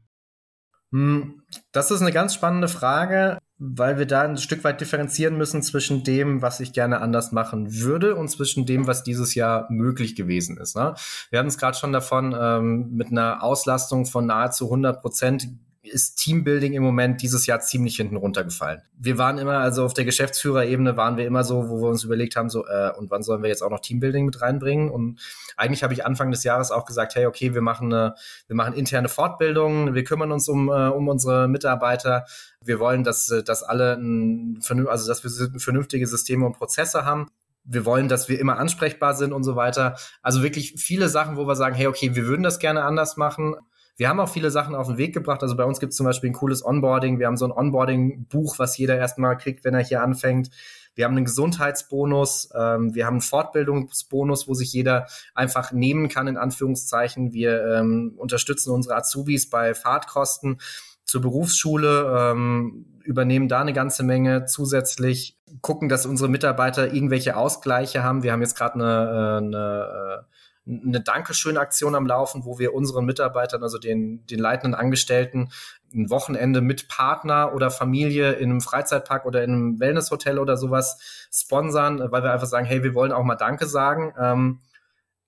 Hm, 0.91 1.41
das 1.71 1.89
ist 1.89 2.01
eine 2.01 2.11
ganz 2.11 2.35
spannende 2.35 2.67
Frage 2.67 3.39
weil 3.59 3.97
wir 3.97 4.05
da 4.05 4.21
ein 4.21 4.37
Stück 4.37 4.63
weit 4.63 4.81
differenzieren 4.81 5.37
müssen 5.37 5.63
zwischen 5.63 6.03
dem, 6.03 6.41
was 6.41 6.59
ich 6.59 6.73
gerne 6.73 7.01
anders 7.01 7.31
machen 7.31 7.73
würde 7.81 8.15
und 8.15 8.29
zwischen 8.29 8.65
dem, 8.65 8.85
was 8.85 9.03
dieses 9.03 9.33
Jahr 9.35 9.71
möglich 9.71 10.15
gewesen 10.15 10.57
ist. 10.57 10.75
Ne? 10.75 10.93
Wir 11.29 11.39
hatten 11.39 11.49
es 11.49 11.57
gerade 11.57 11.77
schon 11.77 11.91
davon, 11.91 12.35
ähm, 12.39 12.95
mit 12.95 13.11
einer 13.11 13.43
Auslastung 13.43 14.05
von 14.05 14.27
nahezu 14.27 14.65
100 14.65 15.01
Prozent 15.01 15.49
ist 15.87 16.15
Teambuilding 16.15 16.73
im 16.73 16.83
Moment 16.83 17.21
dieses 17.21 17.45
Jahr 17.45 17.59
ziemlich 17.59 17.95
hinten 17.95 18.15
runtergefallen. 18.15 18.81
Wir 18.97 19.17
waren 19.17 19.37
immer, 19.37 19.59
also 19.59 19.83
auf 19.85 19.93
der 19.93 20.05
Geschäftsführerebene 20.05 20.97
waren 20.97 21.17
wir 21.17 21.25
immer 21.25 21.43
so, 21.43 21.69
wo 21.69 21.81
wir 21.81 21.89
uns 21.89 22.03
überlegt 22.03 22.35
haben, 22.35 22.49
so, 22.49 22.65
äh, 22.65 22.91
und 22.97 23.09
wann 23.11 23.23
sollen 23.23 23.41
wir 23.41 23.49
jetzt 23.49 23.61
auch 23.61 23.69
noch 23.69 23.79
Teambuilding 23.79 24.25
mit 24.25 24.41
reinbringen? 24.41 24.89
Und 24.89 25.19
eigentlich 25.55 25.83
habe 25.83 25.93
ich 25.93 26.05
Anfang 26.05 26.31
des 26.31 26.43
Jahres 26.43 26.71
auch 26.71 26.85
gesagt, 26.85 27.15
hey, 27.15 27.25
okay, 27.25 27.53
wir 27.53 27.61
machen 27.61 27.93
eine, 27.93 28.15
wir 28.47 28.55
machen 28.55 28.73
interne 28.73 29.09
Fortbildungen, 29.09 29.93
wir 29.93 30.03
kümmern 30.03 30.31
uns 30.31 30.47
um, 30.49 30.69
äh, 30.69 30.87
um 30.87 31.07
unsere 31.07 31.47
Mitarbeiter. 31.47 32.25
Wir 32.63 32.79
wollen, 32.79 33.03
dass, 33.03 33.27
dass 33.45 33.63
alle 33.63 33.93
ein, 33.93 34.59
also 34.87 35.07
dass 35.07 35.23
wir 35.23 35.59
vernünftige 35.59 36.07
Systeme 36.07 36.45
und 36.45 36.57
Prozesse 36.57 37.05
haben 37.05 37.27
wir 37.67 37.85
wollen, 37.85 38.07
dass 38.07 38.29
wir 38.29 38.39
immer 38.39 38.57
ansprechbar 38.57 39.13
sind 39.13 39.33
und 39.33 39.43
so 39.43 39.55
weiter. 39.55 39.97
Also 40.21 40.41
wirklich 40.41 40.75
viele 40.77 41.09
Sachen, 41.09 41.35
wo 41.35 41.45
wir 41.47 41.55
sagen, 41.55 41.75
hey, 41.75 41.87
okay, 41.87 42.15
wir 42.15 42.25
würden 42.25 42.43
das 42.43 42.59
gerne 42.59 42.83
anders 42.83 43.17
machen. 43.17 43.55
Wir 43.97 44.09
haben 44.09 44.19
auch 44.19 44.29
viele 44.29 44.51
Sachen 44.51 44.75
auf 44.75 44.87
den 44.87 44.97
Weg 44.97 45.13
gebracht. 45.13 45.41
Also 45.41 45.57
bei 45.57 45.65
uns 45.65 45.79
gibt 45.79 45.91
es 45.91 45.97
zum 45.97 46.05
Beispiel 46.05 46.29
ein 46.29 46.33
cooles 46.33 46.63
Onboarding. 46.63 47.17
Wir 47.17 47.25
haben 47.25 47.35
so 47.35 47.45
ein 47.45 47.51
Onboarding-Buch, 47.51 48.59
was 48.59 48.77
jeder 48.77 48.95
erstmal 48.95 49.37
kriegt, 49.37 49.65
wenn 49.65 49.73
er 49.73 49.83
hier 49.83 50.03
anfängt. 50.03 50.51
Wir 50.93 51.05
haben 51.05 51.15
einen 51.15 51.25
Gesundheitsbonus, 51.25 52.49
ähm, 52.55 52.95
wir 52.95 53.05
haben 53.05 53.15
einen 53.15 53.21
Fortbildungsbonus, 53.21 54.47
wo 54.47 54.55
sich 54.55 54.73
jeder 54.73 55.05
einfach 55.35 55.71
nehmen 55.71 56.09
kann, 56.09 56.27
in 56.27 56.37
Anführungszeichen. 56.37 57.33
Wir 57.33 57.75
ähm, 57.75 58.13
unterstützen 58.17 58.71
unsere 58.71 58.95
Azubis 58.95 59.49
bei 59.49 59.75
Fahrtkosten 59.75 60.59
zur 61.05 61.21
Berufsschule, 61.21 62.31
ähm, 62.31 62.99
übernehmen 63.03 63.47
da 63.47 63.61
eine 63.61 63.73
ganze 63.73 64.03
Menge 64.03 64.45
zusätzlich, 64.45 65.37
gucken, 65.61 65.87
dass 65.87 66.05
unsere 66.05 66.29
Mitarbeiter 66.29 66.93
irgendwelche 66.93 67.37
Ausgleiche 67.37 68.03
haben. 68.03 68.23
Wir 68.23 68.31
haben 68.31 68.41
jetzt 68.41 68.57
gerade 68.57 68.73
eine, 68.75 68.83
äh, 68.85 69.37
eine 69.37 70.23
äh, 70.23 70.36
eine 70.67 71.01
Dankeschön-Aktion 71.01 71.95
am 71.95 72.05
Laufen, 72.05 72.45
wo 72.45 72.59
wir 72.59 72.73
unseren 72.73 73.05
Mitarbeitern, 73.05 73.63
also 73.63 73.77
den, 73.77 74.25
den 74.27 74.39
leitenden 74.39 74.75
Angestellten, 74.75 75.49
ein 75.93 76.09
Wochenende 76.09 76.61
mit 76.61 76.87
Partner 76.89 77.53
oder 77.53 77.71
Familie 77.71 78.33
in 78.33 78.49
einem 78.49 78.61
Freizeitpark 78.61 79.25
oder 79.25 79.43
in 79.43 79.51
einem 79.51 79.79
Wellnesshotel 79.79 80.39
oder 80.39 80.57
sowas 80.57 81.27
sponsern, 81.31 81.99
weil 82.11 82.23
wir 82.23 82.33
einfach 82.33 82.47
sagen, 82.47 82.65
hey, 82.65 82.83
wir 82.83 82.93
wollen 82.93 83.11
auch 83.11 83.23
mal 83.23 83.35
Danke 83.35 83.65
sagen. 83.65 84.13
Ähm, 84.19 84.59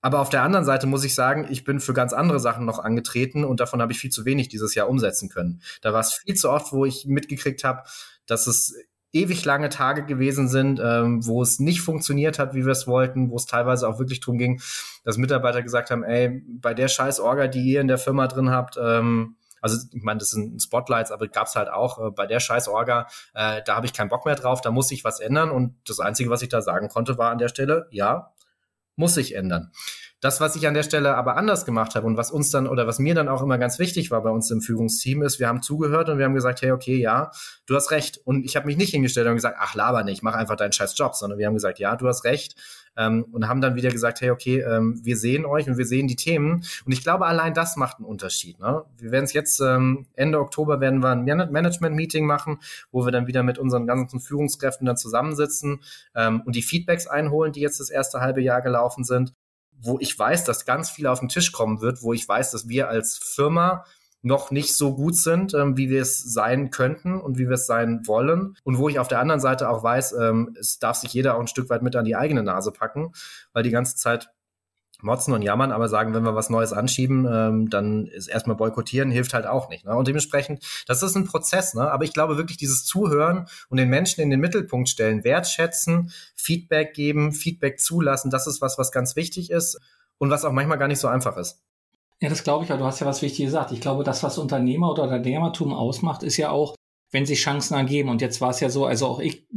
aber 0.01 0.19
auf 0.19 0.29
der 0.29 0.43
anderen 0.43 0.65
Seite 0.65 0.87
muss 0.87 1.03
ich 1.03 1.13
sagen, 1.13 1.47
ich 1.49 1.63
bin 1.63 1.79
für 1.79 1.93
ganz 1.93 2.13
andere 2.13 2.39
Sachen 2.39 2.65
noch 2.65 2.79
angetreten 2.79 3.43
und 3.43 3.59
davon 3.59 3.81
habe 3.81 3.91
ich 3.91 3.99
viel 3.99 4.11
zu 4.11 4.25
wenig 4.25 4.47
dieses 4.47 4.75
Jahr 4.75 4.89
umsetzen 4.89 5.29
können. 5.29 5.61
Da 5.81 5.91
war 5.93 5.99
es 5.99 6.13
viel 6.13 6.35
zu 6.35 6.49
oft, 6.49 6.71
wo 6.71 6.85
ich 6.85 7.05
mitgekriegt 7.05 7.63
habe, 7.63 7.83
dass 8.25 8.47
es 8.47 8.75
ewig 9.11 9.45
lange 9.45 9.69
Tage 9.69 10.05
gewesen 10.05 10.47
sind, 10.47 10.79
ähm, 10.83 11.25
wo 11.25 11.41
es 11.41 11.59
nicht 11.59 11.81
funktioniert 11.81 12.39
hat, 12.39 12.53
wie 12.53 12.65
wir 12.65 12.71
es 12.71 12.87
wollten, 12.87 13.29
wo 13.29 13.35
es 13.35 13.45
teilweise 13.45 13.87
auch 13.87 13.99
wirklich 13.99 14.19
darum 14.19 14.37
ging, 14.37 14.61
dass 15.03 15.17
Mitarbeiter 15.17 15.63
gesagt 15.63 15.91
haben, 15.91 16.03
ey, 16.03 16.43
bei 16.47 16.73
der 16.73 16.87
scheiß 16.87 17.19
Orga, 17.19 17.47
die 17.47 17.63
ihr 17.63 17.81
in 17.81 17.87
der 17.87 17.97
Firma 17.97 18.27
drin 18.27 18.49
habt, 18.49 18.77
ähm, 18.81 19.35
Also 19.61 19.77
ich 19.91 20.03
meine, 20.03 20.19
das 20.19 20.31
sind 20.31 20.61
Spotlights, 20.61 21.11
aber 21.11 21.27
gab's 21.27 21.55
halt 21.55 21.69
auch 21.69 21.99
äh, 21.99 22.11
bei 22.11 22.25
der 22.27 22.39
Scheiß-Orga, 22.39 23.07
äh, 23.33 23.61
da 23.65 23.75
habe 23.75 23.85
ich 23.85 23.93
keinen 23.93 24.09
Bock 24.09 24.25
mehr 24.25 24.35
drauf, 24.35 24.61
da 24.61 24.71
muss 24.71 24.91
ich 24.91 25.03
was 25.03 25.19
ändern. 25.19 25.51
Und 25.51 25.75
das 25.85 25.99
Einzige, 25.99 26.29
was 26.29 26.41
ich 26.41 26.49
da 26.49 26.61
sagen 26.61 26.87
konnte, 26.87 27.17
war 27.17 27.31
an 27.31 27.39
der 27.39 27.49
Stelle, 27.49 27.87
ja, 27.91 28.31
muss 28.95 29.15
sich 29.15 29.35
ändern. 29.35 29.71
Das, 30.21 30.41
was 30.41 30.57
ich 30.57 30.67
an 30.67 30.73
der 30.73 30.83
Stelle 30.83 31.15
aber 31.15 31.37
anders 31.37 31.63
gemacht 31.63 31.95
habe 31.95 32.05
und 32.05 32.17
was 32.17 32.29
uns 32.29 32.51
dann 32.51 32.67
oder 32.67 32.85
was 32.87 32.99
mir 32.99 33.15
dann 33.15 33.29
auch 33.29 33.41
immer 33.41 33.57
ganz 33.57 33.79
wichtig 33.79 34.11
war 34.11 34.21
bei 34.21 34.29
uns 34.29 34.51
im 34.51 34.59
Führungsteam 34.59 35.23
ist, 35.23 35.39
wir 35.39 35.47
haben 35.47 35.61
zugehört 35.61 36.09
und 36.09 36.17
wir 36.17 36.25
haben 36.25 36.33
gesagt, 36.33 36.61
hey, 36.61 36.71
okay, 36.71 36.97
ja, 36.97 37.31
du 37.65 37.75
hast 37.75 37.91
recht. 37.91 38.19
Und 38.25 38.43
ich 38.43 38.57
habe 38.57 38.65
mich 38.65 38.75
nicht 38.75 38.91
hingestellt 38.91 39.27
und 39.27 39.35
gesagt, 39.35 39.57
ach, 39.59 39.75
laber 39.75 40.03
nicht, 40.03 40.21
mach 40.21 40.33
einfach 40.33 40.57
deinen 40.57 40.73
scheiß 40.73 40.97
Job, 40.97 41.15
sondern 41.15 41.39
wir 41.39 41.47
haben 41.47 41.53
gesagt, 41.53 41.79
ja, 41.79 41.95
du 41.95 42.07
hast 42.07 42.25
recht. 42.25 42.55
Ähm, 42.97 43.27
und 43.31 43.47
haben 43.47 43.61
dann 43.61 43.75
wieder 43.75 43.91
gesagt, 43.91 44.19
hey, 44.19 44.31
okay, 44.31 44.59
ähm, 44.59 44.99
wir 45.03 45.15
sehen 45.15 45.45
euch 45.45 45.69
und 45.69 45.77
wir 45.77 45.85
sehen 45.85 46.07
die 46.07 46.17
Themen. 46.17 46.65
Und 46.85 46.91
ich 46.91 47.01
glaube, 47.01 47.25
allein 47.25 47.53
das 47.53 47.77
macht 47.77 47.99
einen 47.99 48.05
Unterschied. 48.05 48.59
Ne? 48.59 48.83
Wir 48.97 49.11
werden 49.11 49.23
es 49.23 49.31
jetzt, 49.31 49.61
ähm, 49.61 50.07
Ende 50.15 50.41
Oktober 50.41 50.81
werden 50.81 51.01
wir 51.01 51.11
ein 51.11 51.23
Management-Meeting 51.23 52.25
machen, 52.25 52.59
wo 52.91 53.05
wir 53.05 53.13
dann 53.13 53.27
wieder 53.27 53.43
mit 53.43 53.57
unseren 53.57 53.87
ganzen 53.87 54.19
Führungskräften 54.19 54.85
dann 54.85 54.97
zusammensitzen 54.97 55.81
ähm, 56.13 56.41
und 56.41 56.57
die 56.57 56.61
Feedbacks 56.61 57.07
einholen, 57.07 57.53
die 57.53 57.61
jetzt 57.61 57.79
das 57.79 57.89
erste 57.89 58.19
halbe 58.19 58.41
Jahr 58.41 58.61
gelaufen 58.61 59.05
sind 59.05 59.33
wo 59.81 59.97
ich 59.99 60.17
weiß, 60.17 60.43
dass 60.43 60.65
ganz 60.65 60.89
viel 60.89 61.07
auf 61.07 61.19
den 61.19 61.29
Tisch 61.29 61.51
kommen 61.51 61.81
wird, 61.81 62.01
wo 62.01 62.13
ich 62.13 62.27
weiß, 62.27 62.51
dass 62.51 62.67
wir 62.67 62.89
als 62.89 63.17
Firma 63.17 63.85
noch 64.21 64.51
nicht 64.51 64.75
so 64.75 64.95
gut 64.95 65.15
sind, 65.15 65.53
ähm, 65.53 65.77
wie 65.77 65.89
wir 65.89 66.01
es 66.01 66.21
sein 66.21 66.71
könnten 66.71 67.19
und 67.19 67.37
wie 67.37 67.47
wir 67.47 67.55
es 67.55 67.67
sein 67.67 68.01
wollen. 68.05 68.57
Und 68.63 68.77
wo 68.77 68.89
ich 68.89 68.99
auf 68.99 69.07
der 69.07 69.19
anderen 69.19 69.39
Seite 69.39 69.69
auch 69.69 69.81
weiß, 69.81 70.13
ähm, 70.13 70.55
es 70.59 70.79
darf 70.79 70.97
sich 70.97 71.13
jeder 71.13 71.35
auch 71.35 71.39
ein 71.39 71.47
Stück 71.47 71.69
weit 71.69 71.81
mit 71.81 71.95
an 71.95 72.05
die 72.05 72.15
eigene 72.15 72.43
Nase 72.43 72.71
packen, 72.71 73.13
weil 73.53 73.63
die 73.63 73.69
ganze 73.69 73.95
Zeit 73.95 74.29
motzen 75.01 75.33
und 75.33 75.41
jammern, 75.41 75.71
aber 75.71 75.89
sagen, 75.89 76.13
wenn 76.13 76.23
wir 76.23 76.35
was 76.35 76.49
Neues 76.49 76.73
anschieben, 76.73 77.27
ähm, 77.29 77.69
dann 77.69 78.05
ist 78.07 78.27
erstmal 78.27 78.57
boykottieren, 78.57 79.11
hilft 79.11 79.33
halt 79.33 79.47
auch 79.47 79.69
nicht. 79.69 79.85
Ne? 79.85 79.95
Und 79.95 80.07
dementsprechend, 80.07 80.63
das 80.87 81.03
ist 81.03 81.15
ein 81.15 81.25
Prozess, 81.25 81.73
ne? 81.73 81.91
aber 81.91 82.03
ich 82.03 82.13
glaube 82.13 82.37
wirklich 82.37 82.57
dieses 82.57 82.85
Zuhören 82.85 83.47
und 83.69 83.77
den 83.77 83.89
Menschen 83.89 84.21
in 84.21 84.29
den 84.29 84.39
Mittelpunkt 84.39 84.89
stellen, 84.89 85.23
wertschätzen, 85.23 86.11
Feedback 86.35 86.93
geben, 86.93 87.31
Feedback 87.31 87.79
zulassen, 87.79 88.31
das 88.31 88.47
ist 88.47 88.61
was, 88.61 88.77
was 88.77 88.91
ganz 88.91 89.15
wichtig 89.15 89.51
ist 89.51 89.79
und 90.17 90.29
was 90.29 90.45
auch 90.45 90.51
manchmal 90.51 90.77
gar 90.77 90.87
nicht 90.87 90.99
so 90.99 91.07
einfach 91.07 91.37
ist. 91.37 91.61
Ja, 92.21 92.27
das 92.27 92.43
glaube 92.43 92.65
ich, 92.65 92.71
aber 92.71 92.79
du 92.79 92.85
hast 92.85 92.99
ja 92.99 93.07
was 93.07 93.21
Wichtiges 93.21 93.51
gesagt. 93.51 93.71
Ich 93.71 93.79
glaube, 93.79 94.03
das, 94.03 94.23
was 94.23 94.37
Unternehmer 94.37 94.91
oder 94.91 95.03
Unternehmertum 95.03 95.73
ausmacht, 95.73 96.23
ist 96.23 96.35
ja 96.35 96.49
auch, 96.49 96.75
wenn 97.11 97.25
sich 97.25 97.41
Chancen 97.41 97.75
ergeben. 97.75 98.09
Und 98.09 98.21
jetzt 98.21 98.41
war 98.41 98.49
es 98.49 98.59
ja 98.59 98.69
so, 98.69 98.85
also 98.85 99.07
auch 99.07 99.19
ich 99.19 99.47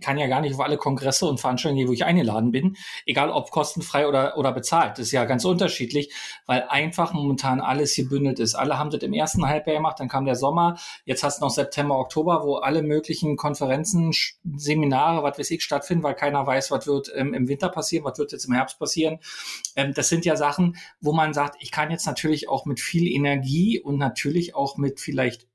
kann 0.00 0.18
ja 0.18 0.26
gar 0.26 0.40
nicht 0.40 0.54
auf 0.54 0.60
alle 0.60 0.76
Kongresse 0.76 1.26
und 1.26 1.40
Veranstaltungen, 1.40 1.88
wo 1.88 1.92
ich 1.92 2.04
eingeladen 2.04 2.50
bin, 2.50 2.76
egal 3.06 3.30
ob 3.30 3.50
kostenfrei 3.50 4.08
oder, 4.08 4.36
oder 4.36 4.52
bezahlt. 4.52 4.92
Das 4.92 5.06
ist 5.06 5.12
ja 5.12 5.24
ganz 5.24 5.44
unterschiedlich, 5.44 6.12
weil 6.46 6.64
einfach 6.68 7.12
momentan 7.12 7.60
alles 7.60 7.94
gebündelt 7.94 8.38
ist. 8.38 8.54
Alle 8.54 8.78
haben 8.78 8.90
das 8.90 9.02
im 9.02 9.12
ersten 9.12 9.46
Halbjahr 9.46 9.76
gemacht, 9.76 10.00
dann 10.00 10.08
kam 10.08 10.24
der 10.24 10.36
Sommer, 10.36 10.78
jetzt 11.04 11.22
hast 11.22 11.40
du 11.40 11.44
noch 11.44 11.50
September, 11.50 11.98
Oktober, 11.98 12.42
wo 12.44 12.56
alle 12.56 12.82
möglichen 12.82 13.36
Konferenzen, 13.36 14.12
Seminare, 14.56 15.22
was 15.22 15.38
weiß 15.38 15.50
ich, 15.50 15.62
stattfinden, 15.62 16.02
weil 16.02 16.14
keiner 16.14 16.46
weiß, 16.46 16.70
was 16.70 16.86
wird 16.86 17.12
ähm, 17.14 17.34
im 17.34 17.48
Winter 17.48 17.68
passieren, 17.68 18.04
was 18.04 18.18
wird 18.18 18.32
jetzt 18.32 18.46
im 18.46 18.54
Herbst 18.54 18.78
passieren. 18.78 19.18
Ähm, 19.76 19.92
das 19.94 20.08
sind 20.08 20.24
ja 20.24 20.36
Sachen, 20.36 20.76
wo 21.00 21.12
man 21.12 21.34
sagt, 21.34 21.56
ich 21.60 21.70
kann 21.70 21.90
jetzt 21.90 22.06
natürlich 22.06 22.48
auch 22.48 22.64
mit 22.64 22.80
viel 22.80 23.06
Energie 23.06 23.78
und 23.80 23.98
natürlich 23.98 24.54
auch 24.54 24.76
mit 24.76 25.00
vielleicht 25.00 25.46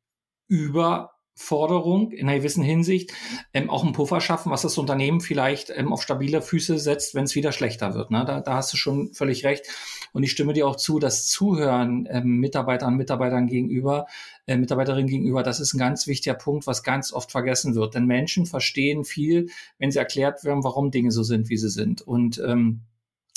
über 0.47 1.14
Forderung 1.35 2.11
in 2.11 2.29
einer 2.29 2.37
gewissen 2.37 2.63
Hinsicht 2.63 3.11
ähm, 3.53 3.69
auch 3.69 3.83
einen 3.83 3.91
Puffer 3.91 4.21
schaffen, 4.21 4.51
was 4.51 4.61
das 4.61 4.77
Unternehmen 4.77 5.19
vielleicht 5.19 5.69
ähm, 5.69 5.91
auf 5.91 6.01
stabile 6.01 6.41
Füße 6.41 6.79
setzt, 6.79 7.13
wenn 7.13 7.25
es 7.25 7.35
wieder 7.35 7.51
schlechter 7.51 7.93
wird. 7.93 8.09
Ne? 8.09 8.23
Da, 8.25 8.39
da 8.39 8.55
hast 8.55 8.71
du 8.71 8.77
schon 8.77 9.13
völlig 9.13 9.43
recht. 9.43 9.67
Und 10.13 10.23
ich 10.23 10.31
stimme 10.31 10.53
dir 10.53 10.65
auch 10.65 10.77
zu, 10.77 10.97
dass 10.97 11.27
Zuhören 11.27 12.07
ähm, 12.09 12.39
Mitarbeitern 12.39 12.95
Mitarbeitern 12.95 13.47
gegenüber, 13.47 14.07
äh, 14.47 14.55
Mitarbeiterinnen 14.55 15.09
gegenüber, 15.09 15.43
das 15.43 15.59
ist 15.59 15.73
ein 15.73 15.77
ganz 15.77 16.07
wichtiger 16.07 16.35
Punkt, 16.35 16.67
was 16.67 16.83
ganz 16.83 17.11
oft 17.11 17.31
vergessen 17.31 17.75
wird. 17.75 17.95
Denn 17.95 18.05
Menschen 18.05 18.45
verstehen 18.45 19.03
viel, 19.03 19.49
wenn 19.77 19.91
sie 19.91 19.99
erklärt 19.99 20.45
werden, 20.45 20.63
warum 20.63 20.89
Dinge 20.89 21.11
so 21.11 21.23
sind, 21.23 21.49
wie 21.49 21.57
sie 21.57 21.69
sind. 21.69 22.01
Und 22.01 22.41
ähm, 22.47 22.81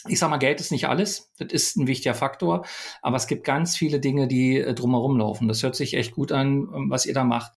ich 0.07 0.21
sag 0.21 0.31
mal, 0.31 0.39
Geld 0.39 0.61
ist 0.61 0.71
nicht 0.71 0.87
alles. 0.87 1.33
Das 1.39 1.53
ist 1.53 1.77
ein 1.77 1.89
wichtiger 1.89 2.15
Faktor. 2.15 2.65
Aber 3.03 3.17
es 3.17 3.27
gibt 3.27 3.43
ganz 3.43 3.77
viele 3.77 3.99
Dinge, 3.99 4.29
die 4.29 4.59
äh, 4.59 4.73
drumherum 4.73 5.19
laufen. 5.19 5.49
Das 5.49 5.65
hört 5.65 5.75
sich 5.75 5.95
echt 5.95 6.15
gut 6.15 6.31
an, 6.31 6.69
was 6.89 7.07
ihr 7.07 7.15
da 7.15 7.25
macht. 7.25 7.58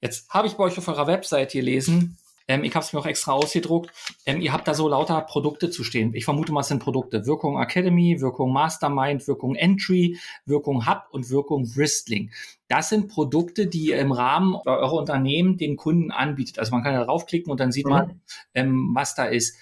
Jetzt 0.00 0.30
habe 0.30 0.46
ich 0.46 0.54
bei 0.54 0.64
euch 0.64 0.78
auf 0.78 0.88
eurer 0.88 1.06
Website 1.06 1.52
gelesen, 1.52 2.18
ähm, 2.50 2.64
ich 2.64 2.74
habe 2.74 2.84
es 2.84 2.92
mir 2.92 2.98
auch 2.98 3.06
extra 3.06 3.32
ausgedruckt, 3.32 3.92
ähm, 4.26 4.40
ihr 4.40 4.52
habt 4.52 4.66
da 4.66 4.74
so 4.74 4.88
lauter 4.88 5.20
Produkte 5.20 5.70
zu 5.70 5.84
stehen. 5.84 6.14
Ich 6.14 6.24
vermute 6.24 6.50
mal, 6.52 6.62
es 6.62 6.68
sind 6.68 6.82
Produkte. 6.82 7.24
Wirkung 7.24 7.60
Academy, 7.60 8.20
Wirkung 8.20 8.52
Mastermind, 8.52 9.28
Wirkung 9.28 9.54
Entry, 9.54 10.18
Wirkung 10.46 10.88
Hub 10.88 11.04
und 11.12 11.30
Wirkung 11.30 11.64
Wristling. 11.76 12.32
Das 12.66 12.88
sind 12.88 13.06
Produkte, 13.06 13.68
die 13.68 13.86
ihr 13.86 13.98
im 13.98 14.10
Rahmen 14.10 14.56
eurer 14.66 14.94
Unternehmen 14.94 15.58
den 15.58 15.76
Kunden 15.76 16.10
anbietet. 16.10 16.58
Also 16.58 16.72
man 16.72 16.82
kann 16.82 16.94
da 16.94 17.04
draufklicken 17.04 17.52
und 17.52 17.60
dann 17.60 17.70
sieht 17.70 17.86
mhm. 17.86 17.92
man, 17.92 18.20
ähm, 18.54 18.90
was 18.94 19.14
da 19.14 19.26
ist. 19.26 19.56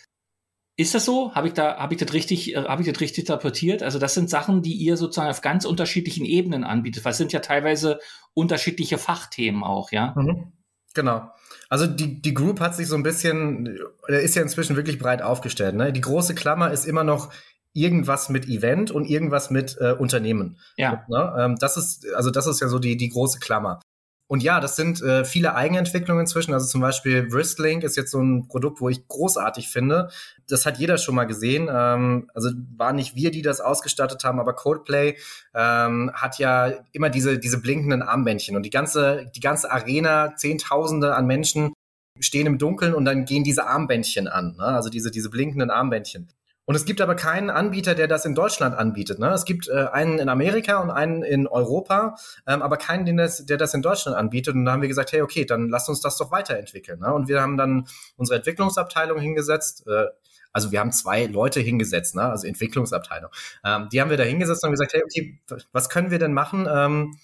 Ist 0.79 0.95
das 0.95 1.05
so? 1.05 1.35
Habe 1.35 1.49
ich 1.49 1.55
da, 1.55 1.77
habe 1.77 1.93
ich 1.93 1.99
das 1.99 2.13
richtig, 2.13 2.55
äh, 2.55 2.63
habe 2.63 2.83
ich 2.83 2.89
das 2.89 3.01
richtig 3.01 3.25
interpretiert? 3.25 3.83
Also 3.83 3.99
das 3.99 4.15
sind 4.15 4.31
Sachen, 4.31 4.63
die 4.63 4.75
ihr 4.75 4.97
sozusagen 4.97 5.29
auf 5.29 5.43
ganz 5.43 5.65
unterschiedlichen 5.65 6.25
Ebenen 6.25 6.63
anbietet. 6.63 7.05
Was 7.05 7.19
sind 7.19 7.33
ja 7.33 7.41
teilweise 7.41 7.99
unterschiedliche 8.33 8.97
Fachthemen 8.97 9.65
auch, 9.65 9.91
ja? 9.91 10.15
Mhm. 10.17 10.53
Genau. 10.95 11.29
Also 11.69 11.89
die, 11.89 12.23
die 12.23 12.33
Group 12.33 12.61
hat 12.61 12.77
sich 12.77 12.87
so 12.87 12.95
ein 12.95 13.03
bisschen, 13.03 13.77
ist 14.07 14.37
ja 14.37 14.43
inzwischen 14.43 14.77
wirklich 14.77 15.01
breit 15.01 15.21
aufgestellt. 15.21 15.75
Ne? 15.75 15.93
Die 15.93 16.01
große 16.01 16.37
Klammer 16.37 16.71
ist 16.71 16.87
immer 16.87 17.03
noch 17.03 17.33
irgendwas 17.73 18.29
mit 18.29 18.47
Event 18.47 18.93
und 18.93 19.05
irgendwas 19.05 19.51
mit 19.51 19.77
äh, 19.81 19.93
Unternehmen. 19.93 20.59
Ja. 20.77 21.05
Ne? 21.09 21.35
Ähm, 21.39 21.57
das 21.59 21.77
ist, 21.77 22.07
also 22.15 22.31
das 22.31 22.47
ist 22.47 22.61
ja 22.61 22.69
so 22.69 22.79
die, 22.79 22.97
die 22.97 23.09
große 23.09 23.41
Klammer. 23.41 23.81
Und 24.29 24.43
ja, 24.43 24.61
das 24.61 24.77
sind 24.77 25.03
äh, 25.03 25.25
viele 25.25 25.55
Eigenentwicklungen 25.55 26.21
inzwischen. 26.21 26.53
Also 26.53 26.67
zum 26.67 26.83
Beispiel 26.83 27.33
Wristlink 27.33 27.83
ist 27.83 27.97
jetzt 27.97 28.11
so 28.11 28.21
ein 28.21 28.47
Produkt, 28.47 28.81
wo 28.81 28.91
ich 28.91 29.09
großartig 29.09 29.69
finde. 29.69 30.11
Das 30.49 30.67
hat 30.67 30.79
jeder 30.79 30.99
schon 30.99 31.15
mal 31.15 31.25
gesehen. 31.25 31.69
Ähm, 31.73 32.31
also 32.35 32.51
war 32.77 32.93
nicht 32.93 33.17
wir, 33.17 33.31
die 33.31 33.41
das 33.41 33.63
ausgestattet 33.63 34.23
haben, 34.25 34.39
aber 34.39 34.53
Codeplay 34.53 35.17
ähm, 35.55 36.11
hat 36.13 36.39
ja 36.39 36.73
immer 36.93 37.09
diese, 37.09 37.39
diese 37.39 37.59
blinkenden 37.61 38.03
Armbändchen. 38.03 38.55
Und 38.55 38.65
die 38.65 38.71
ganze, 38.71 39.31
die 39.35 39.41
ganze 39.41 39.73
Arena, 39.73 40.37
Zehntausende 40.37 41.15
an 41.15 41.27
Menschen 41.27 41.73
stehen 42.21 42.47
im 42.47 42.59
Dunkeln 42.59 42.93
und 42.93 43.07
dann 43.07 43.25
gehen 43.25 43.45
diese 43.45 43.67
Armbändchen 43.67 44.29
an. 44.29 44.57
Ne? 44.59 44.65
Also 44.65 44.91
diese, 44.91 45.11
diese 45.11 45.31
blinkenden 45.31 45.71
Armbändchen. 45.71 46.29
Und 46.69 46.75
es 46.75 46.85
gibt 46.85 47.01
aber 47.01 47.15
keinen 47.15 47.49
Anbieter, 47.49 47.95
der 47.95 48.09
das 48.09 48.27
in 48.27 48.35
Deutschland 48.35 48.77
anbietet. 48.77 49.19
Ne? 49.19 49.31
Es 49.31 49.47
gibt 49.47 49.69
äh, 49.69 49.87
einen 49.91 50.19
in 50.19 50.29
Amerika 50.29 50.83
und 50.83 50.91
einen 50.91 51.23
in 51.23 51.47
Europa, 51.47 52.17
ähm, 52.47 52.61
aber 52.61 52.77
keinen, 52.77 53.07
den 53.07 53.17
das, 53.17 53.47
der 53.47 53.57
das 53.57 53.73
in 53.73 53.81
Deutschland 53.81 54.19
anbietet. 54.19 54.55
Und 54.55 54.67
da 54.67 54.73
haben 54.73 54.83
wir 54.83 54.89
gesagt, 54.89 55.13
hey, 55.13 55.23
okay, 55.23 55.47
dann 55.47 55.71
lasst 55.71 55.89
uns 55.89 56.03
das 56.03 56.19
doch 56.19 56.31
weiterentwickeln. 56.31 57.01
Ne? 57.01 57.11
Und 57.11 57.27
wir 57.27 57.41
haben 57.41 57.57
dann 57.57 57.89
unsere 58.19 58.37
Entwicklungsabteilung 58.37 59.19
hingesetzt. 59.19 59.87
Äh, 59.87 60.09
also 60.53 60.71
wir 60.71 60.81
haben 60.81 60.93
zwei 60.93 61.25
Leute 61.25 61.61
hingesetzt, 61.61 62.15
ne? 62.15 62.25
also 62.25 62.47
Entwicklungsabteilung. 62.47 63.31
Ähm, 63.65 63.89
die 63.91 64.03
haben 64.03 64.11
wir 64.11 64.19
da 64.19 64.25
hingesetzt 64.25 64.63
und 64.63 64.73
gesagt, 64.73 64.93
hey, 64.93 65.03
okay, 65.03 65.41
was 65.73 65.89
können 65.89 66.11
wir 66.11 66.19
denn 66.19 66.35
machen? 66.35 66.69
Ähm, 66.71 67.17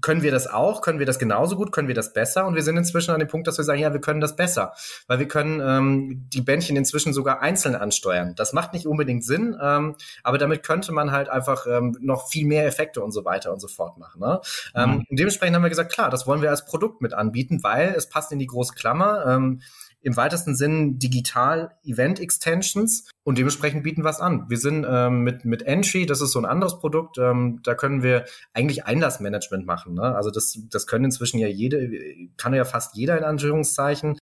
können 0.00 0.22
wir 0.22 0.30
das 0.30 0.46
auch? 0.46 0.82
Können 0.82 0.98
wir 0.98 1.06
das 1.06 1.18
genauso 1.18 1.56
gut? 1.56 1.72
Können 1.72 1.88
wir 1.88 1.94
das 1.94 2.12
besser? 2.12 2.46
Und 2.46 2.54
wir 2.54 2.62
sind 2.62 2.76
inzwischen 2.76 3.10
an 3.12 3.18
dem 3.18 3.28
Punkt, 3.28 3.46
dass 3.46 3.58
wir 3.58 3.64
sagen, 3.64 3.80
ja, 3.80 3.92
wir 3.92 4.00
können 4.00 4.20
das 4.20 4.36
besser, 4.36 4.74
weil 5.06 5.18
wir 5.18 5.28
können 5.28 5.60
ähm, 5.60 6.26
die 6.32 6.40
Bändchen 6.40 6.76
inzwischen 6.76 7.12
sogar 7.12 7.40
einzeln 7.40 7.74
ansteuern. 7.74 8.34
Das 8.36 8.52
macht 8.52 8.72
nicht 8.72 8.86
unbedingt 8.86 9.24
Sinn, 9.24 9.56
ähm, 9.60 9.96
aber 10.22 10.38
damit 10.38 10.62
könnte 10.62 10.92
man 10.92 11.12
halt 11.12 11.28
einfach 11.28 11.66
ähm, 11.66 11.96
noch 12.00 12.28
viel 12.28 12.46
mehr 12.46 12.66
Effekte 12.66 13.02
und 13.02 13.12
so 13.12 13.24
weiter 13.24 13.52
und 13.52 13.60
so 13.60 13.68
fort 13.68 13.98
machen. 13.98 14.20
Ne? 14.20 14.40
Ähm, 14.74 14.90
mhm. 14.90 14.94
Ähm, 14.96 15.06
dementsprechend 15.10 15.56
haben 15.56 15.62
wir 15.62 15.70
gesagt, 15.70 15.92
klar, 15.92 16.10
das 16.10 16.26
wollen 16.26 16.42
wir 16.42 16.50
als 16.50 16.64
Produkt 16.64 17.00
mit 17.00 17.14
anbieten, 17.14 17.62
weil 17.62 17.94
es 17.96 18.08
passt 18.08 18.32
in 18.32 18.38
die 18.38 18.46
große 18.46 18.74
Klammer. 18.74 19.24
Ähm, 19.26 19.60
im 20.06 20.16
weitesten 20.16 20.54
Sinn 20.54 21.00
digital 21.00 21.76
Event 21.82 22.20
Extensions 22.20 23.10
und 23.24 23.38
dementsprechend 23.38 23.82
bieten 23.82 24.04
wir 24.04 24.10
es 24.10 24.20
an. 24.20 24.48
Wir 24.48 24.56
sind 24.56 24.86
ähm, 24.88 25.24
mit, 25.24 25.44
mit 25.44 25.62
Entry, 25.62 26.06
das 26.06 26.20
ist 26.20 26.30
so 26.30 26.38
ein 26.38 26.44
anderes 26.44 26.78
Produkt, 26.78 27.18
ähm, 27.18 27.58
da 27.64 27.74
können 27.74 28.04
wir 28.04 28.24
eigentlich 28.54 28.86
Einlassmanagement 28.86 29.66
machen. 29.66 29.94
Ne? 29.94 30.14
Also 30.14 30.30
das, 30.30 30.60
das 30.70 30.86
können 30.86 31.06
inzwischen 31.06 31.40
ja 31.40 31.48
jede, 31.48 31.90
kann 32.36 32.54
ja 32.54 32.64
fast 32.64 32.94
jeder 32.94 33.18
in 33.18 33.24
Anführungszeichen. 33.24 34.16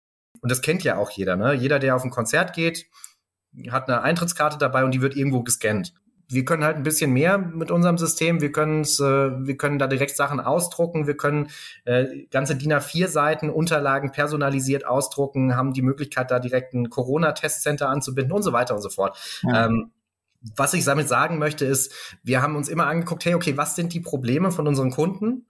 Und 0.41 0.51
das 0.51 0.61
kennt 0.61 0.83
ja 0.83 0.97
auch 0.97 1.09
jeder. 1.09 1.35
Ne? 1.35 1.55
Jeder, 1.55 1.79
der 1.79 1.95
auf 1.95 2.03
ein 2.03 2.11
Konzert 2.11 2.53
geht, 2.53 2.85
hat 3.71 3.89
eine 3.89 4.03
Eintrittskarte 4.03 4.59
dabei 4.59 4.85
und 4.85 4.93
die 4.93 5.01
wird 5.01 5.15
irgendwo 5.15 5.41
gescannt 5.41 5.95
wir 6.31 6.45
können 6.45 6.63
halt 6.63 6.77
ein 6.77 6.83
bisschen 6.83 7.11
mehr 7.11 7.37
mit 7.37 7.71
unserem 7.71 7.97
System. 7.97 8.41
Wir 8.41 8.51
können 8.51 8.83
äh, 8.83 9.47
wir 9.47 9.57
können 9.57 9.79
da 9.79 9.87
direkt 9.87 10.15
Sachen 10.15 10.39
ausdrucken. 10.39 11.07
Wir 11.07 11.17
können 11.17 11.49
äh, 11.85 12.25
ganze 12.31 12.55
DIN 12.55 12.73
A4 12.73 13.07
Seiten 13.07 13.49
Unterlagen 13.49 14.11
personalisiert 14.11 14.85
ausdrucken, 14.85 15.55
haben 15.55 15.73
die 15.73 15.81
Möglichkeit, 15.81 16.31
da 16.31 16.39
direkt 16.39 16.73
ein 16.73 16.89
Corona-Testcenter 16.89 17.89
anzubinden 17.89 18.33
und 18.33 18.43
so 18.43 18.53
weiter 18.53 18.75
und 18.75 18.81
so 18.81 18.89
fort. 18.89 19.17
Ja. 19.43 19.65
Ähm, 19.65 19.91
was 20.55 20.73
ich 20.73 20.83
damit 20.85 21.07
sagen 21.07 21.37
möchte, 21.37 21.65
ist, 21.65 21.93
wir 22.23 22.41
haben 22.41 22.55
uns 22.55 22.67
immer 22.67 22.87
angeguckt, 22.87 23.25
hey, 23.25 23.35
okay, 23.35 23.57
was 23.57 23.75
sind 23.75 23.93
die 23.93 23.99
Probleme 23.99 24.51
von 24.51 24.67
unseren 24.67 24.89
Kunden? 24.89 25.45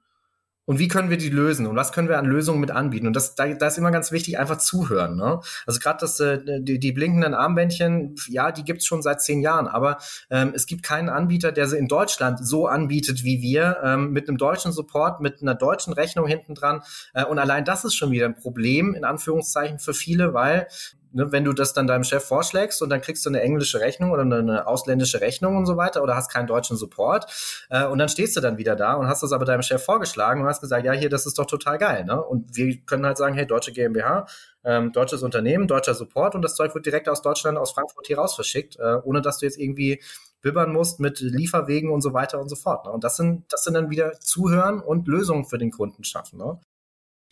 Und 0.72 0.80
wie 0.80 0.88
können 0.88 1.10
wir 1.10 1.18
die 1.18 1.28
lösen 1.28 1.68
und 1.68 1.76
was 1.76 1.92
können 1.92 2.08
wir 2.08 2.18
an 2.18 2.24
Lösungen 2.24 2.62
mit 2.62 2.72
anbieten. 2.72 3.06
Und 3.06 3.14
das, 3.14 3.36
da, 3.36 3.46
da 3.46 3.68
ist 3.68 3.78
immer 3.78 3.92
ganz 3.92 4.14
wichtig, 4.14 4.40
einfach 4.40 4.58
zuhören. 4.58 5.18
Ne? 5.18 5.42
Also 5.66 5.82
gerade 5.82 5.98
das, 6.00 6.18
äh, 6.22 6.40
die, 6.62 6.80
die 6.80 6.94
blinkenden 6.94 7.34
Armbändchen, 7.34 8.16
ja, 8.30 8.54
die 8.54 8.64
gibt's 8.64 8.86
schon 8.86 9.02
seit 9.02 9.22
zehn 9.22 9.42
Jahren, 9.42 9.68
aber 9.68 9.98
ähm, 10.30 10.54
es 10.56 10.68
gibt 10.68 10.84
keinen 10.84 11.10
Anbieter, 11.10 11.52
der 11.52 11.68
sie 11.68 11.78
in 11.78 11.90
Deutschland 11.90 12.40
so 12.42 12.68
anbietet 12.68 13.26
wie 13.26 13.42
wir, 13.42 13.80
ähm, 13.84 14.12
mit 14.12 14.30
einem 14.30 14.38
deutschen 14.38 14.72
Support, 14.72 15.20
mit 15.20 15.42
einer 15.42 15.56
deutschen 15.56 15.92
Rechnung 15.92 16.26
hinten 16.26 16.56
dran. 16.56 16.84
Äh, 17.14 17.26
und 17.26 17.38
allein 17.38 17.66
das 17.66 17.84
ist 17.84 17.96
schon 17.96 18.12
wieder 18.12 18.28
ein 18.28 18.36
Problem, 18.36 18.96
in 18.96 19.04
Anführungszeichen, 19.04 19.78
für 19.78 19.94
viele, 19.94 20.34
weil 20.34 20.68
ne, 21.14 21.32
wenn 21.32 21.44
du 21.44 21.54
das 21.54 21.74
dann 21.74 21.88
deinem 21.88 22.04
Chef 22.04 22.24
vorschlägst 22.24 22.82
und 22.82 22.90
dann 22.90 23.02
kriegst 23.02 23.26
du 23.26 23.30
eine 23.30 23.42
englische 23.42 23.80
Rechnung 23.80 24.12
oder 24.12 24.24
eine 24.24 24.68
ausländische 24.68 25.22
Rechnung 25.22 25.58
und 25.58 25.66
so 25.66 25.78
weiter 25.78 26.04
oder 26.04 26.16
hast 26.16 26.32
keinen 26.32 26.48
deutschen 26.48 26.78
Support 26.78 27.66
äh, 27.70 27.86
und 27.86 27.98
dann 27.98 28.10
stehst 28.10 28.36
du 28.36 28.42
dann 28.42 28.58
wieder 28.58 28.76
da 28.76 28.94
und 28.94 29.08
hast 29.08 29.24
das 29.24 29.32
aber 29.32 29.46
deinem 29.46 29.62
Chef 29.62 29.84
vorgeschlagen 29.84 30.42
und 30.42 30.48
hast 30.48 30.62
gesagt, 30.62 30.86
ja, 30.86 30.94
hier, 30.94 31.10
das 31.10 31.26
ist 31.26 31.38
doch 31.38 31.46
total 31.46 31.78
geil. 31.78 32.06
Ne? 32.06 32.22
Und 32.22 32.56
wir 32.56 32.78
können 32.86 33.06
halt 33.06 33.18
sagen, 33.18 33.36
hey, 33.36 33.46
deutsche 33.46 33.72
GmbH, 33.72 34.26
ähm, 34.64 34.92
deutsches 34.92 35.24
Unternehmen, 35.24 35.68
deutscher 35.68 35.94
Support 35.94 36.36
und 36.36 36.42
das 36.42 36.56
Zeug 36.56 36.74
wird 36.76 36.86
direkt 36.86 37.10
aus 37.10 37.22
Deutschland, 37.22 37.58
aus 37.58 37.72
Frankfurt 37.72 38.08
hier 38.08 38.18
raus 38.18 38.36
verschickt, 38.36 38.78
äh, 38.80 38.98
ohne 39.04 39.22
dass 39.22 39.40
du 39.40 39.46
jetzt 39.46 39.58
irgendwie 39.58 40.02
bibbern 40.42 40.72
musst 40.72 41.00
mit 41.00 41.20
Lieferwegen 41.20 41.92
und 41.92 42.02
so 42.02 42.14
weiter 42.14 42.40
und 42.40 42.50
so 42.50 42.56
fort. 42.56 42.86
Ne? 42.86 42.92
Und 42.92 43.04
das 43.04 43.16
sind, 43.16 43.46
das 43.50 43.64
sind 43.64 43.74
dann 43.74 43.90
wieder 43.90 44.20
Zuhören 44.20 44.80
und 44.80 45.08
Lösungen 45.08 45.46
für 45.46 45.58
den 45.58 45.72
Kunden 45.72 46.04
schaffen. 46.04 46.40
Ne? 46.40 46.60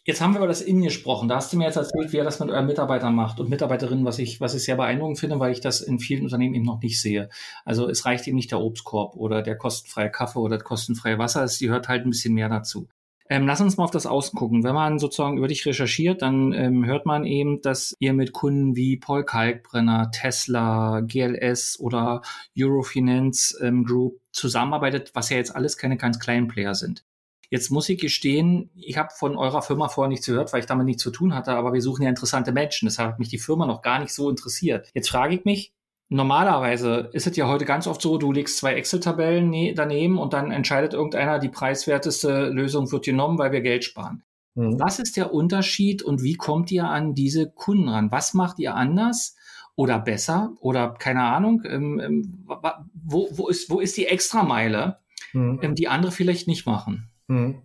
Jetzt 0.05 0.21
haben 0.21 0.33
wir 0.33 0.39
über 0.39 0.47
das 0.47 0.61
Innen 0.61 0.83
gesprochen. 0.83 1.27
Da 1.27 1.35
hast 1.35 1.51
du 1.51 1.57
mir 1.57 1.65
jetzt 1.65 1.75
erzählt, 1.75 2.11
wie 2.11 2.17
ihr 2.17 2.23
das 2.23 2.39
mit 2.39 2.49
euren 2.49 2.65
Mitarbeitern 2.65 3.13
macht 3.13 3.39
und 3.39 3.49
Mitarbeiterinnen, 3.49 4.05
was 4.05 4.17
ich, 4.17 4.39
was 4.39 4.55
ich 4.55 4.63
sehr 4.63 4.75
beeindruckend 4.75 5.19
finde, 5.19 5.39
weil 5.39 5.51
ich 5.51 5.61
das 5.61 5.81
in 5.81 5.99
vielen 5.99 6.23
Unternehmen 6.23 6.55
eben 6.55 6.65
noch 6.65 6.81
nicht 6.81 7.01
sehe. 7.01 7.29
Also 7.65 7.89
es 7.89 8.05
reicht 8.05 8.27
eben 8.27 8.37
nicht 8.37 8.51
der 8.51 8.61
Obstkorb 8.61 9.15
oder 9.15 9.41
der 9.41 9.57
kostenfreie 9.57 10.09
Kaffee 10.09 10.39
oder 10.39 10.57
das 10.57 10.65
kostenfreie 10.65 11.19
Wasser. 11.19 11.43
Es 11.43 11.59
gehört 11.59 11.89
halt 11.89 12.05
ein 12.05 12.09
bisschen 12.11 12.33
mehr 12.33 12.49
dazu. 12.49 12.87
Ähm, 13.31 13.45
lass 13.45 13.61
uns 13.61 13.77
mal 13.77 13.83
auf 13.83 13.91
das 13.91 14.07
Außen 14.07 14.37
gucken. 14.37 14.63
Wenn 14.63 14.73
man 14.73 14.97
sozusagen 14.97 15.37
über 15.37 15.47
dich 15.47 15.63
recherchiert, 15.65 16.23
dann 16.23 16.51
ähm, 16.51 16.85
hört 16.85 17.05
man 17.05 17.25
eben, 17.25 17.61
dass 17.61 17.95
ihr 17.99 18.13
mit 18.13 18.33
Kunden 18.33 18.75
wie 18.75 18.97
Paul 18.97 19.23
Kalkbrenner, 19.23 20.09
Tesla, 20.11 21.01
GLS 21.01 21.79
oder 21.79 22.23
Eurofinance 22.57 23.55
ähm, 23.61 23.83
Group 23.85 24.19
zusammenarbeitet, 24.31 25.11
was 25.13 25.29
ja 25.29 25.37
jetzt 25.37 25.55
alles 25.55 25.77
keine 25.77 25.97
ganz 25.97 26.19
kleinen 26.19 26.47
Player 26.47 26.73
sind. 26.73 27.03
Jetzt 27.51 27.71
muss 27.71 27.89
ich 27.89 27.99
gestehen, 27.99 28.69
ich 28.75 28.97
habe 28.97 29.09
von 29.15 29.35
eurer 29.35 29.63
Firma 29.63 29.89
vorher 29.89 30.09
nichts 30.09 30.27
gehört, 30.27 30.53
weil 30.53 30.59
ich 30.59 30.67
damit 30.67 30.85
nichts 30.85 31.01
zu 31.01 31.09
tun 31.09 31.33
hatte, 31.33 31.53
aber 31.53 31.73
wir 31.73 31.81
suchen 31.81 32.03
ja 32.03 32.09
interessante 32.09 32.51
Menschen. 32.51 32.87
Deshalb 32.87 33.13
hat 33.13 33.19
mich 33.19 33.29
die 33.29 33.39
Firma 33.39 33.65
noch 33.65 33.81
gar 33.81 33.99
nicht 33.99 34.13
so 34.13 34.29
interessiert. 34.29 34.89
Jetzt 34.93 35.09
frage 35.09 35.35
ich 35.35 35.45
mich, 35.45 35.73
normalerweise 36.09 37.09
ist 37.11 37.25
es 37.25 37.35
ja 37.35 37.47
heute 37.47 37.65
ganz 37.65 37.87
oft 37.87 38.01
so, 38.01 38.19
du 38.19 38.31
legst 38.31 38.57
zwei 38.57 38.73
Excel-Tabellen 38.73 39.49
ne 39.49 39.73
daneben 39.73 40.19
und 40.19 40.33
dann 40.33 40.51
entscheidet 40.51 40.93
irgendeiner, 40.93 41.39
die 41.39 41.49
preiswerteste 41.49 42.49
Lösung 42.49 42.91
wird 42.91 43.05
genommen, 43.05 43.39
weil 43.39 43.51
wir 43.51 43.61
Geld 43.61 43.83
sparen. 43.83 44.23
Mhm. 44.53 44.79
Was 44.79 44.99
ist 44.99 45.17
der 45.17 45.33
Unterschied 45.33 46.03
und 46.03 46.21
wie 46.21 46.35
kommt 46.35 46.71
ihr 46.71 46.85
an 46.85 47.15
diese 47.15 47.49
Kunden 47.49 47.89
ran? 47.89 48.11
Was 48.11 48.35
macht 48.35 48.59
ihr 48.59 48.75
anders? 48.75 49.35
Oder 49.75 49.97
besser 49.97 50.51
oder 50.59 50.93
keine 50.99 51.23
Ahnung, 51.23 51.63
ähm, 51.65 52.01
ähm, 52.01 52.45
wo, 52.93 53.29
wo, 53.31 53.47
ist, 53.47 53.69
wo 53.69 53.79
ist 53.79 53.95
die 53.95 54.07
Extrameile, 54.07 54.97
mhm. 55.31 55.59
ähm, 55.61 55.75
die 55.75 55.87
andere 55.87 56.11
vielleicht 56.11 56.49
nicht 56.49 56.65
machen? 56.65 57.09
Hm. 57.29 57.61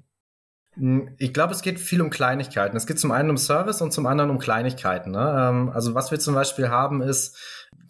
hm. 0.75 1.15
Ich 1.19 1.33
glaube, 1.33 1.53
es 1.53 1.63
geht 1.63 1.81
viel 1.81 2.01
um 2.03 2.11
Kleinigkeiten. 2.11 2.77
Es 2.77 2.87
geht 2.87 3.01
zum 3.01 3.11
einen 3.11 3.31
um 3.31 3.39
Service 3.39 3.81
und 3.81 3.93
zum 3.93 4.07
anderen 4.07 4.31
um 4.31 4.39
Kleinigkeiten. 4.39 5.11
Ne? 5.11 5.49
Ähm, 5.51 5.71
also 5.71 5.95
was 5.95 6.11
wir 6.11 6.21
zum 6.21 6.35
Beispiel 6.35 6.69
haben, 6.69 7.03
ist 7.03 7.37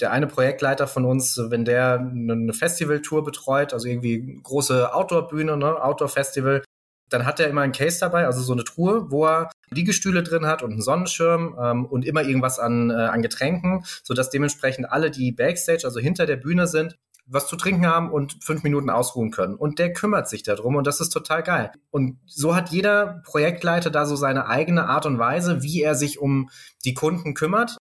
der 0.00 0.12
eine 0.12 0.26
Projektleiter 0.26 0.86
von 0.86 1.04
uns, 1.04 1.38
wenn 1.48 1.64
der 1.64 1.98
eine 1.98 2.52
Festivaltour 2.52 3.24
betreut, 3.24 3.72
also 3.72 3.86
irgendwie 3.86 4.40
große 4.42 4.94
Outdoor-Bühne, 4.94 5.56
ne? 5.56 5.82
Outdoor-Festival, 5.82 6.64
dann 7.10 7.26
hat 7.26 7.38
er 7.38 7.48
immer 7.48 7.60
einen 7.60 7.72
Case 7.72 8.00
dabei, 8.00 8.26
also 8.26 8.40
so 8.40 8.52
eine 8.52 8.64
Truhe, 8.64 9.10
wo 9.10 9.26
er 9.26 9.50
Liegestühle 9.70 10.22
drin 10.22 10.46
hat 10.46 10.62
und 10.62 10.72
einen 10.72 10.82
Sonnenschirm 10.82 11.56
ähm, 11.60 11.84
und 11.84 12.04
immer 12.04 12.22
irgendwas 12.22 12.58
an, 12.58 12.90
äh, 12.90 12.94
an 12.94 13.22
Getränken, 13.22 13.84
sodass 14.02 14.30
dementsprechend 14.30 14.90
alle, 14.90 15.10
die 15.10 15.30
Backstage, 15.30 15.82
also 15.84 16.00
hinter 16.00 16.26
der 16.26 16.36
Bühne 16.36 16.66
sind, 16.66 16.96
was 17.26 17.46
zu 17.46 17.56
trinken 17.56 17.86
haben 17.86 18.10
und 18.10 18.42
fünf 18.42 18.62
Minuten 18.62 18.90
ausruhen 18.90 19.30
können. 19.30 19.54
Und 19.54 19.78
der 19.78 19.92
kümmert 19.92 20.28
sich 20.28 20.42
darum 20.42 20.76
und 20.76 20.86
das 20.86 21.00
ist 21.00 21.10
total 21.10 21.42
geil. 21.42 21.72
Und 21.90 22.18
so 22.26 22.54
hat 22.54 22.70
jeder 22.70 23.22
Projektleiter 23.24 23.90
da 23.90 24.06
so 24.06 24.16
seine 24.16 24.46
eigene 24.46 24.88
Art 24.88 25.06
und 25.06 25.18
Weise, 25.18 25.62
wie 25.62 25.82
er 25.82 25.94
sich 25.94 26.18
um 26.18 26.50
die 26.84 26.94
Kunden 26.94 27.34
kümmert 27.34 27.78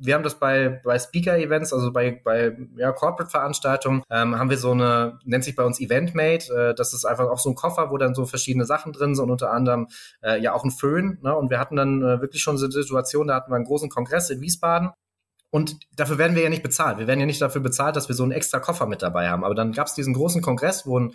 wir 0.00 0.14
haben 0.14 0.22
das 0.22 0.38
bei, 0.38 0.80
bei 0.84 0.98
Speaker-Events, 0.98 1.72
also 1.72 1.92
bei, 1.92 2.20
bei 2.24 2.56
ja, 2.76 2.92
Corporate-Veranstaltungen, 2.92 4.02
ähm, 4.10 4.38
haben 4.38 4.50
wir 4.50 4.56
so 4.56 4.70
eine, 4.70 5.18
nennt 5.24 5.44
sich 5.44 5.56
bei 5.56 5.64
uns 5.64 5.80
Eventmate, 5.80 6.52
äh, 6.54 6.74
das 6.74 6.94
ist 6.94 7.04
einfach 7.04 7.28
auch 7.28 7.38
so 7.38 7.50
ein 7.50 7.56
Koffer, 7.56 7.90
wo 7.90 7.98
dann 7.98 8.14
so 8.14 8.24
verschiedene 8.24 8.64
Sachen 8.64 8.92
drin 8.92 9.14
sind, 9.14 9.30
unter 9.30 9.50
anderem 9.50 9.88
äh, 10.22 10.40
ja 10.40 10.54
auch 10.54 10.64
ein 10.64 10.70
Föhn. 10.70 11.18
Ne? 11.22 11.34
Und 11.34 11.50
wir 11.50 11.58
hatten 11.58 11.76
dann 11.76 12.02
äh, 12.02 12.20
wirklich 12.20 12.42
schon 12.42 12.58
so 12.58 12.66
eine 12.66 12.72
Situation, 12.72 13.26
da 13.26 13.34
hatten 13.34 13.50
wir 13.50 13.56
einen 13.56 13.64
großen 13.64 13.88
Kongress 13.88 14.30
in 14.30 14.40
Wiesbaden 14.40 14.90
und 15.50 15.78
dafür 15.96 16.18
werden 16.18 16.36
wir 16.36 16.42
ja 16.42 16.50
nicht 16.50 16.62
bezahlt. 16.62 16.98
Wir 16.98 17.06
werden 17.06 17.20
ja 17.20 17.26
nicht 17.26 17.40
dafür 17.40 17.62
bezahlt, 17.62 17.96
dass 17.96 18.08
wir 18.08 18.14
so 18.14 18.22
einen 18.22 18.32
extra 18.32 18.60
Koffer 18.60 18.86
mit 18.86 19.02
dabei 19.02 19.28
haben. 19.28 19.44
Aber 19.44 19.54
dann 19.54 19.72
gab 19.72 19.86
es 19.86 19.94
diesen 19.94 20.14
großen 20.14 20.42
Kongress, 20.42 20.86
wo 20.86 20.98
ein 20.98 21.14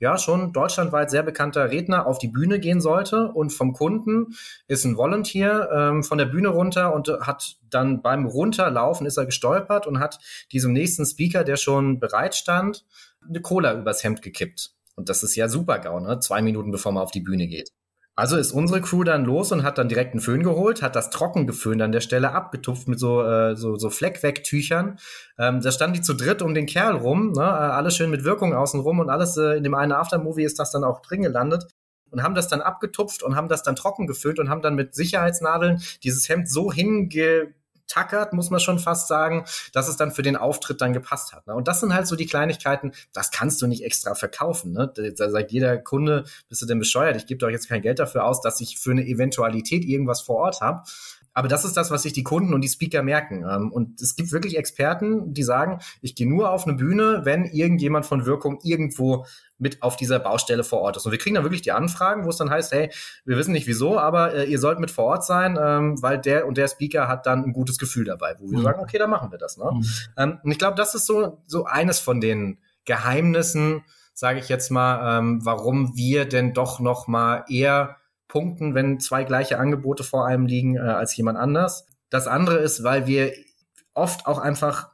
ja 0.00 0.16
schon 0.16 0.52
deutschlandweit 0.52 1.10
sehr 1.10 1.22
bekannter 1.22 1.70
Redner 1.70 2.06
auf 2.06 2.18
die 2.18 2.28
Bühne 2.28 2.58
gehen 2.58 2.80
sollte 2.80 3.28
und 3.28 3.52
vom 3.52 3.74
Kunden 3.74 4.34
ist 4.66 4.84
ein 4.84 4.96
Volunteer 4.96 5.68
ähm, 5.72 6.02
von 6.02 6.18
der 6.18 6.24
Bühne 6.24 6.48
runter 6.48 6.94
und 6.94 7.08
hat 7.20 7.56
dann 7.68 8.00
beim 8.00 8.24
Runterlaufen 8.26 9.06
ist 9.06 9.18
er 9.18 9.26
gestolpert 9.26 9.86
und 9.86 10.00
hat 10.00 10.18
diesem 10.52 10.72
nächsten 10.72 11.04
Speaker, 11.04 11.44
der 11.44 11.56
schon 11.56 12.00
bereit 12.00 12.34
stand, 12.34 12.86
eine 13.28 13.42
Cola 13.42 13.74
übers 13.74 14.02
Hemd 14.02 14.22
gekippt. 14.22 14.72
Und 14.96 15.08
das 15.10 15.22
ist 15.22 15.36
ja 15.36 15.48
super 15.48 15.78
GAU, 15.78 16.00
ne? 16.00 16.18
Zwei 16.20 16.42
Minuten 16.42 16.72
bevor 16.72 16.92
man 16.92 17.02
auf 17.02 17.10
die 17.10 17.20
Bühne 17.20 17.46
geht. 17.46 17.72
Also 18.16 18.36
ist 18.36 18.52
unsere 18.52 18.80
Crew 18.82 19.04
dann 19.04 19.24
los 19.24 19.50
und 19.52 19.62
hat 19.62 19.78
dann 19.78 19.88
direkt 19.88 20.12
einen 20.12 20.20
Föhn 20.20 20.42
geholt, 20.42 20.82
hat 20.82 20.94
das 20.94 21.10
trocken 21.10 21.46
geföhnt 21.46 21.80
an 21.80 21.92
der 21.92 22.00
Stelle 22.00 22.32
abgetupft 22.32 22.86
mit 22.86 22.98
so, 22.98 23.22
äh, 23.22 23.56
so, 23.56 23.76
so 23.76 23.88
Fleckwegtüchern. 23.88 24.98
Ähm, 25.38 25.60
da 25.62 25.72
standen 25.72 25.94
die 25.94 26.02
zu 26.02 26.14
dritt 26.14 26.42
um 26.42 26.52
den 26.52 26.66
Kerl 26.66 26.96
rum, 26.96 27.32
ne? 27.32 27.42
äh, 27.42 27.44
alles 27.44 27.96
schön 27.96 28.10
mit 28.10 28.24
Wirkung 28.24 28.54
außenrum 28.54 28.98
und 28.98 29.08
alles 29.08 29.36
äh, 29.36 29.56
in 29.56 29.64
dem 29.64 29.74
einen 29.74 29.92
Aftermovie 29.92 30.44
ist 30.44 30.58
das 30.58 30.70
dann 30.70 30.84
auch 30.84 31.00
drin 31.00 31.22
gelandet 31.22 31.66
und 32.10 32.22
haben 32.22 32.34
das 32.34 32.48
dann 32.48 32.60
abgetupft 32.60 33.22
und 33.22 33.36
haben 33.36 33.48
das 33.48 33.62
dann 33.62 33.76
trocken 33.76 34.06
gefüllt 34.06 34.38
und 34.38 34.50
haben 34.50 34.62
dann 34.62 34.74
mit 34.74 34.94
Sicherheitsnadeln 34.94 35.80
dieses 36.02 36.28
Hemd 36.28 36.50
so 36.50 36.72
hinge 36.72 37.54
tackert, 37.90 38.32
muss 38.32 38.50
man 38.50 38.60
schon 38.60 38.78
fast 38.78 39.08
sagen, 39.08 39.44
dass 39.72 39.88
es 39.88 39.96
dann 39.96 40.12
für 40.12 40.22
den 40.22 40.36
Auftritt 40.36 40.80
dann 40.80 40.92
gepasst 40.92 41.32
hat. 41.32 41.46
Ne? 41.46 41.54
Und 41.54 41.68
das 41.68 41.80
sind 41.80 41.92
halt 41.92 42.06
so 42.06 42.16
die 42.16 42.26
Kleinigkeiten, 42.26 42.92
das 43.12 43.30
kannst 43.30 43.60
du 43.60 43.66
nicht 43.66 43.84
extra 43.84 44.14
verkaufen. 44.14 44.72
Ne? 44.72 44.92
Da 45.16 45.30
sagt 45.30 45.52
jeder 45.52 45.76
Kunde, 45.78 46.24
bist 46.48 46.62
du 46.62 46.66
denn 46.66 46.78
bescheuert? 46.78 47.16
Ich 47.16 47.26
gebe 47.26 47.38
doch 47.38 47.50
jetzt 47.50 47.68
kein 47.68 47.82
Geld 47.82 47.98
dafür 47.98 48.24
aus, 48.24 48.40
dass 48.40 48.60
ich 48.60 48.78
für 48.78 48.92
eine 48.92 49.06
Eventualität 49.06 49.84
irgendwas 49.84 50.20
vor 50.20 50.36
Ort 50.36 50.60
habe. 50.60 50.82
Aber 51.40 51.48
das 51.48 51.64
ist 51.64 51.74
das, 51.74 51.90
was 51.90 52.02
sich 52.02 52.12
die 52.12 52.22
Kunden 52.22 52.52
und 52.52 52.60
die 52.60 52.68
Speaker 52.68 53.02
merken. 53.02 53.46
Ähm, 53.50 53.72
und 53.72 54.02
es 54.02 54.14
gibt 54.14 54.30
wirklich 54.30 54.58
Experten, 54.58 55.32
die 55.32 55.42
sagen, 55.42 55.78
ich 56.02 56.14
gehe 56.14 56.28
nur 56.28 56.50
auf 56.50 56.66
eine 56.66 56.76
Bühne, 56.76 57.22
wenn 57.24 57.46
irgendjemand 57.46 58.04
von 58.04 58.26
Wirkung 58.26 58.58
irgendwo 58.62 59.24
mit 59.56 59.82
auf 59.82 59.96
dieser 59.96 60.18
Baustelle 60.18 60.64
vor 60.64 60.80
Ort 60.82 60.98
ist. 60.98 61.06
Und 61.06 61.12
wir 61.12 61.18
kriegen 61.18 61.36
dann 61.36 61.44
wirklich 61.44 61.62
die 61.62 61.72
Anfragen, 61.72 62.26
wo 62.26 62.28
es 62.28 62.36
dann 62.36 62.50
heißt, 62.50 62.72
hey, 62.72 62.90
wir 63.24 63.38
wissen 63.38 63.52
nicht 63.52 63.66
wieso, 63.66 63.98
aber 63.98 64.34
äh, 64.34 64.44
ihr 64.50 64.58
sollt 64.58 64.80
mit 64.80 64.90
vor 64.90 65.06
Ort 65.06 65.24
sein, 65.24 65.58
ähm, 65.58 66.02
weil 66.02 66.18
der 66.18 66.46
und 66.46 66.58
der 66.58 66.68
Speaker 66.68 67.08
hat 67.08 67.24
dann 67.24 67.42
ein 67.42 67.54
gutes 67.54 67.78
Gefühl 67.78 68.04
dabei, 68.04 68.36
wo 68.38 68.50
wir 68.50 68.58
mhm. 68.58 68.62
sagen, 68.62 68.80
okay, 68.82 68.98
dann 68.98 69.08
machen 69.08 69.30
wir 69.30 69.38
das. 69.38 69.56
Ne? 69.56 69.64
Mhm. 69.72 69.86
Ähm, 70.18 70.38
und 70.44 70.50
ich 70.50 70.58
glaube, 70.58 70.76
das 70.76 70.94
ist 70.94 71.06
so, 71.06 71.42
so 71.46 71.64
eines 71.64 72.00
von 72.00 72.20
den 72.20 72.58
Geheimnissen, 72.84 73.82
sage 74.12 74.40
ich 74.40 74.50
jetzt 74.50 74.70
mal, 74.70 75.20
ähm, 75.20 75.40
warum 75.42 75.96
wir 75.96 76.26
denn 76.26 76.52
doch 76.52 76.80
noch 76.80 77.06
mal 77.06 77.46
eher 77.48 77.96
punkten, 78.30 78.74
wenn 78.74 79.00
zwei 79.00 79.24
gleiche 79.24 79.58
Angebote 79.58 80.04
vor 80.04 80.26
einem 80.26 80.46
liegen 80.46 80.76
äh, 80.76 80.80
als 80.80 81.16
jemand 81.16 81.38
anders. 81.38 81.86
Das 82.08 82.26
andere 82.26 82.58
ist, 82.58 82.82
weil 82.82 83.06
wir 83.06 83.32
oft 83.94 84.26
auch 84.26 84.38
einfach 84.38 84.90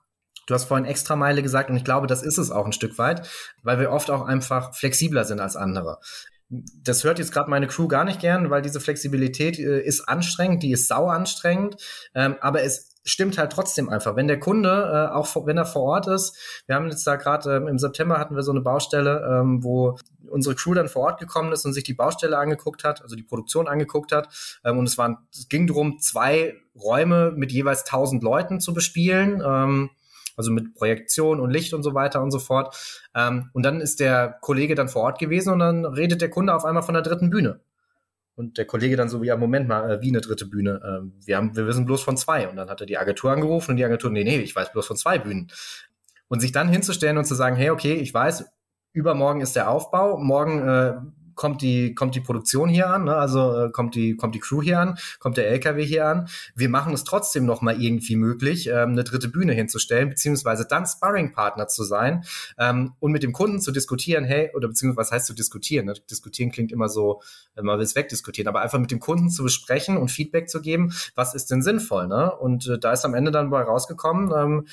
Du 0.47 0.55
hast 0.55 0.67
vorhin 0.67 0.87
Extrameile 0.87 1.43
gesagt 1.43 1.71
und 1.71 1.77
ich 1.77 1.85
glaube, 1.85 2.07
das 2.07 2.23
ist 2.23 2.39
es 2.39 2.53
auch 2.53 2.65
ein 2.65 2.73
Stück 2.73 2.99
weit, 2.99 3.29
weil 3.63 3.81
wir 3.81 3.91
oft 3.91 4.11
auch 4.11 4.25
einfach 4.25 4.75
flexibler 4.75 5.25
sind 5.25 5.41
als 5.41 5.57
andere. 5.57 5.99
Das 6.49 7.03
hört 7.03 7.19
jetzt 7.19 7.33
gerade 7.33 7.51
meine 7.51 7.67
Crew 7.67 7.89
gar 7.89 8.05
nicht 8.05 8.21
gern, 8.21 8.49
weil 8.51 8.63
diese 8.63 8.79
Flexibilität 8.79 9.59
äh, 9.59 9.81
ist 9.81 10.09
anstrengend, 10.09 10.63
die 10.63 10.71
ist 10.71 10.87
sau 10.87 11.09
anstrengend, 11.09 11.83
ähm, 12.15 12.37
aber 12.41 12.63
es 12.63 12.96
stimmt 13.07 13.39
halt 13.39 13.53
trotzdem 13.53 13.89
einfach. 13.89 14.17
Wenn 14.17 14.29
der 14.29 14.41
Kunde, 14.41 14.69
äh, 14.69 15.15
auch 15.15 15.47
wenn 15.47 15.57
er 15.57 15.65
vor 15.65 15.83
Ort 15.83 16.09
ist, 16.09 16.37
wir 16.67 16.75
haben 16.75 16.91
jetzt 16.91 17.07
da 17.07 17.17
gerade 17.17 17.57
ähm, 17.57 17.69
im 17.69 17.79
September 17.79 18.19
hatten 18.19 18.35
wir 18.35 18.43
so 18.43 18.51
eine 18.51 18.61
Baustelle, 18.61 19.27
ähm, 19.31 19.65
wo 19.65 19.97
unsere 20.29 20.57
Crew 20.57 20.75
dann 20.75 20.89
vor 20.89 21.05
Ort 21.05 21.21
gekommen 21.21 21.53
ist 21.53 21.65
und 21.65 21.73
sich 21.73 21.85
die 21.85 21.95
Baustelle 21.95 22.37
angeguckt 22.37 22.85
hat, 22.85 23.01
also 23.03 23.15
die 23.15 23.23
Produktion 23.23 23.69
angeguckt 23.69 24.13
hat. 24.13 24.29
Ähm, 24.65 24.79
und 24.79 24.89
es 24.89 24.99
waren, 24.99 25.19
es 25.33 25.49
ging 25.49 25.67
darum, 25.67 25.99
zwei 26.01 26.55
Räume 26.75 27.33
mit 27.35 27.53
jeweils 27.53 27.85
1000 27.85 28.23
Leuten 28.23 28.61
zu 28.61 28.75
bespielen. 28.75 29.41
Ähm, 29.45 29.91
also 30.37 30.51
mit 30.51 30.75
Projektion 30.75 31.41
und 31.41 31.51
Licht 31.51 31.73
und 31.73 31.83
so 31.83 31.95
weiter 31.95 32.23
und 32.23 32.31
so 32.31 32.39
fort. 32.39 32.77
Ähm, 33.15 33.49
und 33.55 33.63
dann 33.63 33.81
ist 33.81 34.01
der 34.01 34.37
Kollege 34.43 34.75
dann 34.75 34.89
vor 34.89 35.03
Ort 35.03 35.19
gewesen 35.19 35.51
und 35.51 35.61
dann 35.61 35.87
redet 35.87 36.21
der 36.21 36.29
Kunde 36.29 36.55
auf 36.55 36.67
einmal 36.67 36.83
von 36.83 36.93
der 36.93 37.03
dritten 37.03 37.31
Bühne. 37.31 37.61
Und 38.37 38.59
der 38.59 38.67
Kollege 38.67 38.97
dann 38.97 39.09
so, 39.09 39.23
ja, 39.25 39.37
Moment 39.37 39.67
mal, 39.67 39.91
äh, 39.91 40.03
wie 40.03 40.11
eine 40.11 40.21
dritte 40.21 40.47
Bühne? 40.47 40.81
Äh, 40.85 41.27
wir, 41.27 41.37
haben, 41.39 41.57
wir 41.57 41.67
wissen 41.67 41.87
bloß 41.87 42.03
von 42.03 42.17
zwei. 42.17 42.49
Und 42.49 42.57
dann 42.57 42.69
hat 42.69 42.81
er 42.81 42.87
die 42.87 42.99
Agentur 42.99 43.33
angerufen 43.33 43.73
und 43.73 43.77
die 43.79 43.85
Agentur, 43.85 44.11
nee, 44.11 44.25
nee, 44.25 44.39
ich 44.39 44.55
weiß 44.55 44.73
bloß 44.73 44.87
von 44.87 44.97
zwei 44.97 45.19
Bühnen. 45.19 45.51
Und 46.29 46.41
sich 46.41 46.53
dann 46.53 46.69
hinzustellen 46.69 47.17
und 47.17 47.25
zu 47.25 47.35
sagen, 47.35 47.57
hey, 47.57 47.71
okay, 47.71 47.95
ich 47.95 48.13
weiß, 48.13 48.45
übermorgen 48.93 49.41
ist 49.41 49.57
der 49.57 49.71
Aufbau, 49.71 50.19
morgen 50.19 50.69
äh, 50.69 50.95
kommt 51.37 51.63
die, 51.63 51.95
kommt 51.95 52.15
die 52.15 52.21
Produktion 52.21 52.69
hier 52.69 52.91
an, 52.91 53.05
ne? 53.05 53.15
also 53.15 53.67
äh, 53.67 53.71
kommt, 53.71 53.95
die, 53.95 54.17
kommt 54.17 54.35
die 54.35 54.41
Crew 54.41 54.63
hier 54.63 54.81
an, 54.81 54.99
kommt 55.21 55.37
der 55.37 55.49
LKW 55.49 55.85
hier 55.85 56.07
an. 56.07 56.29
Wir 56.57 56.69
machen 56.69 56.93
es 56.93 57.05
trotzdem 57.05 57.47
noch 57.47 57.63
mal 57.63 57.81
irgendwie 57.81 58.17
möglich, 58.17 58.67
ähm, 58.69 58.91
eine 58.91 59.05
dritte 59.05 59.29
Bühne 59.29 59.53
hinzustellen, 59.53 60.09
beziehungsweise 60.09 60.67
dann 60.69 60.87
Sparring-Partner 60.87 61.69
zu 61.69 61.85
sein 61.85 62.25
ähm, 62.59 62.95
und 62.99 63.13
mit 63.13 63.23
dem 63.23 63.33
Kunden 63.33 63.61
zu 63.61 63.71
diskutieren, 63.71 64.25
hey, 64.25 64.51
oder 64.55 64.69
beziehungsweise 64.69 64.97
was 65.07 65.13
heißt 65.13 65.27
zu 65.27 65.35
diskutieren? 65.35 65.87
Ne? 65.87 65.95
Diskutieren 66.11 66.51
klingt 66.51 66.73
immer 66.73 66.89
so, 66.89 67.23
äh, 67.55 67.63
man 67.63 67.79
will 67.79 67.85
es 67.85 67.95
wegdiskutieren, 67.95 68.49
aber 68.49 68.63
einfach 68.63 68.79
mit 68.79 68.91
dem 68.91 69.01
Kunden 69.01 69.31
zu 69.31 69.45
besprechen 69.45 69.97
und 69.97 70.11
Feedback 70.11 70.49
zu 70.49 70.61
geben, 70.61 70.93
was 71.15 71.35
ist 71.35 71.51
denn 71.51 71.63
sinnvoll? 71.63 72.09
Ne? 72.09 72.35
Und 72.35 72.67
äh, 72.67 72.79
da 72.79 72.93
ist 72.93 73.05
am 73.05 73.15
Ende 73.15 73.31
dann 73.31 73.51
bei 73.51 73.63
rausgekommen, 73.63 74.33
ähm, 74.37 74.67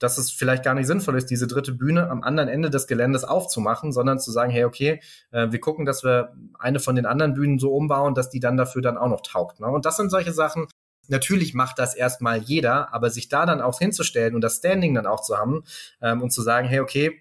dass 0.00 0.18
es 0.18 0.32
vielleicht 0.32 0.64
gar 0.64 0.74
nicht 0.74 0.86
sinnvoll 0.86 1.16
ist, 1.16 1.30
diese 1.30 1.46
dritte 1.46 1.72
Bühne 1.72 2.10
am 2.10 2.22
anderen 2.22 2.48
Ende 2.48 2.70
des 2.70 2.88
Geländes 2.88 3.22
aufzumachen, 3.22 3.92
sondern 3.92 4.18
zu 4.18 4.32
sagen, 4.32 4.50
hey, 4.50 4.64
okay, 4.64 5.00
äh, 5.30 5.52
wir 5.52 5.60
gucken, 5.60 5.84
dass 5.84 6.02
wir 6.02 6.32
eine 6.58 6.80
von 6.80 6.96
den 6.96 7.06
anderen 7.06 7.34
Bühnen 7.34 7.60
so 7.60 7.72
umbauen, 7.72 8.14
dass 8.14 8.30
die 8.30 8.40
dann 8.40 8.56
dafür 8.56 8.82
dann 8.82 8.98
auch 8.98 9.08
noch 9.08 9.20
taugt. 9.20 9.60
Ne? 9.60 9.68
Und 9.68 9.86
das 9.86 9.96
sind 9.96 10.10
solche 10.10 10.32
Sachen, 10.32 10.66
natürlich 11.08 11.54
macht 11.54 11.78
das 11.78 11.94
erstmal 11.94 12.38
jeder, 12.38 12.92
aber 12.94 13.10
sich 13.10 13.28
da 13.28 13.46
dann 13.46 13.60
auch 13.60 13.78
hinzustellen 13.78 14.34
und 14.34 14.40
das 14.40 14.56
Standing 14.56 14.94
dann 14.94 15.06
auch 15.06 15.20
zu 15.20 15.36
haben 15.36 15.62
ähm, 16.00 16.22
und 16.22 16.32
zu 16.32 16.42
sagen, 16.42 16.66
hey, 16.66 16.80
okay, 16.80 17.20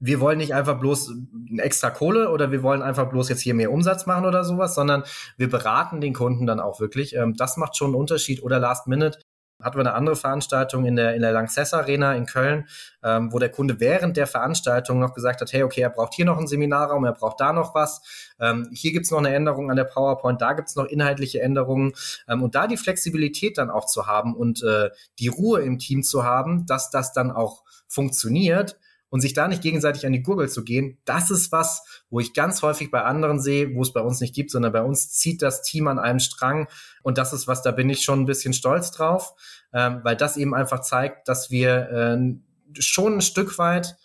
wir 0.00 0.20
wollen 0.20 0.38
nicht 0.38 0.54
einfach 0.54 0.78
bloß 0.78 1.12
extra 1.56 1.90
Kohle 1.90 2.30
oder 2.30 2.52
wir 2.52 2.62
wollen 2.62 2.82
einfach 2.82 3.08
bloß 3.08 3.28
jetzt 3.30 3.40
hier 3.40 3.54
mehr 3.54 3.72
Umsatz 3.72 4.06
machen 4.06 4.26
oder 4.26 4.44
sowas, 4.44 4.74
sondern 4.74 5.02
wir 5.36 5.50
beraten 5.50 6.00
den 6.00 6.14
Kunden 6.14 6.46
dann 6.46 6.60
auch 6.60 6.78
wirklich. 6.78 7.16
Ähm, 7.16 7.34
das 7.36 7.56
macht 7.56 7.76
schon 7.76 7.88
einen 7.88 7.96
Unterschied. 7.96 8.42
Oder 8.42 8.58
Last 8.60 8.86
Minute 8.86 9.18
hatten 9.62 9.76
wir 9.76 9.80
eine 9.80 9.94
andere 9.94 10.16
Veranstaltung 10.16 10.84
in 10.84 10.96
der, 10.96 11.14
in 11.14 11.22
der 11.22 11.32
Lanxess 11.32 11.74
Arena 11.74 12.14
in 12.14 12.26
Köln, 12.26 12.68
ähm, 13.02 13.32
wo 13.32 13.38
der 13.38 13.48
Kunde 13.48 13.80
während 13.80 14.16
der 14.16 14.26
Veranstaltung 14.26 15.00
noch 15.00 15.14
gesagt 15.14 15.40
hat, 15.40 15.52
hey, 15.52 15.62
okay, 15.62 15.80
er 15.80 15.90
braucht 15.90 16.14
hier 16.14 16.24
noch 16.24 16.38
einen 16.38 16.46
Seminarraum, 16.46 17.04
er 17.04 17.12
braucht 17.12 17.40
da 17.40 17.52
noch 17.52 17.74
was, 17.74 18.00
ähm, 18.40 18.68
hier 18.72 18.92
gibt's 18.92 19.10
noch 19.10 19.18
eine 19.18 19.34
Änderung 19.34 19.70
an 19.70 19.76
der 19.76 19.84
PowerPoint, 19.84 20.40
da 20.40 20.52
gibt's 20.52 20.76
noch 20.76 20.86
inhaltliche 20.86 21.40
Änderungen. 21.40 21.92
Ähm, 22.28 22.42
und 22.42 22.54
da 22.54 22.66
die 22.66 22.76
Flexibilität 22.76 23.58
dann 23.58 23.70
auch 23.70 23.86
zu 23.86 24.06
haben 24.06 24.34
und 24.34 24.62
äh, 24.62 24.90
die 25.18 25.28
Ruhe 25.28 25.62
im 25.62 25.78
Team 25.78 26.02
zu 26.02 26.24
haben, 26.24 26.66
dass 26.66 26.90
das 26.90 27.12
dann 27.12 27.30
auch 27.30 27.64
funktioniert, 27.88 28.76
und 29.10 29.20
sich 29.20 29.34
da 29.34 29.48
nicht 29.48 29.62
gegenseitig 29.62 30.06
an 30.06 30.12
die 30.12 30.22
Gurgel 30.22 30.48
zu 30.48 30.64
gehen, 30.64 30.98
das 31.04 31.30
ist 31.30 31.52
was, 31.52 31.82
wo 32.10 32.20
ich 32.20 32.34
ganz 32.34 32.62
häufig 32.62 32.90
bei 32.90 33.02
anderen 33.02 33.40
sehe, 33.40 33.74
wo 33.74 33.82
es 33.82 33.92
bei 33.92 34.00
uns 34.00 34.20
nicht 34.20 34.34
gibt, 34.34 34.50
sondern 34.50 34.72
bei 34.72 34.82
uns 34.82 35.10
zieht 35.10 35.42
das 35.42 35.62
Team 35.62 35.88
an 35.88 35.98
einem 35.98 36.20
Strang 36.20 36.68
und 37.02 37.18
das 37.18 37.32
ist 37.32 37.46
was, 37.46 37.62
da 37.62 37.70
bin 37.70 37.90
ich 37.90 38.02
schon 38.02 38.20
ein 38.20 38.26
bisschen 38.26 38.52
stolz 38.52 38.90
drauf, 38.90 39.34
ähm, 39.72 40.00
weil 40.02 40.16
das 40.16 40.36
eben 40.36 40.54
einfach 40.54 40.80
zeigt, 40.80 41.28
dass 41.28 41.50
wir 41.50 41.90
äh, 41.90 42.80
schon 42.80 43.14
ein 43.14 43.22
Stück 43.22 43.58
weit 43.58 43.96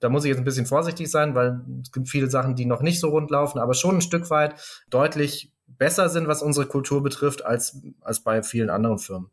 da 0.00 0.08
muss 0.08 0.24
ich 0.24 0.30
jetzt 0.30 0.38
ein 0.38 0.44
bisschen 0.44 0.66
vorsichtig 0.66 1.10
sein, 1.10 1.34
weil 1.34 1.60
es 1.82 1.92
gibt 1.92 2.08
viele 2.08 2.30
Sachen, 2.30 2.56
die 2.56 2.64
noch 2.64 2.80
nicht 2.80 3.00
so 3.00 3.10
rund 3.10 3.30
laufen, 3.30 3.58
aber 3.58 3.74
schon 3.74 3.96
ein 3.96 4.00
Stück 4.00 4.30
weit 4.30 4.54
deutlich 4.88 5.52
besser 5.66 6.08
sind, 6.08 6.28
was 6.28 6.42
unsere 6.42 6.66
Kultur 6.66 7.02
betrifft, 7.02 7.44
als, 7.44 7.80
als 8.00 8.20
bei 8.20 8.42
vielen 8.42 8.70
anderen 8.70 8.98
Firmen. 8.98 9.30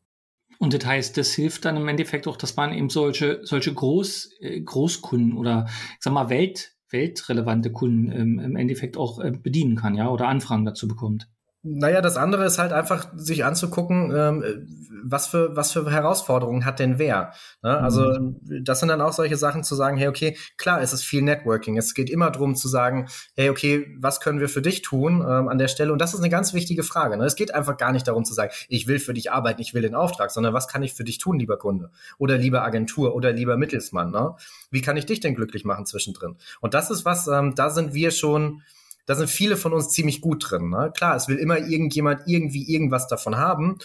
Und 0.62 0.76
das 0.76 0.86
heißt, 0.86 1.18
das 1.18 1.34
hilft 1.34 1.66
dann 1.66 1.76
im 1.76 1.88
Endeffekt 1.88 2.28
auch, 2.28 2.38
dass 2.38 2.56
man 2.56 2.72
eben 2.72 2.92
solche, 2.92 3.40
solche 3.42 3.74
Groß, 3.74 4.30
äh, 4.42 4.62
Großkunden 4.62 5.34
oder, 5.36 5.66
ich 5.68 5.98
sag 6.02 6.14
mal, 6.14 6.30
Welt, 6.30 6.76
weltrelevante 6.92 7.72
Kunden 7.72 8.12
ähm, 8.12 8.38
im 8.38 8.56
Endeffekt 8.56 8.96
auch 8.96 9.20
äh, 9.20 9.32
bedienen 9.32 9.76
kann, 9.76 9.96
ja, 9.96 10.08
oder 10.08 10.28
Anfragen 10.28 10.64
dazu 10.64 10.88
bekommt. 10.88 11.28
Naja, 11.64 12.02
das 12.02 12.18
andere 12.18 12.46
ist 12.46 12.58
halt 12.58 12.74
einfach, 12.74 13.08
sich 13.16 13.46
anzugucken, 13.46 14.12
ähm, 14.16 14.68
was 15.04 15.28
für, 15.28 15.56
was 15.56 15.72
für 15.72 15.90
Herausforderungen 15.92 16.66
hat 16.66 16.80
denn 16.80 16.98
wer? 16.98 17.34
Ne? 17.62 17.78
Also, 17.78 18.20
mhm. 18.20 18.64
das 18.64 18.80
sind 18.80 18.90
dann 18.90 19.02
auch 19.02 19.14
solche 19.14 19.38
Sachen 19.38 19.64
zu 19.64 19.76
sagen, 19.76 19.98
hey, 19.98 20.08
okay, 20.08 20.38
klar, 20.58 20.82
es 20.82 20.92
ist 20.92 21.04
viel 21.04 21.22
Networking. 21.22 21.78
Es 21.78 21.94
geht 21.94 22.10
immer 22.10 22.32
darum 22.32 22.56
zu 22.56 22.68
sagen, 22.68 23.08
hey, 23.36 23.50
okay, 23.50 23.96
was 24.00 24.20
können 24.20 24.40
wir 24.40 24.50
für 24.50 24.64
dich 24.64 24.82
tun 24.82 25.22
ähm, 25.22 25.50
an 25.50 25.60
der 25.60 25.68
Stelle? 25.68 25.94
Und 25.94 26.00
das 26.00 26.16
ist 26.16 26.20
eine 26.20 26.30
ganz 26.30 26.54
wichtige 26.56 26.82
Frage. 26.82 27.16
Ne? 27.18 27.26
Es 27.26 27.36
geht 27.36 27.54
einfach 27.54 27.78
gar 27.78 27.92
nicht 27.92 28.08
darum 28.08 28.26
zu 28.26 28.34
sagen, 28.34 28.52
ich 28.68 28.88
will 28.88 28.98
für 28.98 29.14
dich 29.14 29.32
arbeiten, 29.32 29.62
ich 29.62 29.76
will 29.76 29.84
den 29.84 29.94
Auftrag, 29.96 30.32
sondern 30.32 30.56
was 30.56 30.68
kann 30.68 30.82
ich 30.82 30.94
für 30.96 31.04
dich 31.04 31.20
tun, 31.20 31.38
lieber 31.38 31.58
Kunde? 31.58 31.92
Oder 32.18 32.38
lieber 32.38 32.64
Agentur 32.64 33.14
oder 33.14 33.34
lieber 33.34 33.58
Mittelsmann? 33.58 34.10
Ne? 34.10 34.36
Wie 34.72 34.82
kann 34.82 34.98
ich 34.98 35.06
dich 35.06 35.20
denn 35.20 35.36
glücklich 35.36 35.64
machen 35.64 35.86
zwischendrin? 35.86 36.38
Und 36.60 36.74
das 36.74 36.90
ist 36.90 37.06
was, 37.06 37.28
ähm, 37.28 37.54
da 37.56 37.70
sind 37.70 37.94
wir 37.94 38.10
schon, 38.10 38.64
da 39.06 39.16
sind 39.16 39.30
viele 39.30 39.58
von 39.58 39.74
uns 39.74 39.90
ziemlich 39.90 40.22
gut 40.22 40.50
drin. 40.50 40.70
Ne? 40.70 40.92
Klar, 40.96 41.16
es 41.16 41.28
will 41.28 41.38
immer 41.38 41.58
irgendjemand 41.58 42.22
irgendwie 42.28 42.72
irgendwas 42.72 43.08
davon 43.08 43.38
haben, 43.38 43.78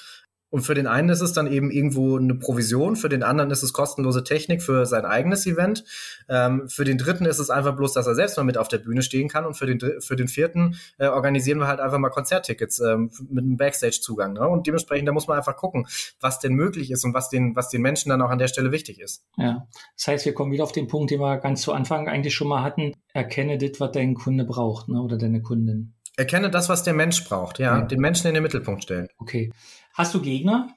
und 0.57 0.62
für 0.62 0.72
den 0.72 0.86
einen 0.86 1.11
ist 1.11 1.20
es 1.20 1.34
dann 1.34 1.46
eben 1.46 1.70
irgendwo 1.70 2.16
eine 2.16 2.34
Provision, 2.34 2.96
für 2.96 3.11
den 3.11 3.22
anderen 3.22 3.50
ist 3.50 3.62
es 3.62 3.74
kostenlose 3.74 4.24
Technik 4.24 4.62
für 4.62 4.86
sein 4.86 5.04
eigenes 5.04 5.44
Event. 5.44 5.84
Ähm, 6.30 6.66
für 6.66 6.86
den 6.86 6.96
dritten 6.96 7.26
ist 7.26 7.40
es 7.40 7.50
einfach 7.50 7.76
bloß, 7.76 7.92
dass 7.92 8.07
er 8.07 8.14
selbst 8.14 8.38
mal 8.38 8.44
mit 8.44 8.57
auf 8.57 8.68
der 8.68 8.78
Bühne 8.78 9.02
stehen 9.02 9.28
kann. 9.28 9.44
Und 9.44 9.52
für 9.52 9.66
den, 9.66 10.00
für 10.00 10.16
den 10.16 10.28
vierten 10.28 10.76
äh, 10.96 11.09
organisieren 11.09 11.59
wir 11.59 11.66
halt 11.66 11.78
einfach 11.78 11.98
mal 11.98 12.09
Konzerttickets 12.09 12.80
ähm, 12.80 13.11
mit 13.28 13.44
einem 13.44 13.59
Backstage-Zugang. 13.59 14.32
Ne? 14.32 14.48
Und 14.48 14.66
dementsprechend, 14.66 15.07
da 15.07 15.12
muss 15.12 15.28
man 15.28 15.36
einfach 15.36 15.57
gucken, 15.59 15.86
was 16.20 16.38
denn 16.38 16.54
möglich 16.54 16.90
ist 16.90 17.04
und 17.04 17.12
was 17.12 17.28
den, 17.28 17.54
was 17.54 17.68
den 17.68 17.82
Menschen 17.82 18.09
dann 18.09 18.22
auch 18.22 18.30
an 18.30 18.38
der 18.38 18.48
Stelle 18.48 18.72
wichtig 18.72 18.98
ist. 18.98 19.26
Ja, 19.36 19.66
das 19.94 20.07
heißt, 20.07 20.24
wir 20.24 20.32
kommen 20.32 20.52
wieder 20.52 20.64
auf 20.64 20.72
den 20.72 20.86
Punkt, 20.86 21.11
den 21.11 21.20
wir 21.20 21.36
ganz 21.36 21.61
zu 21.61 21.74
Anfang 21.74 22.09
eigentlich 22.09 22.34
schon 22.34 22.48
mal 22.48 22.62
hatten. 22.62 22.94
Erkenne 23.12 23.59
das, 23.59 23.78
was 23.78 23.92
dein 23.92 24.14
Kunde 24.14 24.46
braucht 24.46 24.88
ne? 24.88 25.02
oder 25.02 25.18
deine 25.18 25.42
Kundin. 25.42 25.92
Erkenne 26.16 26.48
das, 26.48 26.70
was 26.70 26.82
der 26.82 26.94
Mensch 26.94 27.28
braucht, 27.28 27.59
ja. 27.59 27.78
ja. 27.78 27.84
Den 27.84 28.00
Menschen 28.00 28.26
in 28.28 28.32
den 28.32 28.42
Mittelpunkt 28.42 28.82
stellen. 28.82 29.09
Okay. 29.18 29.52
Hast 29.97 30.12
du 30.12 30.20
Gegner? 30.20 30.68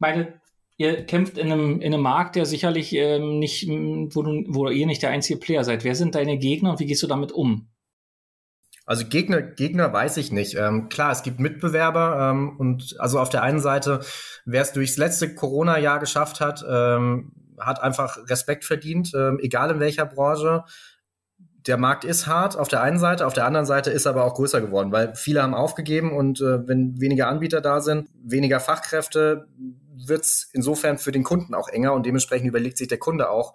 Meine, 0.00 0.40
ihr 0.76 1.06
kämpft 1.06 1.38
in 1.38 1.52
einem, 1.52 1.80
in 1.80 1.94
einem 1.94 2.02
Markt, 2.02 2.34
der 2.34 2.46
sicherlich 2.46 2.92
ähm, 2.94 3.38
nicht, 3.38 3.68
wo, 3.68 4.22
du, 4.22 4.44
wo 4.48 4.68
ihr 4.68 4.86
nicht 4.86 5.02
der 5.02 5.10
einzige 5.10 5.38
Player 5.38 5.62
seid. 5.62 5.84
Wer 5.84 5.94
sind 5.94 6.16
deine 6.16 6.36
Gegner 6.36 6.70
und 6.70 6.80
wie 6.80 6.86
gehst 6.86 7.02
du 7.02 7.06
damit 7.06 7.30
um? 7.30 7.68
Also 8.86 9.06
Gegner, 9.06 9.40
Gegner 9.40 9.92
weiß 9.92 10.16
ich 10.16 10.32
nicht. 10.32 10.56
Ähm, 10.56 10.88
klar, 10.88 11.12
es 11.12 11.22
gibt 11.22 11.38
Mitbewerber 11.38 12.30
ähm, 12.32 12.56
und 12.58 12.96
also 12.98 13.20
auf 13.20 13.28
der 13.28 13.44
einen 13.44 13.60
Seite, 13.60 14.00
wer 14.44 14.62
es 14.62 14.72
durchs 14.72 14.96
letzte 14.96 15.32
Corona-Jahr 15.32 16.00
geschafft 16.00 16.40
hat, 16.40 16.64
ähm, 16.68 17.30
hat 17.60 17.80
einfach 17.80 18.16
Respekt 18.28 18.64
verdient, 18.64 19.12
ähm, 19.14 19.38
egal 19.40 19.70
in 19.70 19.78
welcher 19.78 20.06
Branche 20.06 20.64
der 21.66 21.76
Markt 21.76 22.04
ist 22.04 22.26
hart 22.26 22.56
auf 22.56 22.68
der 22.68 22.82
einen 22.82 22.98
Seite, 22.98 23.26
auf 23.26 23.34
der 23.34 23.46
anderen 23.46 23.66
Seite 23.66 23.90
ist 23.90 24.06
er 24.06 24.12
aber 24.12 24.24
auch 24.24 24.34
größer 24.34 24.60
geworden, 24.60 24.92
weil 24.92 25.14
viele 25.14 25.42
haben 25.42 25.54
aufgegeben 25.54 26.12
und 26.12 26.40
äh, 26.40 26.66
wenn 26.66 27.00
weniger 27.00 27.28
Anbieter 27.28 27.60
da 27.60 27.80
sind, 27.80 28.08
weniger 28.22 28.60
Fachkräfte, 28.60 29.46
wird's 30.06 30.48
insofern 30.52 30.98
für 30.98 31.12
den 31.12 31.24
Kunden 31.24 31.54
auch 31.54 31.68
enger 31.68 31.92
und 31.92 32.06
dementsprechend 32.06 32.48
überlegt 32.48 32.78
sich 32.78 32.88
der 32.88 32.98
Kunde 32.98 33.30
auch, 33.30 33.54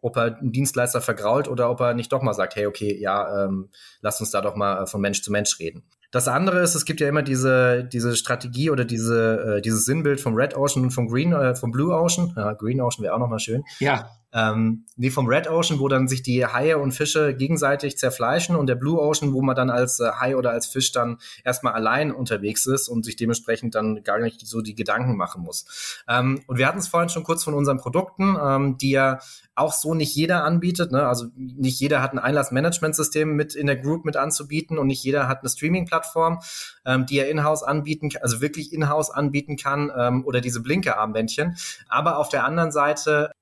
ob 0.00 0.16
er 0.16 0.38
einen 0.38 0.52
Dienstleister 0.52 1.00
vergrault 1.00 1.48
oder 1.48 1.70
ob 1.70 1.80
er 1.80 1.94
nicht 1.94 2.12
doch 2.12 2.22
mal 2.22 2.34
sagt, 2.34 2.56
hey, 2.56 2.66
okay, 2.66 2.96
ja, 3.00 3.44
ähm, 3.44 3.70
lass 4.00 4.20
uns 4.20 4.30
da 4.30 4.40
doch 4.40 4.54
mal 4.54 4.82
äh, 4.82 4.86
von 4.86 5.00
Mensch 5.00 5.22
zu 5.22 5.32
Mensch 5.32 5.58
reden. 5.58 5.84
Das 6.10 6.26
andere 6.26 6.60
ist, 6.60 6.74
es 6.74 6.86
gibt 6.86 7.00
ja 7.00 7.08
immer 7.08 7.22
diese, 7.22 7.84
diese 7.84 8.16
Strategie 8.16 8.70
oder 8.70 8.84
diese, 8.84 9.56
äh, 9.56 9.60
dieses 9.60 9.84
Sinnbild 9.84 10.20
vom 10.20 10.34
Red 10.34 10.56
Ocean 10.56 10.84
und 10.84 10.90
vom 10.90 11.08
Green, 11.08 11.32
äh, 11.32 11.54
vom 11.54 11.70
Blue 11.70 11.94
Ocean. 11.94 12.32
Ja, 12.34 12.54
Green 12.54 12.80
Ocean 12.80 13.04
wäre 13.04 13.14
auch 13.14 13.18
nochmal 13.18 13.40
schön. 13.40 13.62
Ja. 13.78 14.08
Ähm, 14.32 14.84
nee, 14.96 15.10
vom 15.10 15.26
Red 15.26 15.48
Ocean, 15.48 15.80
wo 15.80 15.88
dann 15.88 16.06
sich 16.06 16.22
die 16.22 16.44
Haie 16.44 16.76
und 16.76 16.92
Fische 16.92 17.34
gegenseitig 17.34 17.96
zerfleischen 17.96 18.56
und 18.56 18.66
der 18.66 18.74
Blue 18.74 19.00
Ocean, 19.00 19.32
wo 19.32 19.40
man 19.40 19.56
dann 19.56 19.70
als 19.70 20.00
äh, 20.00 20.10
Hai 20.20 20.36
oder 20.36 20.50
als 20.50 20.66
Fisch 20.66 20.92
dann 20.92 21.18
erstmal 21.44 21.72
allein 21.72 22.12
unterwegs 22.12 22.66
ist 22.66 22.88
und 22.88 23.04
sich 23.04 23.16
dementsprechend 23.16 23.74
dann 23.74 24.02
gar 24.04 24.18
nicht 24.18 24.46
so 24.46 24.60
die 24.60 24.74
Gedanken 24.74 25.16
machen 25.16 25.42
muss. 25.42 26.04
Ähm, 26.08 26.42
und 26.46 26.58
wir 26.58 26.66
hatten 26.66 26.78
es 26.78 26.88
vorhin 26.88 27.08
schon 27.08 27.24
kurz 27.24 27.42
von 27.42 27.54
unseren 27.54 27.78
Produkten, 27.78 28.36
ähm, 28.42 28.76
die 28.76 28.90
ja 28.90 29.18
auch 29.54 29.72
so 29.72 29.94
nicht 29.94 30.14
jeder 30.14 30.44
anbietet. 30.44 30.92
Ne? 30.92 31.06
Also 31.06 31.26
nicht 31.36 31.80
jeder 31.80 32.02
hat 32.02 32.12
ein 32.12 32.18
Einlassmanagementsystem 32.18 33.34
mit 33.34 33.54
in 33.54 33.66
der 33.66 33.76
Group 33.76 34.04
mit 34.04 34.16
anzubieten 34.16 34.78
und 34.78 34.86
nicht 34.86 35.02
jeder 35.02 35.26
hat 35.26 35.40
eine 35.40 35.48
Streaming-Plattform, 35.48 36.40
ähm, 36.84 37.06
die 37.06 37.18
er 37.18 37.28
in-house 37.28 37.62
anbieten, 37.62 38.10
also 38.20 38.40
wirklich 38.40 38.72
in-house 38.72 39.10
anbieten 39.10 39.56
kann 39.56 39.90
ähm, 39.96 40.24
oder 40.26 40.40
diese 40.40 40.62
Blinke-Armbändchen. 40.62 41.56
Aber 41.88 42.18
auf 42.18 42.28
der 42.28 42.44
anderen 42.44 42.72
Seite 42.72 43.32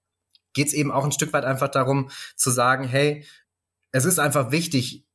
geht 0.57 0.68
es 0.68 0.74
eben 0.74 0.90
auch 0.90 1.04
ein 1.04 1.12
Stück 1.12 1.32
weit 1.32 1.44
einfach 1.44 1.68
darum 1.68 2.11
zu 2.34 2.50
sagen, 2.50 2.82
hey, 2.84 3.24
es 3.92 4.04
ist 4.04 4.18
einfach 4.18 4.50
wichtig, 4.50 5.07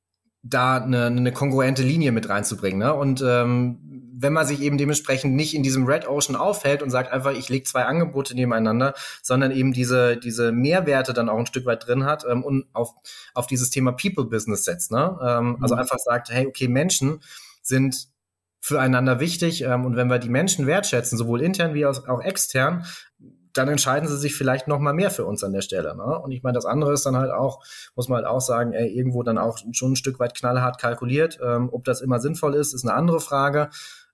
da 0.43 0.77
eine, 0.77 1.07
eine 1.07 1.31
kongruente 1.33 1.83
Linie 1.83 2.11
mit 2.11 2.29
reinzubringen. 2.29 2.79
Ne? 2.79 2.93
Und 2.93 3.21
ähm, 3.25 4.11
wenn 4.13 4.33
man 4.33 4.47
sich 4.47 4.61
eben 4.61 4.77
dementsprechend 4.77 5.35
nicht 5.35 5.53
in 5.53 5.63
diesem 5.63 5.85
Red 5.85 6.07
Ocean 6.07 6.35
aufhält 6.35 6.81
und 6.81 6.89
sagt 6.89 7.11
einfach, 7.11 7.33
ich 7.33 7.49
lege 7.49 7.63
zwei 7.63 7.85
Angebote 7.85 8.35
nebeneinander, 8.35 8.93
sondern 9.21 9.51
eben 9.51 9.73
diese, 9.73 10.17
diese 10.17 10.51
Mehrwerte 10.51 11.13
dann 11.13 11.29
auch 11.29 11.37
ein 11.37 11.45
Stück 11.45 11.65
weit 11.65 11.85
drin 11.87 12.05
hat 12.05 12.25
ähm, 12.29 12.43
und 12.43 12.65
auf, 12.73 12.93
auf 13.33 13.47
dieses 13.47 13.69
Thema 13.69 13.91
People 13.91 14.25
Business 14.25 14.63
setzt. 14.63 14.91
Ne? 14.91 15.17
Ähm, 15.21 15.49
mhm. 15.49 15.57
Also 15.61 15.75
einfach 15.75 15.97
sagt, 15.99 16.29
hey, 16.29 16.47
okay, 16.47 16.67
Menschen 16.67 17.19
sind 17.61 18.07
füreinander 18.59 19.19
wichtig 19.19 19.63
ähm, 19.63 19.85
und 19.85 19.95
wenn 19.95 20.07
wir 20.07 20.19
die 20.19 20.29
Menschen 20.29 20.67
wertschätzen, 20.67 21.17
sowohl 21.17 21.41
intern 21.41 21.73
wie 21.73 21.85
auch, 21.85 22.07
auch 22.07 22.21
extern, 22.21 22.85
dann 23.54 23.68
entscheiden 23.68 24.08
sie 24.08 24.18
sich 24.18 24.36
vielleicht 24.36 24.68
noch 24.68 24.80
mal 24.80 24.93
mehr 24.93 25.12
für 25.12 25.26
uns 25.26 25.43
an 25.43 25.54
der 25.54 25.62
Stelle. 25.62 25.95
Ne? 25.95 26.20
Und 26.20 26.32
ich 26.32 26.43
meine, 26.43 26.56
das 26.56 26.66
andere 26.66 26.93
ist 26.93 27.06
dann 27.06 27.16
halt 27.16 27.32
auch, 27.32 27.64
muss 27.95 28.08
man 28.08 28.18
halt 28.18 28.28
auch 28.28 28.41
sagen, 28.41 28.74
ey, 28.74 28.88
irgendwo 28.89 29.24
dann 29.24 29.38
auch 29.38 29.60
schon 29.72 29.93
ein 29.93 29.95
Stück 29.95 30.20
weit 30.20 30.36
knallhart 30.36 30.80
kalkuliert. 30.80 31.39
Ähm, 31.43 31.70
ob 31.72 31.84
das 31.84 32.02
immer 32.02 32.20
sinnvoll 32.20 32.56
ist, 32.56 32.74
ist 32.74 32.86
eine 32.86 32.93
andere 32.93 33.20
Frage. 33.20 33.70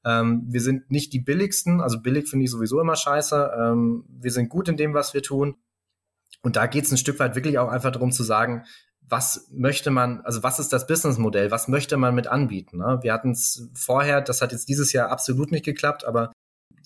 Ähm, 0.06 0.46
wir 0.48 0.62
sind 0.62 0.90
nicht 0.92 1.14
die 1.14 1.20
billigsten, 1.20 1.82
also 1.82 2.00
billig 2.00 2.30
finde 2.30 2.46
ich 2.46 2.52
sowieso 2.52 2.80
immer 2.80 2.96
scheiße. 2.96 3.52
Ähm, 3.58 4.06
wir 4.10 4.32
sind 4.32 4.50
gut 4.50 4.70
in 4.70 4.78
dem, 4.78 4.94
was 4.94 5.14
wir 5.14 5.24
tun. 5.24 5.56
Und 6.42 6.56
da 6.56 6.68
geht 6.68 6.86
es 6.86 6.92
ein 6.92 6.98
Stück 6.98 7.20
weit 7.20 7.36
wirklich 7.36 7.60
auch 7.60 7.70
einfach 7.70 7.92
darum 7.92 8.12
zu 8.12 8.24
sagen, 8.24 8.64
was 9.10 9.48
möchte 9.52 9.90
man, 9.90 10.22
also 10.22 10.44
was 10.44 10.60
ist 10.60 10.74
das 10.74 10.86
Businessmodell, 10.86 11.50
was 11.50 11.68
möchte 11.68 11.98
man 11.98 12.14
mit 12.14 12.28
anbieten? 12.28 12.78
Ne? 12.78 13.00
Wir 13.02 13.14
hatten 13.14 13.32
es 13.32 13.70
vorher, 13.74 14.22
das 14.22 14.42
hat 14.42 14.52
jetzt 14.52 14.68
dieses 14.68 14.92
Jahr 14.92 15.10
absolut 15.10 15.52
nicht 15.52 15.66
geklappt, 15.66 16.06
aber 16.06 16.34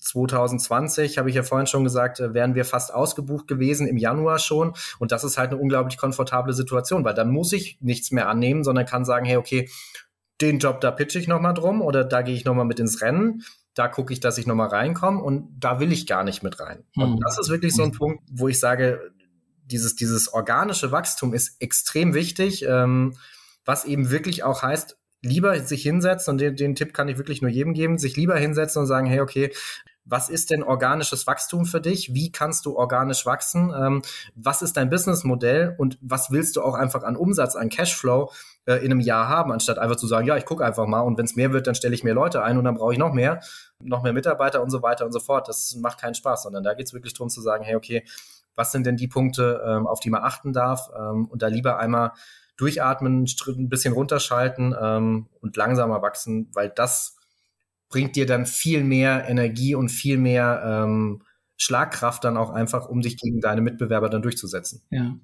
2020, 0.02 1.18
habe 1.18 1.30
ich 1.30 1.36
ja 1.36 1.42
vorhin 1.42 1.66
schon 1.66 1.84
gesagt, 1.84 2.20
äh, 2.20 2.34
wären 2.34 2.54
wir 2.54 2.64
fast 2.64 2.92
ausgebucht 2.92 3.48
gewesen, 3.48 3.86
im 3.86 3.96
Januar 3.96 4.38
schon. 4.38 4.74
Und 4.98 5.12
das 5.12 5.24
ist 5.24 5.38
halt 5.38 5.50
eine 5.50 5.60
unglaublich 5.60 5.96
komfortable 5.96 6.52
Situation, 6.52 7.04
weil 7.04 7.14
dann 7.14 7.30
muss 7.30 7.52
ich 7.52 7.78
nichts 7.80 8.10
mehr 8.10 8.28
annehmen, 8.28 8.64
sondern 8.64 8.86
kann 8.86 9.04
sagen, 9.04 9.24
hey, 9.24 9.36
okay, 9.36 9.68
den 10.40 10.58
Job, 10.58 10.80
da 10.80 10.90
pitche 10.90 11.18
ich 11.18 11.28
nochmal 11.28 11.54
drum 11.54 11.80
oder 11.82 12.04
da 12.04 12.22
gehe 12.22 12.34
ich 12.34 12.44
nochmal 12.44 12.64
mit 12.64 12.80
ins 12.80 13.00
Rennen. 13.00 13.42
Da 13.74 13.88
gucke 13.88 14.12
ich, 14.12 14.20
dass 14.20 14.38
ich 14.38 14.46
nochmal 14.46 14.68
reinkomme 14.68 15.22
und 15.22 15.48
da 15.58 15.80
will 15.80 15.92
ich 15.92 16.06
gar 16.06 16.24
nicht 16.24 16.42
mit 16.42 16.60
rein. 16.60 16.84
Hm. 16.94 17.02
Und 17.02 17.20
das 17.24 17.38
ist 17.38 17.48
wirklich 17.48 17.74
so 17.74 17.82
ein 17.82 17.92
Punkt, 17.92 18.22
wo 18.30 18.48
ich 18.48 18.58
sage, 18.58 19.12
dieses, 19.64 19.94
dieses 19.94 20.32
organische 20.32 20.92
Wachstum 20.92 21.32
ist 21.32 21.60
extrem 21.60 22.12
wichtig, 22.12 22.64
ähm, 22.68 23.14
was 23.64 23.84
eben 23.84 24.10
wirklich 24.10 24.42
auch 24.42 24.62
heißt, 24.62 24.98
lieber 25.22 25.58
sich 25.60 25.82
hinsetzen 25.82 26.32
und 26.32 26.40
den, 26.40 26.56
den 26.56 26.74
Tipp 26.74 26.92
kann 26.92 27.08
ich 27.08 27.16
wirklich 27.16 27.42
nur 27.42 27.50
jedem 27.50 27.74
geben, 27.74 27.98
sich 27.98 28.16
lieber 28.16 28.36
hinsetzen 28.36 28.80
und 28.80 28.88
sagen, 28.88 29.06
hey, 29.06 29.20
okay, 29.20 29.52
was 30.04 30.28
ist 30.28 30.50
denn 30.50 30.62
organisches 30.62 31.26
Wachstum 31.26 31.64
für 31.64 31.80
dich? 31.80 32.12
Wie 32.12 32.32
kannst 32.32 32.66
du 32.66 32.76
organisch 32.76 33.24
wachsen? 33.24 33.72
Ähm, 33.76 34.02
was 34.34 34.62
ist 34.62 34.76
dein 34.76 34.90
Businessmodell 34.90 35.74
und 35.78 35.98
was 36.00 36.30
willst 36.30 36.56
du 36.56 36.62
auch 36.62 36.74
einfach 36.74 37.02
an 37.02 37.16
Umsatz, 37.16 37.54
an 37.54 37.68
Cashflow 37.68 38.32
äh, 38.66 38.74
in 38.76 38.90
einem 38.90 39.00
Jahr 39.00 39.28
haben, 39.28 39.52
anstatt 39.52 39.78
einfach 39.78 39.96
zu 39.96 40.06
sagen, 40.06 40.26
ja, 40.26 40.36
ich 40.36 40.44
gucke 40.44 40.64
einfach 40.64 40.86
mal 40.86 41.00
und 41.00 41.18
wenn 41.18 41.24
es 41.24 41.36
mehr 41.36 41.52
wird, 41.52 41.66
dann 41.66 41.74
stelle 41.74 41.94
ich 41.94 42.04
mehr 42.04 42.14
Leute 42.14 42.42
ein 42.42 42.58
und 42.58 42.64
dann 42.64 42.74
brauche 42.74 42.92
ich 42.92 42.98
noch 42.98 43.12
mehr, 43.12 43.40
noch 43.78 44.02
mehr 44.02 44.12
Mitarbeiter 44.12 44.62
und 44.62 44.70
so 44.70 44.82
weiter 44.82 45.04
und 45.04 45.12
so 45.12 45.20
fort. 45.20 45.48
Das 45.48 45.76
macht 45.76 46.00
keinen 46.00 46.14
Spaß, 46.14 46.44
sondern 46.44 46.64
da 46.64 46.74
geht 46.74 46.86
es 46.86 46.92
wirklich 46.92 47.14
darum 47.14 47.28
zu 47.28 47.40
sagen, 47.40 47.64
hey, 47.64 47.76
okay, 47.76 48.04
was 48.54 48.72
sind 48.72 48.86
denn 48.86 48.96
die 48.96 49.08
Punkte, 49.08 49.62
ähm, 49.66 49.86
auf 49.86 50.00
die 50.00 50.10
man 50.10 50.22
achten 50.22 50.52
darf 50.52 50.90
ähm, 50.96 51.26
und 51.26 51.42
da 51.42 51.46
lieber 51.46 51.78
einmal 51.78 52.12
durchatmen, 52.56 53.24
ein 53.24 53.68
bisschen 53.68 53.94
runterschalten 53.94 54.74
ähm, 54.78 55.28
und 55.40 55.56
langsamer 55.56 56.02
wachsen, 56.02 56.50
weil 56.52 56.70
das 56.70 57.16
bringt 57.92 58.16
dir 58.16 58.26
dann 58.26 58.46
viel 58.46 58.82
mehr 58.82 59.28
Energie 59.28 59.76
und 59.76 59.90
viel 59.90 60.18
mehr 60.18 60.62
ähm, 60.64 61.22
Schlagkraft 61.56 62.24
dann 62.24 62.36
auch 62.36 62.50
einfach, 62.50 62.88
um 62.88 63.02
dich 63.02 63.16
gegen 63.16 63.40
deine 63.40 63.60
Mitbewerber 63.60 64.08
dann 64.08 64.22
durchzusetzen. 64.22 64.82
Ja. 64.90 65.14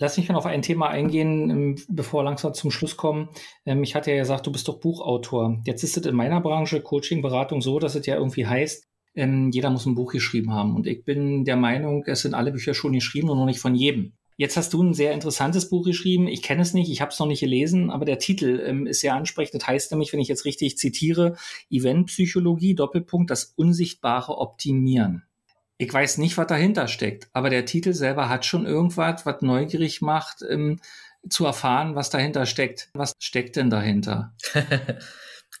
Lass 0.00 0.16
mich 0.16 0.28
noch 0.28 0.36
auf 0.36 0.46
ein 0.46 0.62
Thema 0.62 0.88
eingehen, 0.88 1.50
ähm, 1.50 1.76
bevor 1.88 2.20
wir 2.20 2.24
langsam 2.24 2.54
zum 2.54 2.70
Schluss 2.70 2.96
kommen. 2.96 3.28
Ähm, 3.66 3.82
ich 3.82 3.94
hatte 3.94 4.12
ja 4.12 4.18
gesagt, 4.18 4.46
du 4.46 4.52
bist 4.52 4.68
doch 4.68 4.80
Buchautor. 4.80 5.60
Jetzt 5.66 5.82
ist 5.82 5.96
es 5.96 6.06
in 6.06 6.14
meiner 6.14 6.40
Branche, 6.40 6.80
Coaching, 6.80 7.20
Beratung, 7.20 7.60
so, 7.60 7.78
dass 7.80 7.96
es 7.96 8.06
ja 8.06 8.14
irgendwie 8.14 8.46
heißt, 8.46 8.84
ähm, 9.16 9.50
jeder 9.50 9.70
muss 9.70 9.86
ein 9.86 9.96
Buch 9.96 10.12
geschrieben 10.12 10.52
haben. 10.52 10.76
Und 10.76 10.86
ich 10.86 11.04
bin 11.04 11.44
der 11.44 11.56
Meinung, 11.56 12.04
es 12.06 12.20
sind 12.20 12.34
alle 12.34 12.52
Bücher 12.52 12.74
schon 12.74 12.92
geschrieben 12.92 13.28
und 13.28 13.38
noch 13.38 13.46
nicht 13.46 13.60
von 13.60 13.74
jedem. 13.74 14.12
Jetzt 14.38 14.56
hast 14.56 14.72
du 14.72 14.80
ein 14.84 14.94
sehr 14.94 15.12
interessantes 15.14 15.68
Buch 15.68 15.84
geschrieben. 15.84 16.28
Ich 16.28 16.42
kenne 16.42 16.62
es 16.62 16.72
nicht, 16.72 16.92
ich 16.92 17.00
habe 17.00 17.10
es 17.10 17.18
noch 17.18 17.26
nicht 17.26 17.40
gelesen, 17.40 17.90
aber 17.90 18.04
der 18.04 18.20
Titel 18.20 18.62
ähm, 18.64 18.86
ist 18.86 19.00
sehr 19.00 19.14
ansprechend. 19.14 19.60
Das 19.60 19.66
heißt 19.66 19.90
nämlich, 19.90 20.12
wenn 20.12 20.20
ich 20.20 20.28
jetzt 20.28 20.44
richtig 20.44 20.78
zitiere, 20.78 21.36
Eventpsychologie, 21.70 22.76
Doppelpunkt, 22.76 23.32
das 23.32 23.52
unsichtbare 23.56 24.38
Optimieren. 24.38 25.24
Ich 25.76 25.92
weiß 25.92 26.18
nicht, 26.18 26.38
was 26.38 26.46
dahinter 26.46 26.86
steckt, 26.86 27.28
aber 27.32 27.50
der 27.50 27.64
Titel 27.64 27.92
selber 27.92 28.28
hat 28.28 28.46
schon 28.46 28.64
irgendwas, 28.64 29.26
was 29.26 29.42
neugierig 29.42 30.02
macht, 30.02 30.44
ähm, 30.48 30.78
zu 31.28 31.44
erfahren, 31.44 31.96
was 31.96 32.10
dahinter 32.10 32.46
steckt. 32.46 32.90
Was 32.94 33.14
steckt 33.18 33.56
denn 33.56 33.70
dahinter? 33.70 34.34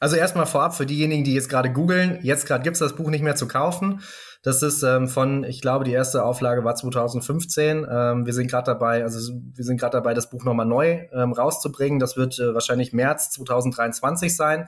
Also 0.00 0.14
erstmal 0.14 0.46
vorab 0.46 0.76
für 0.76 0.86
diejenigen, 0.86 1.24
die 1.24 1.34
jetzt 1.34 1.48
gerade 1.48 1.72
googeln, 1.72 2.20
jetzt 2.22 2.46
gerade 2.46 2.62
gibt's 2.62 2.78
das 2.78 2.94
Buch 2.94 3.10
nicht 3.10 3.24
mehr 3.24 3.34
zu 3.34 3.48
kaufen. 3.48 4.00
Das 4.42 4.62
ist 4.62 4.82
ähm, 4.82 5.08
von, 5.08 5.44
ich 5.44 5.60
glaube, 5.60 5.84
die 5.84 5.92
erste 5.92 6.24
Auflage 6.24 6.64
war 6.64 6.74
2015. 6.74 7.86
Ähm, 7.90 8.26
wir 8.26 8.32
sind 8.32 8.48
gerade 8.50 8.66
dabei, 8.66 9.02
also 9.02 9.34
wir 9.34 9.64
sind 9.64 9.80
gerade 9.80 9.96
dabei, 9.96 10.14
das 10.14 10.30
Buch 10.30 10.44
nochmal 10.44 10.66
neu 10.66 11.06
ähm, 11.12 11.32
rauszubringen. 11.32 11.98
Das 11.98 12.16
wird 12.16 12.38
äh, 12.38 12.54
wahrscheinlich 12.54 12.92
März 12.92 13.30
2023 13.32 14.34
sein. 14.36 14.66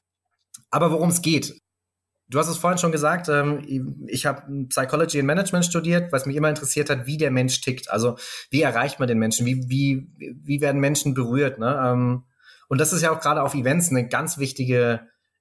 Aber 0.70 0.90
worum 0.90 1.10
es 1.10 1.22
geht, 1.22 1.54
Du 2.30 2.38
hast 2.38 2.48
es 2.48 2.58
vorhin 2.58 2.78
schon 2.78 2.92
gesagt, 2.92 3.28
ähm, 3.28 4.06
ich 4.06 4.24
habe 4.24 4.66
Psychology 4.68 5.18
and 5.18 5.26
Management 5.26 5.64
studiert, 5.64 6.12
was 6.12 6.26
mich 6.26 6.36
immer 6.36 6.48
interessiert 6.48 6.88
hat, 6.88 7.04
wie 7.06 7.18
der 7.18 7.32
Mensch 7.32 7.60
tickt. 7.60 7.90
Also 7.90 8.18
wie 8.50 8.62
erreicht 8.62 9.00
man 9.00 9.08
den 9.08 9.18
Menschen? 9.18 9.46
Wie, 9.46 9.68
wie, 9.68 10.08
wie 10.16 10.60
werden 10.60 10.80
Menschen 10.80 11.12
berührt? 11.12 11.58
Ne? 11.58 11.76
Ähm, 11.84 12.24
und 12.68 12.80
das 12.80 12.92
ist 12.92 13.02
ja 13.02 13.10
auch 13.10 13.18
gerade 13.18 13.42
auf 13.42 13.54
Events 13.54 13.90
eine 13.90 14.06
ganz 14.06 14.38
wichtige 14.38 15.00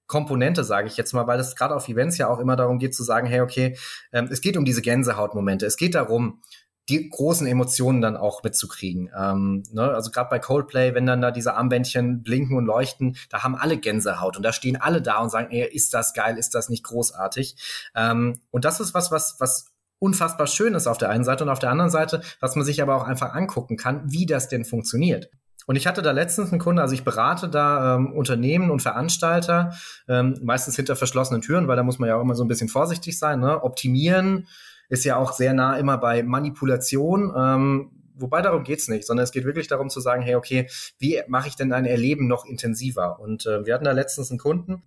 Komponente, 0.10 0.64
sage 0.64 0.88
ich 0.88 0.98
jetzt 0.98 1.14
mal, 1.14 1.28
weil 1.28 1.40
es 1.40 1.56
gerade 1.56 1.76
auf 1.76 1.88
Events 1.88 2.18
ja 2.18 2.28
auch 2.28 2.40
immer 2.40 2.56
darum 2.56 2.80
geht 2.80 2.96
zu 2.96 3.04
sagen, 3.04 3.28
hey, 3.28 3.42
okay, 3.42 3.78
ähm, 4.12 4.28
es 4.32 4.42
geht 4.42 4.58
um 4.58 4.66
diese 4.66 4.82
Gänsehautmomente. 4.82 5.68
Es 5.68 5.78
geht 5.78 5.94
darum, 5.94 6.42
die 6.90 7.08
großen 7.08 7.46
Emotionen 7.46 8.02
dann 8.02 8.18
auch 8.18 8.42
mitzukriegen. 8.44 9.12
Ähm, 9.16 9.64
ne? 9.72 9.84
Also 9.84 10.10
gerade 10.10 10.32
bei 10.32 10.40
Coldplay, 10.40 10.96
wenn 10.96 11.06
dann 11.06 11.22
da 11.22 11.30
diese 11.30 11.54
Armbändchen 11.54 12.24
blinken 12.24 12.58
und 12.58 12.66
leuchten, 12.66 13.18
da 13.30 13.44
haben 13.44 13.56
alle 13.56 13.78
Gänsehaut 13.78 14.36
und 14.36 14.42
da 14.42 14.52
stehen 14.52 14.76
alle 14.76 15.04
da 15.04 15.20
und 15.20 15.30
sagen, 15.30 15.52
ey, 15.52 15.70
ist 15.72 15.94
das 15.94 16.16
geil, 16.16 16.40
ist 16.40 16.56
das 16.56 16.70
nicht 16.70 16.84
großartig? 16.84 17.56
Ähm, 17.96 18.42
und 18.50 18.66
das 18.66 18.80
ist 18.80 18.96
was, 18.96 19.12
was, 19.12 19.36
was 19.40 19.68
unfassbar 20.00 20.48
schön 20.48 20.74
ist 20.74 20.88
auf 20.88 20.98
der 20.98 21.10
einen 21.10 21.24
Seite 21.24 21.44
und 21.44 21.52
auf 21.52 21.60
der 21.60 21.70
anderen 21.70 21.92
Seite, 21.92 22.24
was 22.40 22.56
man 22.56 22.66
sich 22.66 22.82
aber 22.82 22.96
auch 22.96 23.04
einfach 23.04 23.36
angucken 23.36 23.78
kann, 23.78 24.12
wie 24.12 24.26
das 24.26 24.48
denn 24.48 24.66
funktioniert. 24.66 25.30
Und 25.70 25.76
ich 25.76 25.86
hatte 25.86 26.02
da 26.02 26.10
letztens 26.10 26.52
einen 26.52 26.60
Kunde, 26.60 26.82
also 26.82 26.96
ich 26.96 27.04
berate 27.04 27.48
da 27.48 27.96
ähm, 27.96 28.12
Unternehmen 28.12 28.72
und 28.72 28.82
Veranstalter, 28.82 29.76
ähm, 30.08 30.36
meistens 30.42 30.76
hinter 30.76 30.96
verschlossenen 30.96 31.44
Türen, 31.44 31.68
weil 31.68 31.76
da 31.76 31.84
muss 31.84 32.00
man 32.00 32.10
ja 32.10 32.16
auch 32.16 32.24
immer 32.24 32.34
so 32.34 32.44
ein 32.44 32.48
bisschen 32.48 32.70
vorsichtig 32.70 33.20
sein. 33.20 33.40
Ne? 33.40 33.62
Optimieren 33.64 34.48
ist 34.90 35.06
ja 35.06 35.16
auch 35.18 35.32
sehr 35.32 35.54
nah 35.54 35.78
immer 35.78 36.00
bei 36.00 36.24
Manipulation. 36.24 37.32
Ähm, 37.38 37.92
wobei 38.16 38.42
darum 38.42 38.64
geht's 38.64 38.88
nicht, 38.88 39.06
sondern 39.06 39.26
es 39.26 39.32
geht 39.32 39.46
wirklich 39.46 39.68
darum 39.68 39.92
zu 39.92 40.00
sagen, 40.00 40.24
hey, 40.24 40.34
okay, 40.34 40.68
wie 40.98 41.22
mache 41.28 41.50
ich 41.50 41.56
denn 41.56 41.72
ein 41.72 41.86
Erleben 41.86 42.26
noch 42.26 42.46
intensiver? 42.46 43.20
Und 43.20 43.46
äh, 43.46 43.64
wir 43.64 43.76
hatten 43.76 43.86
da 43.86 43.92
letztens 43.92 44.32
einen 44.32 44.40
Kunden, 44.40 44.82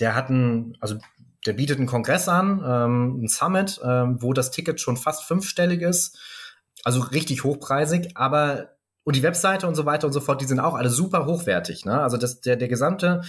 der 0.00 0.16
hat 0.16 0.28
einen, 0.28 0.76
also 0.80 0.96
der 1.46 1.52
bietet 1.52 1.78
einen 1.78 1.86
Kongress 1.86 2.28
an, 2.28 2.64
ähm, 2.66 3.22
ein 3.22 3.28
Summit, 3.28 3.80
ähm, 3.84 4.20
wo 4.20 4.32
das 4.32 4.50
Ticket 4.50 4.80
schon 4.80 4.96
fast 4.96 5.22
fünfstellig 5.22 5.82
ist. 5.82 6.18
Also 6.82 6.98
richtig 6.98 7.44
hochpreisig, 7.44 8.16
aber 8.16 8.75
und 9.06 9.14
die 9.14 9.22
Webseite 9.22 9.68
und 9.68 9.76
so 9.76 9.86
weiter 9.86 10.08
und 10.08 10.12
so 10.12 10.20
fort, 10.20 10.40
die 10.40 10.46
sind 10.46 10.58
auch 10.58 10.74
alle 10.74 10.90
super 10.90 11.26
hochwertig. 11.26 11.84
Ne? 11.84 12.02
Also 12.02 12.16
das, 12.16 12.40
der, 12.40 12.56
der 12.56 12.66
gesamte 12.66 13.22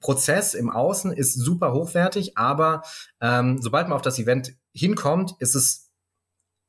Prozess 0.00 0.54
im 0.54 0.70
Außen 0.70 1.12
ist 1.12 1.34
super 1.34 1.74
hochwertig, 1.74 2.38
aber 2.38 2.82
ähm, 3.20 3.60
sobald 3.60 3.88
man 3.88 3.96
auf 3.96 4.02
das 4.02 4.18
Event 4.18 4.54
hinkommt, 4.72 5.34
ist 5.38 5.54
es 5.54 5.90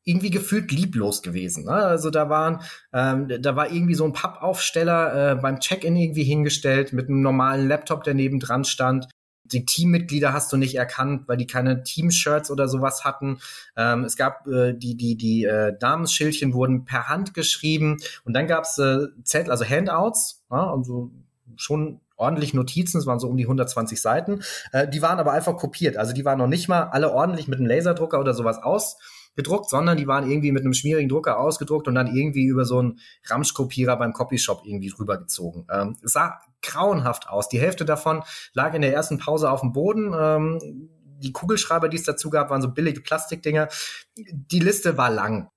irgendwie 0.04 0.30
gefühlt 0.30 0.74
lieblos 0.74 1.22
gewesen. 1.22 1.64
Ne? 1.64 1.72
Also 1.72 2.10
da 2.10 2.30
waren, 2.30 2.62
ähm, 2.92 3.30
da 3.42 3.56
war 3.56 3.72
irgendwie 3.72 3.96
so 3.96 4.04
ein 4.04 4.12
Pappaufsteller 4.12 5.32
äh, 5.32 5.36
beim 5.36 5.62
Check-in 5.62 5.96
irgendwie 5.96 6.26
hingestellt 6.26 6.92
mit 6.92 7.08
einem 7.08 7.22
normalen 7.22 7.70
Laptop, 7.70 8.04
der 8.04 8.14
neben 8.14 8.42
dran 8.42 8.66
stand 8.66 9.08
die 9.46 9.66
Teammitglieder 9.66 10.34
hast 10.34 10.52
du 10.52 10.58
nicht 10.58 10.76
erkannt, 10.76 11.28
weil 11.28 11.38
die 11.38 11.48
keine 11.48 11.84
Teamshirts 11.84 12.50
oder 12.50 12.68
sowas 12.68 13.04
hatten. 13.04 13.40
Ähm, 13.76 14.04
es 14.04 14.16
gab 14.16 14.48
äh, 14.48 14.74
die 14.74 14.96
die 14.96 15.16
die 15.16 15.44
äh, 15.44 15.74
Namensschildchen 15.80 16.54
wurden 16.54 16.86
per 16.86 17.10
Hand 17.10 17.34
geschrieben 17.34 17.98
und 18.24 18.34
dann 18.34 18.48
gab 18.48 18.64
es 18.64 18.78
äh, 18.78 19.08
Zettel, 19.24 19.52
also 19.52 19.66
Handouts, 19.66 20.44
ja, 20.50 20.72
also 20.72 21.12
schon 21.56 22.00
ordentlich 22.16 22.54
Notizen, 22.54 23.00
es 23.00 23.06
waren 23.06 23.20
so 23.20 23.28
um 23.28 23.38
die 23.38 23.44
120 23.44 24.02
Seiten. 24.02 24.42
Äh, 24.72 24.88
die 24.88 25.02
waren 25.02 25.20
aber 25.20 25.34
einfach 25.34 25.58
kopiert, 25.58 25.98
also 25.98 26.14
die 26.14 26.26
waren 26.26 26.38
noch 26.38 26.48
nicht 26.48 26.68
mal 26.68 26.84
alle 26.84 27.12
ordentlich 27.12 27.48
mit 27.48 27.60
einem 27.60 27.68
Laserdrucker 27.68 28.20
oder 28.20 28.34
sowas 28.34 28.60
aus 28.62 28.98
gedruckt, 29.36 29.70
sondern 29.70 29.98
die 29.98 30.08
waren 30.08 30.30
irgendwie 30.30 30.52
mit 30.52 30.64
einem 30.64 30.74
schmierigen 30.74 31.10
Drucker 31.10 31.40
ausgedruckt 31.40 31.88
und 31.88 31.96
dann 31.96 32.16
irgendwie 32.16 32.46
über 32.46 32.66
so 32.66 32.80
einen 32.80 33.00
Ramschkopierer 33.26 33.98
beim 33.98 34.14
Copyshop 34.14 34.64
irgendwie 34.66 34.94
rübergezogen. 34.98 35.68
Ähm, 35.72 35.96
es 36.04 36.14
sah 36.14 36.40
grauenhaft 36.62 37.30
aus. 37.30 37.50
Die 37.50 37.60
Hälfte 37.60 37.86
davon 37.86 38.24
lag 38.54 38.74
in 38.74 38.82
der 38.82 38.94
ersten 38.94 39.18
Pause 39.18 39.50
auf 39.50 39.62
dem 39.62 39.74
Boden. 39.74 40.14
Ähm, 40.18 40.90
die 41.20 41.32
Kugelschreiber, 41.32 41.90
die 41.90 41.98
es 41.98 42.04
dazu 42.04 42.30
gab, 42.30 42.50
waren 42.50 42.62
so 42.62 42.70
billige 42.70 43.02
Plastikdinger. 43.02 43.70
Die 44.16 44.60
Liste 44.60 44.98
war 44.98 45.10
lang. 45.10 45.50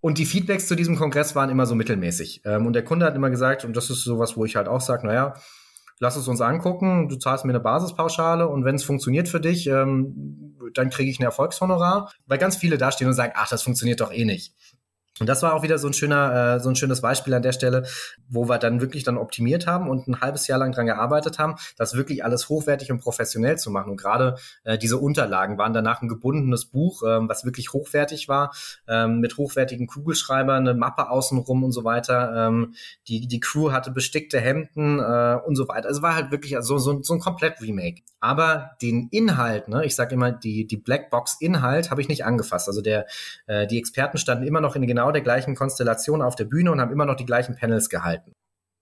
Und 0.00 0.18
die 0.18 0.26
Feedbacks 0.26 0.68
zu 0.68 0.74
diesem 0.74 0.96
Kongress 0.96 1.34
waren 1.34 1.48
immer 1.48 1.64
so 1.64 1.74
mittelmäßig. 1.74 2.42
Ähm, 2.44 2.66
und 2.66 2.74
der 2.74 2.84
Kunde 2.84 3.06
hat 3.06 3.14
immer 3.14 3.30
gesagt, 3.30 3.64
und 3.64 3.74
das 3.74 3.88
ist 3.88 4.04
sowas, 4.04 4.36
wo 4.36 4.44
ich 4.44 4.56
halt 4.56 4.68
auch 4.68 4.82
sage, 4.82 5.06
naja, 5.06 5.34
lass 6.04 6.16
es 6.16 6.28
uns 6.28 6.42
angucken, 6.42 7.08
du 7.08 7.16
zahlst 7.16 7.46
mir 7.46 7.52
eine 7.52 7.60
Basispauschale 7.60 8.46
und 8.46 8.66
wenn 8.66 8.74
es 8.74 8.84
funktioniert 8.84 9.26
für 9.26 9.40
dich, 9.40 9.66
ähm, 9.66 10.54
dann 10.74 10.90
kriege 10.90 11.10
ich 11.10 11.18
ein 11.18 11.24
Erfolgshonorar. 11.24 12.12
Weil 12.26 12.36
ganz 12.36 12.56
viele 12.56 12.76
da 12.76 12.92
stehen 12.92 13.08
und 13.08 13.14
sagen, 13.14 13.32
ach, 13.34 13.48
das 13.48 13.62
funktioniert 13.62 14.00
doch 14.02 14.12
eh 14.12 14.26
nicht. 14.26 14.54
Und 15.20 15.28
das 15.28 15.42
war 15.42 15.54
auch 15.54 15.62
wieder 15.62 15.78
so 15.78 15.86
ein 15.86 15.92
schöner, 15.92 16.56
äh, 16.56 16.60
so 16.60 16.68
ein 16.68 16.76
schönes 16.76 17.00
Beispiel 17.00 17.34
an 17.34 17.42
der 17.42 17.52
Stelle, 17.52 17.86
wo 18.28 18.48
wir 18.48 18.58
dann 18.58 18.80
wirklich 18.80 19.04
dann 19.04 19.16
optimiert 19.16 19.66
haben 19.66 19.88
und 19.88 20.08
ein 20.08 20.20
halbes 20.20 20.48
Jahr 20.48 20.58
lang 20.58 20.72
dran 20.72 20.86
gearbeitet 20.86 21.38
haben, 21.38 21.54
das 21.76 21.94
wirklich 21.94 22.24
alles 22.24 22.48
hochwertig 22.48 22.90
und 22.90 22.98
professionell 22.98 23.56
zu 23.56 23.70
machen. 23.70 23.90
Und 23.92 23.96
gerade 23.96 24.36
äh, 24.64 24.76
diese 24.76 24.98
Unterlagen 24.98 25.56
waren 25.56 25.72
danach 25.72 26.02
ein 26.02 26.08
gebundenes 26.08 26.64
Buch, 26.64 27.02
ähm, 27.06 27.28
was 27.28 27.44
wirklich 27.44 27.72
hochwertig 27.72 28.28
war, 28.28 28.52
ähm, 28.88 29.20
mit 29.20 29.36
hochwertigen 29.36 29.86
Kugelschreibern, 29.86 30.66
eine 30.66 30.74
Mappe 30.74 31.08
außenrum 31.08 31.62
und 31.62 31.70
so 31.70 31.84
weiter. 31.84 32.48
Ähm, 32.48 32.74
die, 33.06 33.28
die 33.28 33.40
Crew 33.40 33.70
hatte 33.70 33.92
bestickte 33.92 34.40
Hemden 34.40 34.98
äh, 34.98 35.38
und 35.46 35.54
so 35.54 35.68
weiter. 35.68 35.88
Also 35.88 36.02
war 36.02 36.16
halt 36.16 36.32
wirklich 36.32 36.56
so, 36.60 36.78
so, 36.78 37.02
so 37.02 37.14
ein 37.14 37.20
komplett 37.20 37.60
Remake. 37.60 38.02
Aber 38.18 38.70
den 38.80 39.08
Inhalt, 39.10 39.68
ne, 39.68 39.84
ich 39.84 39.94
sage 39.94 40.14
immer, 40.14 40.32
die, 40.32 40.66
die 40.66 40.78
Blackbox-Inhalt 40.78 41.90
habe 41.90 42.00
ich 42.00 42.08
nicht 42.08 42.24
angefasst. 42.24 42.68
Also 42.68 42.80
der, 42.80 43.06
äh, 43.46 43.66
die 43.66 43.78
Experten 43.78 44.18
standen 44.18 44.46
immer 44.46 44.62
noch 44.62 44.76
in 44.76 44.86
genau 44.86 45.03
der 45.12 45.22
gleichen 45.22 45.54
Konstellation 45.54 46.22
auf 46.22 46.36
der 46.36 46.44
Bühne 46.44 46.72
und 46.72 46.80
haben 46.80 46.92
immer 46.92 47.06
noch 47.06 47.16
die 47.16 47.26
gleichen 47.26 47.56
Panels 47.56 47.88
gehalten. 47.88 48.32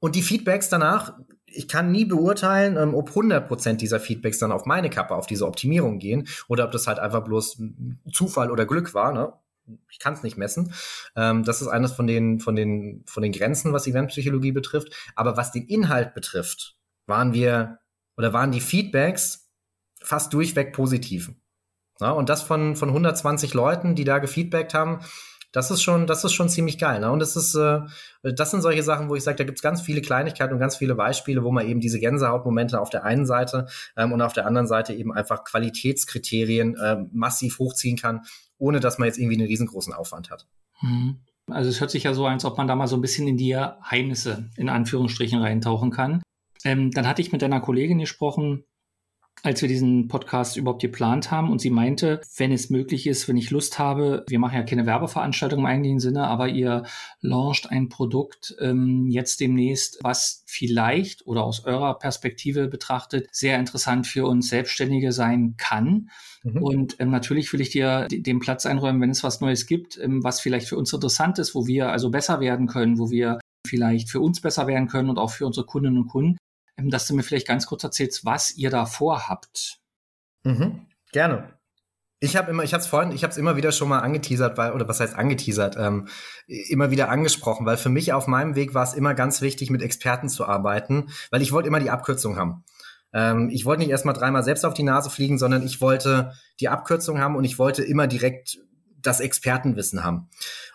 Und 0.01 0.17
die 0.17 0.23
Feedbacks 0.23 0.69
danach, 0.69 1.15
ich 1.47 1.69
kann 1.69 1.93
nie 1.93 2.05
beurteilen, 2.05 2.77
ähm, 2.77 2.95
ob 2.95 3.11
100% 3.11 3.75
dieser 3.75 4.01
Feedbacks 4.01 4.39
dann 4.39 4.51
auf 4.51 4.67
meine 4.67 4.91
Kappe, 4.91 5.15
auf 5.15 5.27
diese 5.27 5.47
Optimierung 5.47 5.99
gehen 5.99 6.27
oder 6.49 6.65
ob 6.65 6.73
das 6.73 6.87
halt 6.87 6.99
einfach 6.99 7.23
bloß 7.23 7.63
Zufall 8.13 8.51
oder 8.51 8.67
Glück 8.67 8.95
war. 8.95 9.13
Ne? 9.13 9.33
Ich 9.91 10.01
kann 10.01 10.15
es 10.15 10.25
nicht 10.25 10.37
messen. 10.37 10.75
Ähm, 11.15 11.45
das 11.45 11.63
ist 11.63 11.69
eines 11.69 11.93
von 11.93 12.09
den, 12.09 12.41
von, 12.41 12.57
den, 12.57 13.05
von 13.07 13.23
den 13.23 13.33
Grenzen, 13.33 13.73
was 13.73 13.87
Eventpsychologie 13.87 14.53
betrifft. 14.53 15.13
Aber 15.15 15.37
was 15.37 15.53
den 15.53 15.67
Inhalt 15.67 16.15
betrifft, 16.15 16.77
waren 17.07 17.33
wir 17.33 17.79
oder 18.17 18.33
waren 18.33 18.51
die 18.51 18.61
Feedbacks 18.61 19.51
fast 20.03 20.33
durchweg 20.33 20.73
positiv. 20.73 21.33
Ja, 22.01 22.11
und 22.11 22.29
das 22.29 22.43
von, 22.43 22.75
von 22.75 22.89
120 22.89 23.55
Leuten, 23.55 23.95
die 23.95 24.05
da 24.05 24.19
gefeedbackt 24.19 24.75
haben, 24.75 25.01
das 25.53 25.71
ist 25.71 25.83
schon, 25.83 26.07
das 26.07 26.25
ist 26.25 26.33
schon 26.33 26.49
ziemlich 26.49 26.79
geil. 26.79 27.01
Ne? 27.01 27.11
Und 27.13 27.21
das 27.21 27.37
ist, 27.37 27.55
äh, 27.55 27.81
das 28.23 28.51
sind 28.51 28.63
solche 28.63 28.83
Sachen, 28.83 29.09
wo 29.09 29.15
ich 29.15 29.23
sage, 29.23 29.37
da 29.37 29.45
gibt's 29.45 29.63
ganz 29.63 29.83
viele 29.83 30.01
Kleinigkeiten 30.01 30.55
und 30.55 30.59
ganz 30.59 30.77
viele 30.77 30.95
Beispiele, 30.95 31.45
wo 31.45 31.53
man 31.53 31.69
eben 31.69 31.81
diese 31.81 32.01
Gänsehautmomente 32.01 32.81
auf 32.81 32.91
der 32.91 33.05
einen 33.05 33.27
Seite 33.27 33.67
ähm, 33.97 34.13
und 34.13 34.23
auf 34.23 34.33
der 34.33 34.47
anderen 34.47 34.67
Seite 34.67 34.95
eben 34.95 35.13
einfach 35.13 35.45
Qualitätskriterien 35.45 36.77
äh, 36.77 37.05
massiv 37.13 37.59
hochziehen 37.59 37.99
kann, 37.99 38.23
ohne 38.59 38.81
dass 38.81 38.99
man 38.99 39.07
jetzt 39.07 39.19
irgendwie 39.19 39.37
einen 39.37 39.47
riesengroßen 39.47 39.93
Aufwand 39.93 40.31
hat. 40.31 40.47
Mhm. 40.81 41.19
Also 41.51 41.69
es 41.69 41.81
hört 41.81 41.91
sich 41.91 42.05
ja 42.05 42.15
so 42.15 42.27
an, 42.27 42.35
als 42.35 42.45
ob 42.45 42.57
man 42.57 42.67
da 42.67 42.75
mal 42.75 42.87
so 42.87 42.97
ein 42.97 43.03
bisschen 43.03 43.29
in 43.29 43.37
die 43.37 43.51
Geheimnisse 43.51 44.51
in 44.57 44.69
Anführungsstrichen 44.69 45.41
reintauchen 45.41 45.91
kann. 45.91 46.23
Ähm, 46.65 46.93
dann 46.93 47.07
hatte 47.07 47.21
ich 47.21 47.33
mit 47.33 47.43
einer 47.43 47.61
Kollegin 47.61 47.99
gesprochen, 47.99 48.65
als 49.43 49.61
wir 49.61 49.69
diesen 49.69 50.07
Podcast 50.09 50.57
überhaupt 50.57 50.83
geplant 50.83 51.31
haben 51.31 51.51
und 51.51 51.61
sie 51.61 51.71
meinte, 51.71 52.21
wenn 52.37 52.53
es 52.53 52.71
möglich 52.71 53.07
ist, 53.07 53.29
wenn 53.29 53.37
ich 53.37 53.51
Lust 53.51 53.79
habe, 53.79 54.25
wir 54.29 54.39
machen 54.39 54.55
ja 54.55 54.63
keine 54.63 54.87
Werbeveranstaltung 54.87 55.61
im 55.61 55.67
eigentlichen 55.67 55.99
Sinne, 55.99 56.29
aber 56.29 56.49
ihr 56.49 56.85
launcht 57.21 57.71
ein 57.71 57.89
Produkt 57.89 58.55
ähm, 58.61 59.09
jetzt 59.09 59.41
demnächst, 59.41 59.99
was 60.03 60.45
vielleicht 60.47 61.27
oder 61.27 61.43
aus 61.45 61.65
eurer 61.65 61.99
Perspektive 61.99 62.69
betrachtet 62.69 63.29
sehr 63.33 63.59
interessant 63.59 64.07
für 64.07 64.27
uns 64.27 64.49
Selbstständige 64.49 65.13
sein 65.13 65.55
kann. 65.57 66.11
Mhm. 66.45 66.63
Und 66.63 66.97
ähm, 67.01 67.11
natürlich 67.11 67.53
will 67.53 67.61
ich 67.61 67.71
dir 67.71 68.07
den 68.09 68.39
Platz 68.39 68.65
einräumen, 68.65 69.01
wenn 69.01 69.11
es 69.11 69.25
was 69.25 69.41
Neues 69.41 69.67
gibt, 69.67 69.99
ähm, 69.99 70.23
was 70.23 70.41
vielleicht 70.41 70.69
für 70.69 70.77
uns 70.77 70.93
interessant 70.93 71.41
ist, 71.41 71.55
wo 71.55 71.67
wir 71.67 71.91
also 71.91 72.11
besser 72.11 72.39
werden 72.39 72.69
können, 72.69 72.99
wo 72.99 73.11
wir 73.11 73.41
vielleicht 73.67 74.09
für 74.11 74.21
uns 74.21 74.41
besser 74.41 74.67
werden 74.69 74.87
können 74.87 75.11
und 75.11 75.19
auch 75.19 75.31
für 75.31 75.47
unsere 75.47 75.67
Kundinnen 75.67 75.99
und 75.99 76.09
Kunden 76.09 76.37
dass 76.77 77.07
du 77.07 77.15
mir 77.15 77.23
vielleicht 77.23 77.47
ganz 77.47 77.67
kurz 77.67 77.85
erzählst, 77.85 78.25
was 78.25 78.57
ihr 78.57 78.71
da 78.71 78.87
vorhabt. 78.87 79.79
Mhm, 80.45 80.87
gerne. 81.13 81.59
Ich 82.21 82.37
habe 82.37 82.51
immer, 82.51 82.63
ich 82.63 82.73
habe 82.73 82.83
es 82.83 82.87
vorhin, 82.87 83.11
ich 83.11 83.25
habe 83.25 83.35
immer 83.39 83.57
wieder 83.57 83.73
schon 83.73 83.89
mal 83.89 83.99
angeteasert, 83.99 84.57
weil 84.57 84.73
oder 84.73 84.87
was 84.87 85.01
heißt 85.01 85.17
angeteasert, 85.17 85.77
ähm, 85.77 86.07
immer 86.47 86.93
wieder 86.93 87.09
angesprochen, 87.09 87.67
weil 87.67 87.77
für 87.77 87.89
mich 87.89 88.13
auf 88.13 88.29
meinem 88.29 88.55
Weg 88.55 88.75
war 88.75 88.85
es 88.85 88.95
immer 88.95 89.15
ganz 89.15 89.43
wichtig, 89.43 89.71
mit 89.71 89.83
Experten 89.83 90.29
zu 90.29 90.47
arbeiten, 90.47 91.09
weil 91.31 91.43
ich 91.43 91.51
wollte 91.51 91.67
immer 91.67 91.81
die 91.81 91.91
Abkürzung 91.91 92.37
haben. 92.37 92.65
Ähm, 93.13 93.51
ich 93.51 93.65
wollte 93.65 93.81
nicht 93.81 93.91
erstmal 93.91 94.15
dreimal 94.15 94.45
selbst 94.45 94.65
auf 94.65 94.75
die 94.75 94.85
Nase 94.85 95.11
fliegen, 95.11 95.39
sondern 95.39 95.65
ich 95.65 95.81
wollte 95.81 96.33
die 96.61 96.69
Abkürzung 96.69 97.19
haben 97.19 97.35
und 97.35 97.45
ich 97.45 97.59
wollte 97.59 97.83
immer 97.83 98.07
direkt 98.07 98.59
das 99.03 99.21
Expertenwissen 99.21 100.05
haben. 100.05 100.29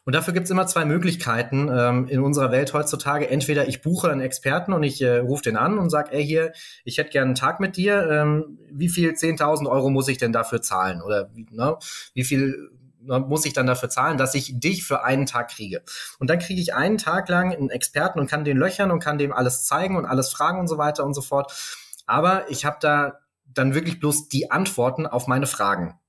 Und 0.06 0.14
dafür 0.14 0.34
gibt's 0.34 0.50
immer 0.50 0.68
zwei 0.68 0.86
Möglichkeiten 0.86 1.70
ähm, 1.72 2.08
in 2.08 2.22
unserer 2.22 2.52
Welt 2.52 2.74
heutzutage. 2.74 3.30
Entweder 3.30 3.68
ich 3.68 3.82
buche 3.82 4.12
einen 4.12 4.22
Experten 4.22 4.74
und 4.74 4.84
ich 4.84 5.02
äh, 5.02 5.18
rufe 5.18 5.44
den 5.44 5.58
an 5.58 5.78
und 5.78 5.90
sage, 5.90 6.12
ey 6.12 6.26
hier, 6.26 6.54
ich 6.86 6.98
hätte 6.98 7.10
gerne 7.10 7.28
einen 7.28 7.36
Tag 7.36 7.60
mit 7.60 7.78
dir. 7.78 8.10
Ähm, 8.10 8.60
wie 8.72 8.90
viel 8.90 9.12
10.000 9.12 9.70
Euro 9.70 9.90
muss 9.90 10.08
ich 10.08 10.18
denn 10.18 10.32
dafür 10.32 10.62
zahlen? 10.62 11.02
Oder 11.02 11.30
ne, 11.52 11.78
wie 12.14 12.24
viel 12.24 12.70
ne, 13.02 13.20
muss 13.20 13.46
ich 13.46 13.54
dann 13.54 13.68
dafür 13.68 13.90
zahlen, 13.90 14.18
dass 14.18 14.36
ich 14.36 14.60
dich 14.60 14.84
für 14.84 15.04
einen 15.04 15.26
Tag 15.26 15.50
kriege. 15.50 15.82
Und 16.20 16.30
dann 16.30 16.40
kriege 16.40 16.62
ich 16.62 16.74
einen 16.74 16.98
Tag 16.98 17.28
lang 17.30 17.54
einen 17.54 17.70
Experten 17.70 18.20
und 18.20 18.30
kann 18.30 18.46
den 18.46 18.58
löchern 18.58 18.92
und 18.92 19.00
kann 19.00 19.18
dem 19.18 19.34
alles 19.34 19.66
zeigen 19.66 19.98
und 19.98 20.06
alles 20.06 20.30
fragen 20.30 20.60
und 20.60 20.68
so 20.68 20.78
weiter 20.78 21.06
und 21.06 21.14
so 21.14 21.22
fort. 21.22 21.52
Aber 22.06 22.50
ich 22.50 22.66
habe 22.66 22.78
da 22.80 23.20
dann 23.46 23.74
wirklich 23.74 24.00
bloß 24.00 24.30
die 24.30 24.52
Antworten 24.52 25.08
auf 25.08 25.28
meine 25.28 25.48
Fragen. 25.48 26.00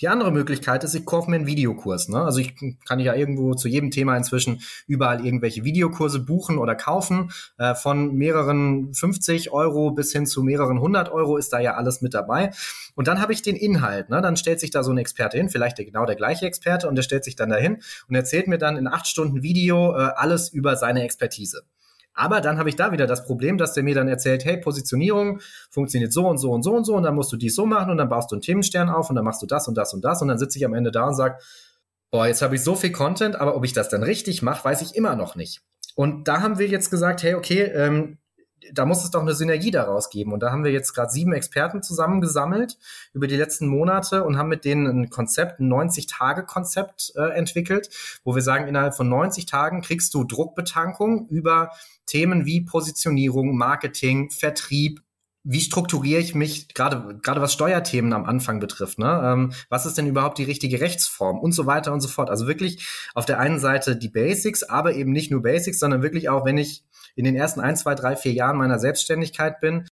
Die 0.00 0.08
andere 0.08 0.30
Möglichkeit 0.30 0.84
ist, 0.84 0.94
ich 0.94 1.06
kaufe 1.06 1.30
mir 1.30 1.36
einen 1.36 1.46
Videokurs. 1.46 2.08
Ne? 2.08 2.22
Also 2.22 2.38
ich 2.38 2.54
kann 2.84 3.00
ja 3.00 3.14
irgendwo 3.14 3.54
zu 3.54 3.66
jedem 3.68 3.90
Thema 3.90 4.16
inzwischen 4.16 4.60
überall 4.86 5.24
irgendwelche 5.24 5.64
Videokurse 5.64 6.20
buchen 6.20 6.58
oder 6.58 6.74
kaufen. 6.74 7.30
Äh, 7.56 7.74
von 7.74 8.14
mehreren 8.14 8.92
50 8.92 9.52
Euro 9.52 9.92
bis 9.92 10.12
hin 10.12 10.26
zu 10.26 10.42
mehreren 10.42 10.76
100 10.76 11.10
Euro 11.10 11.38
ist 11.38 11.52
da 11.52 11.60
ja 11.60 11.74
alles 11.74 12.02
mit 12.02 12.12
dabei. 12.12 12.50
Und 12.94 13.08
dann 13.08 13.20
habe 13.20 13.32
ich 13.32 13.40
den 13.40 13.56
Inhalt. 13.56 14.10
Ne? 14.10 14.20
Dann 14.20 14.36
stellt 14.36 14.60
sich 14.60 14.70
da 14.70 14.82
so 14.82 14.90
ein 14.90 14.98
Experte 14.98 15.38
hin, 15.38 15.48
vielleicht 15.48 15.78
genau 15.78 16.04
der 16.04 16.16
gleiche 16.16 16.46
Experte, 16.46 16.88
und 16.88 16.96
der 16.96 17.02
stellt 17.02 17.24
sich 17.24 17.36
dann 17.36 17.48
dahin 17.48 17.82
und 18.08 18.14
erzählt 18.14 18.48
mir 18.48 18.58
dann 18.58 18.76
in 18.76 18.88
acht 18.88 19.06
Stunden 19.06 19.42
Video 19.42 19.92
äh, 19.92 20.10
alles 20.16 20.50
über 20.50 20.76
seine 20.76 21.04
Expertise. 21.04 21.62
Aber 22.16 22.40
dann 22.40 22.58
habe 22.58 22.70
ich 22.70 22.76
da 22.76 22.92
wieder 22.92 23.06
das 23.06 23.24
Problem, 23.24 23.58
dass 23.58 23.74
der 23.74 23.82
mir 23.84 23.94
dann 23.94 24.08
erzählt, 24.08 24.44
hey, 24.44 24.56
Positionierung 24.56 25.40
funktioniert 25.70 26.12
so 26.12 26.26
und 26.26 26.38
so 26.38 26.50
und 26.50 26.62
so 26.62 26.72
und 26.72 26.84
so 26.84 26.94
und 26.96 27.02
dann 27.02 27.14
musst 27.14 27.30
du 27.30 27.36
dies 27.36 27.54
so 27.54 27.66
machen 27.66 27.90
und 27.90 27.98
dann 27.98 28.08
baust 28.08 28.32
du 28.32 28.36
einen 28.36 28.42
Themenstern 28.42 28.88
auf 28.88 29.10
und 29.10 29.16
dann 29.16 29.24
machst 29.24 29.42
du 29.42 29.46
das 29.46 29.68
und 29.68 29.76
das 29.76 29.92
und 29.92 30.02
das 30.02 30.22
und 30.22 30.28
dann 30.28 30.38
sitze 30.38 30.58
ich 30.58 30.64
am 30.64 30.74
Ende 30.74 30.90
da 30.90 31.06
und 31.06 31.14
sage, 31.14 31.36
boah, 32.10 32.26
jetzt 32.26 32.40
habe 32.40 32.54
ich 32.54 32.64
so 32.64 32.74
viel 32.74 32.90
Content, 32.90 33.36
aber 33.36 33.54
ob 33.54 33.64
ich 33.64 33.74
das 33.74 33.90
dann 33.90 34.02
richtig 34.02 34.40
mache, 34.42 34.64
weiß 34.64 34.80
ich 34.80 34.96
immer 34.96 35.14
noch 35.14 35.36
nicht. 35.36 35.60
Und 35.94 36.26
da 36.26 36.40
haben 36.40 36.58
wir 36.58 36.66
jetzt 36.66 36.90
gesagt, 36.90 37.22
hey, 37.22 37.34
okay, 37.34 37.62
ähm, 37.62 38.18
da 38.72 38.84
muss 38.84 39.04
es 39.04 39.10
doch 39.10 39.20
eine 39.20 39.34
Synergie 39.34 39.70
daraus 39.70 40.10
geben. 40.10 40.32
Und 40.32 40.40
da 40.40 40.50
haben 40.50 40.64
wir 40.64 40.72
jetzt 40.72 40.92
gerade 40.94 41.10
sieben 41.10 41.32
Experten 41.32 41.82
zusammengesammelt 41.82 42.78
über 43.12 43.26
die 43.26 43.36
letzten 43.36 43.66
Monate 43.66 44.24
und 44.24 44.36
haben 44.36 44.48
mit 44.48 44.64
denen 44.64 44.86
ein 44.86 45.10
Konzept, 45.10 45.60
ein 45.60 45.72
90-Tage-Konzept 45.72 47.12
äh, 47.16 47.30
entwickelt, 47.36 47.90
wo 48.24 48.34
wir 48.34 48.42
sagen, 48.42 48.68
innerhalb 48.68 48.94
von 48.94 49.08
90 49.08 49.46
Tagen 49.46 49.82
kriegst 49.82 50.14
du 50.14 50.24
Druckbetankung 50.24 51.28
über 51.28 51.70
Themen 52.06 52.46
wie 52.46 52.60
Positionierung, 52.60 53.56
Marketing, 53.56 54.30
Vertrieb, 54.30 55.02
wie 55.48 55.60
strukturiere 55.60 56.20
ich 56.20 56.34
mich, 56.34 56.74
gerade 56.74 57.18
gerade 57.22 57.40
was 57.40 57.52
Steuerthemen 57.52 58.12
am 58.12 58.24
Anfang 58.24 58.58
betrifft, 58.58 58.98
ne? 58.98 59.20
Ähm, 59.24 59.52
was 59.68 59.86
ist 59.86 59.96
denn 59.96 60.08
überhaupt 60.08 60.38
die 60.38 60.44
richtige 60.44 60.80
Rechtsform 60.80 61.38
und 61.38 61.52
so 61.52 61.66
weiter 61.66 61.92
und 61.92 62.00
so 62.00 62.08
fort. 62.08 62.30
Also 62.30 62.48
wirklich 62.48 62.84
auf 63.14 63.26
der 63.26 63.38
einen 63.38 63.60
Seite 63.60 63.96
die 63.96 64.08
Basics, 64.08 64.64
aber 64.64 64.94
eben 64.94 65.12
nicht 65.12 65.30
nur 65.30 65.42
Basics, 65.42 65.78
sondern 65.78 66.02
wirklich 66.02 66.28
auch, 66.28 66.44
wenn 66.44 66.58
ich 66.58 66.84
in 67.14 67.24
den 67.24 67.36
ersten 67.36 67.60
ein, 67.60 67.76
zwei, 67.76 67.94
drei, 67.94 68.16
vier 68.16 68.32
Jahren 68.32 68.56
meiner 68.56 68.80
Selbstständigkeit 68.80 69.60
bin, 69.60 69.86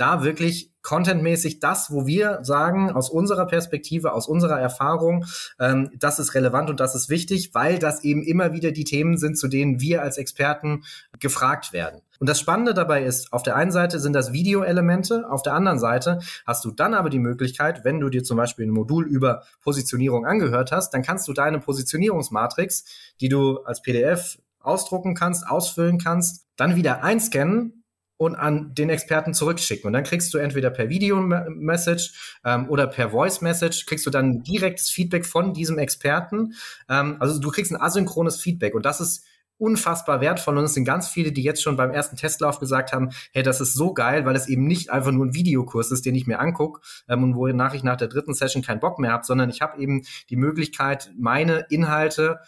da 0.00 0.22
wirklich 0.22 0.70
contentmäßig 0.82 1.60
das, 1.60 1.90
wo 1.90 2.06
wir 2.06 2.38
sagen, 2.42 2.90
aus 2.90 3.10
unserer 3.10 3.46
Perspektive, 3.46 4.12
aus 4.12 4.26
unserer 4.26 4.58
Erfahrung, 4.58 5.26
ähm, 5.58 5.90
das 5.98 6.18
ist 6.18 6.34
relevant 6.34 6.70
und 6.70 6.80
das 6.80 6.94
ist 6.94 7.10
wichtig, 7.10 7.54
weil 7.54 7.78
das 7.78 8.02
eben 8.02 8.22
immer 8.22 8.52
wieder 8.52 8.72
die 8.72 8.84
Themen 8.84 9.18
sind, 9.18 9.36
zu 9.36 9.48
denen 9.48 9.80
wir 9.80 10.02
als 10.02 10.16
Experten 10.16 10.84
gefragt 11.18 11.72
werden. 11.72 12.00
Und 12.18 12.28
das 12.28 12.40
Spannende 12.40 12.74
dabei 12.74 13.04
ist, 13.04 13.32
auf 13.32 13.42
der 13.42 13.56
einen 13.56 13.72
Seite 13.72 13.98
sind 13.98 14.12
das 14.12 14.32
Videoelemente, 14.32 15.30
auf 15.30 15.42
der 15.42 15.54
anderen 15.54 15.78
Seite 15.78 16.20
hast 16.46 16.64
du 16.64 16.70
dann 16.70 16.94
aber 16.94 17.10
die 17.10 17.18
Möglichkeit, 17.18 17.84
wenn 17.84 18.00
du 18.00 18.08
dir 18.08 18.22
zum 18.22 18.36
Beispiel 18.36 18.66
ein 18.66 18.70
Modul 18.70 19.06
über 19.06 19.42
Positionierung 19.62 20.26
angehört 20.26 20.72
hast, 20.72 20.92
dann 20.92 21.02
kannst 21.02 21.28
du 21.28 21.32
deine 21.32 21.60
Positionierungsmatrix, 21.60 22.84
die 23.20 23.28
du 23.28 23.58
als 23.60 23.82
PDF 23.82 24.38
ausdrucken 24.60 25.14
kannst, 25.14 25.46
ausfüllen 25.46 25.98
kannst, 25.98 26.46
dann 26.56 26.76
wieder 26.76 27.02
einscannen 27.02 27.79
und 28.20 28.34
an 28.34 28.74
den 28.74 28.90
Experten 28.90 29.32
zurückschicken. 29.32 29.86
Und 29.86 29.94
dann 29.94 30.04
kriegst 30.04 30.34
du 30.34 30.38
entweder 30.38 30.68
per 30.68 30.90
Video-Message 30.90 32.38
ähm, 32.44 32.68
oder 32.68 32.86
per 32.86 33.12
Voice-Message, 33.12 33.86
kriegst 33.86 34.04
du 34.04 34.10
dann 34.10 34.42
direktes 34.42 34.90
Feedback 34.90 35.24
von 35.24 35.54
diesem 35.54 35.78
Experten. 35.78 36.52
Ähm, 36.90 37.16
also 37.18 37.40
du 37.40 37.50
kriegst 37.50 37.72
ein 37.72 37.80
asynchrones 37.80 38.38
Feedback 38.38 38.74
und 38.74 38.84
das 38.84 39.00
ist 39.00 39.24
unfassbar 39.56 40.20
wertvoll 40.20 40.58
und 40.58 40.64
es 40.64 40.74
sind 40.74 40.84
ganz 40.84 41.08
viele, 41.08 41.32
die 41.32 41.42
jetzt 41.42 41.62
schon 41.62 41.76
beim 41.76 41.92
ersten 41.92 42.16
Testlauf 42.16 42.60
gesagt 42.60 42.92
haben, 42.92 43.08
hey, 43.32 43.42
das 43.42 43.62
ist 43.62 43.72
so 43.72 43.94
geil, 43.94 44.26
weil 44.26 44.36
es 44.36 44.48
eben 44.48 44.66
nicht 44.66 44.90
einfach 44.90 45.12
nur 45.12 45.24
ein 45.24 45.34
Videokurs 45.34 45.90
ist, 45.90 46.04
den 46.04 46.14
ich 46.14 46.26
mir 46.26 46.40
angucke 46.40 46.82
ähm, 47.08 47.22
und 47.22 47.36
wonach 47.36 47.72
ich 47.72 47.82
nach 47.82 47.96
der 47.96 48.08
dritten 48.08 48.34
Session 48.34 48.62
keinen 48.62 48.80
Bock 48.80 48.98
mehr 48.98 49.12
habe, 49.12 49.24
sondern 49.24 49.48
ich 49.48 49.62
habe 49.62 49.80
eben 49.80 50.02
die 50.28 50.36
Möglichkeit, 50.36 51.10
meine 51.16 51.64
Inhalte 51.70 52.40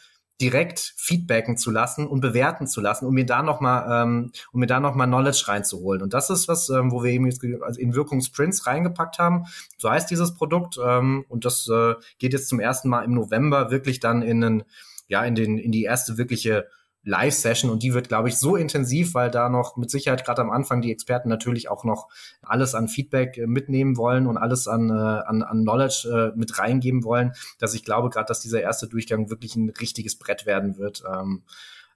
direkt 0.43 0.95
feedbacken 0.97 1.57
zu 1.57 1.71
lassen 1.71 2.07
und 2.07 2.21
bewerten 2.21 2.67
zu 2.67 2.81
lassen, 2.81 3.07
um 3.07 3.15
mir 3.15 3.25
da 3.25 3.43
noch 3.43 3.61
mal, 3.61 4.03
ähm, 4.03 4.33
um 4.53 4.61
mir 4.61 4.67
da 4.67 4.81
noch 4.81 4.97
mal 4.97 5.07
Knowledge 5.07 5.45
reinzuholen. 5.47 6.03
Und 6.03 6.13
das 6.15 6.31
ist 6.31 6.49
was, 6.49 6.69
ähm, 6.69 6.91
wo 6.91 7.05
wir 7.05 7.13
eben 7.13 7.27
jetzt 7.27 7.45
also 7.63 7.81
in 7.81 7.95
Wirkungsprints 7.95 8.67
reingepackt 8.67 9.19
haben. 9.19 9.45
So 9.79 9.89
heißt 9.89 10.11
dieses 10.11 10.35
Produkt 10.35 10.79
ähm, 10.85 11.25
und 11.29 11.45
das 11.45 11.69
äh, 11.69 11.95
geht 12.19 12.33
jetzt 12.33 12.49
zum 12.49 12.59
ersten 12.59 12.89
Mal 12.89 13.05
im 13.05 13.15
November 13.15 13.71
wirklich 13.71 14.01
dann 14.01 14.21
in 14.23 14.41
den, 14.41 14.65
ja 15.07 15.25
in 15.25 15.37
den 15.37 15.59
in 15.59 15.71
die 15.71 15.85
erste 15.85 16.19
wirkliche 16.19 16.67
Live-Session 17.05 17.71
und 17.71 17.83
die 17.83 17.95
wird, 17.95 18.09
glaube 18.09 18.29
ich, 18.29 18.37
so 18.37 18.57
intensiv, 18.57 19.15
weil 19.15 19.31
da 19.31 19.49
noch 19.49 19.77
mit 19.77 19.91
Sicherheit 19.91 20.25
gerade 20.25 20.41
am 20.41 20.51
Anfang 20.51 20.83
die 20.83 20.93
Experten 20.93 21.29
natürlich 21.29 21.69
auch 21.69 21.85
noch 21.85 22.09
alles 22.43 22.75
an 22.75 22.89
Feedback 22.89 23.39
äh, 23.39 23.47
mitnehmen 23.47 23.97
wollen 23.97 24.27
und 24.27 24.39
alles 24.39 24.69
an, 24.69 24.91
äh, 24.91 24.93
an, 24.93 25.43
an 25.43 25.63
Knowledge 25.63 26.33
äh, 26.35 26.39
mit 26.39 26.59
reingeben 26.59 27.03
wollen, 27.03 27.33
dass 27.59 27.75
ich 27.75 27.85
glaube 27.85 28.09
gerade, 28.11 28.27
dass 28.27 28.41
dieser 28.41 28.63
erste 28.63 28.87
Durchgang 28.87 29.31
wirklich 29.31 29.57
ein 29.57 29.71
richtiges 29.71 30.17
Brett 30.17 30.47
werden 30.47 30.79
wird, 30.79 31.03
ähm, 31.13 31.43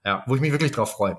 ja, 0.05 0.25
wo 0.27 0.35
ich 0.35 0.41
mich 0.41 0.53
wirklich 0.53 0.73
drauf 0.73 0.91
freue. 0.91 1.19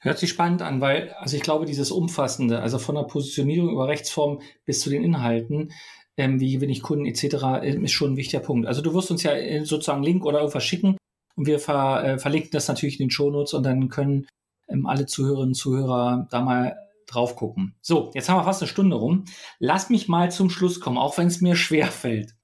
Hört 0.00 0.18
sich 0.18 0.30
spannend 0.30 0.62
an, 0.62 0.80
weil, 0.80 1.14
also 1.18 1.36
ich 1.36 1.42
glaube, 1.42 1.64
dieses 1.64 1.90
Umfassende, 1.90 2.60
also 2.60 2.78
von 2.78 2.94
der 2.94 3.04
Positionierung 3.04 3.70
über 3.70 3.88
Rechtsform 3.88 4.40
bis 4.64 4.80
zu 4.80 4.90
den 4.90 5.02
Inhalten, 5.02 5.72
ähm, 6.16 6.40
wie 6.40 6.52
gewinne 6.52 6.72
ich 6.72 6.82
Kunden 6.82 7.06
etc., 7.06 7.62
äh, 7.62 7.82
ist 7.82 7.92
schon 7.92 8.12
ein 8.12 8.16
wichtiger 8.16 8.42
Punkt. 8.42 8.66
Also 8.68 8.82
du 8.82 8.94
wirst 8.94 9.10
uns 9.10 9.22
ja 9.24 9.32
sozusagen 9.64 10.02
Link 10.02 10.24
oder 10.24 10.38
irgendwas 10.38 10.64
schicken, 10.64 10.96
und 11.38 11.46
wir 11.46 11.60
ver, 11.60 12.04
äh, 12.04 12.18
verlinken 12.18 12.50
das 12.50 12.66
natürlich 12.66 12.98
in 12.98 13.06
den 13.06 13.10
Shownotes 13.10 13.54
und 13.54 13.62
dann 13.62 13.88
können 13.88 14.26
ähm, 14.68 14.86
alle 14.86 15.06
Zuhörerinnen 15.06 15.50
und 15.50 15.54
Zuhörer 15.54 16.26
da 16.30 16.40
mal 16.40 16.76
drauf 17.06 17.36
gucken. 17.36 17.76
So, 17.80 18.10
jetzt 18.12 18.28
haben 18.28 18.38
wir 18.38 18.44
fast 18.44 18.60
eine 18.60 18.68
Stunde 18.68 18.96
rum. 18.96 19.24
Lass 19.60 19.88
mich 19.88 20.08
mal 20.08 20.32
zum 20.32 20.50
Schluss 20.50 20.80
kommen, 20.80 20.98
auch 20.98 21.16
wenn 21.16 21.28
es 21.28 21.40
mir 21.40 21.54
schwer 21.56 21.86
fällt. 21.86 22.34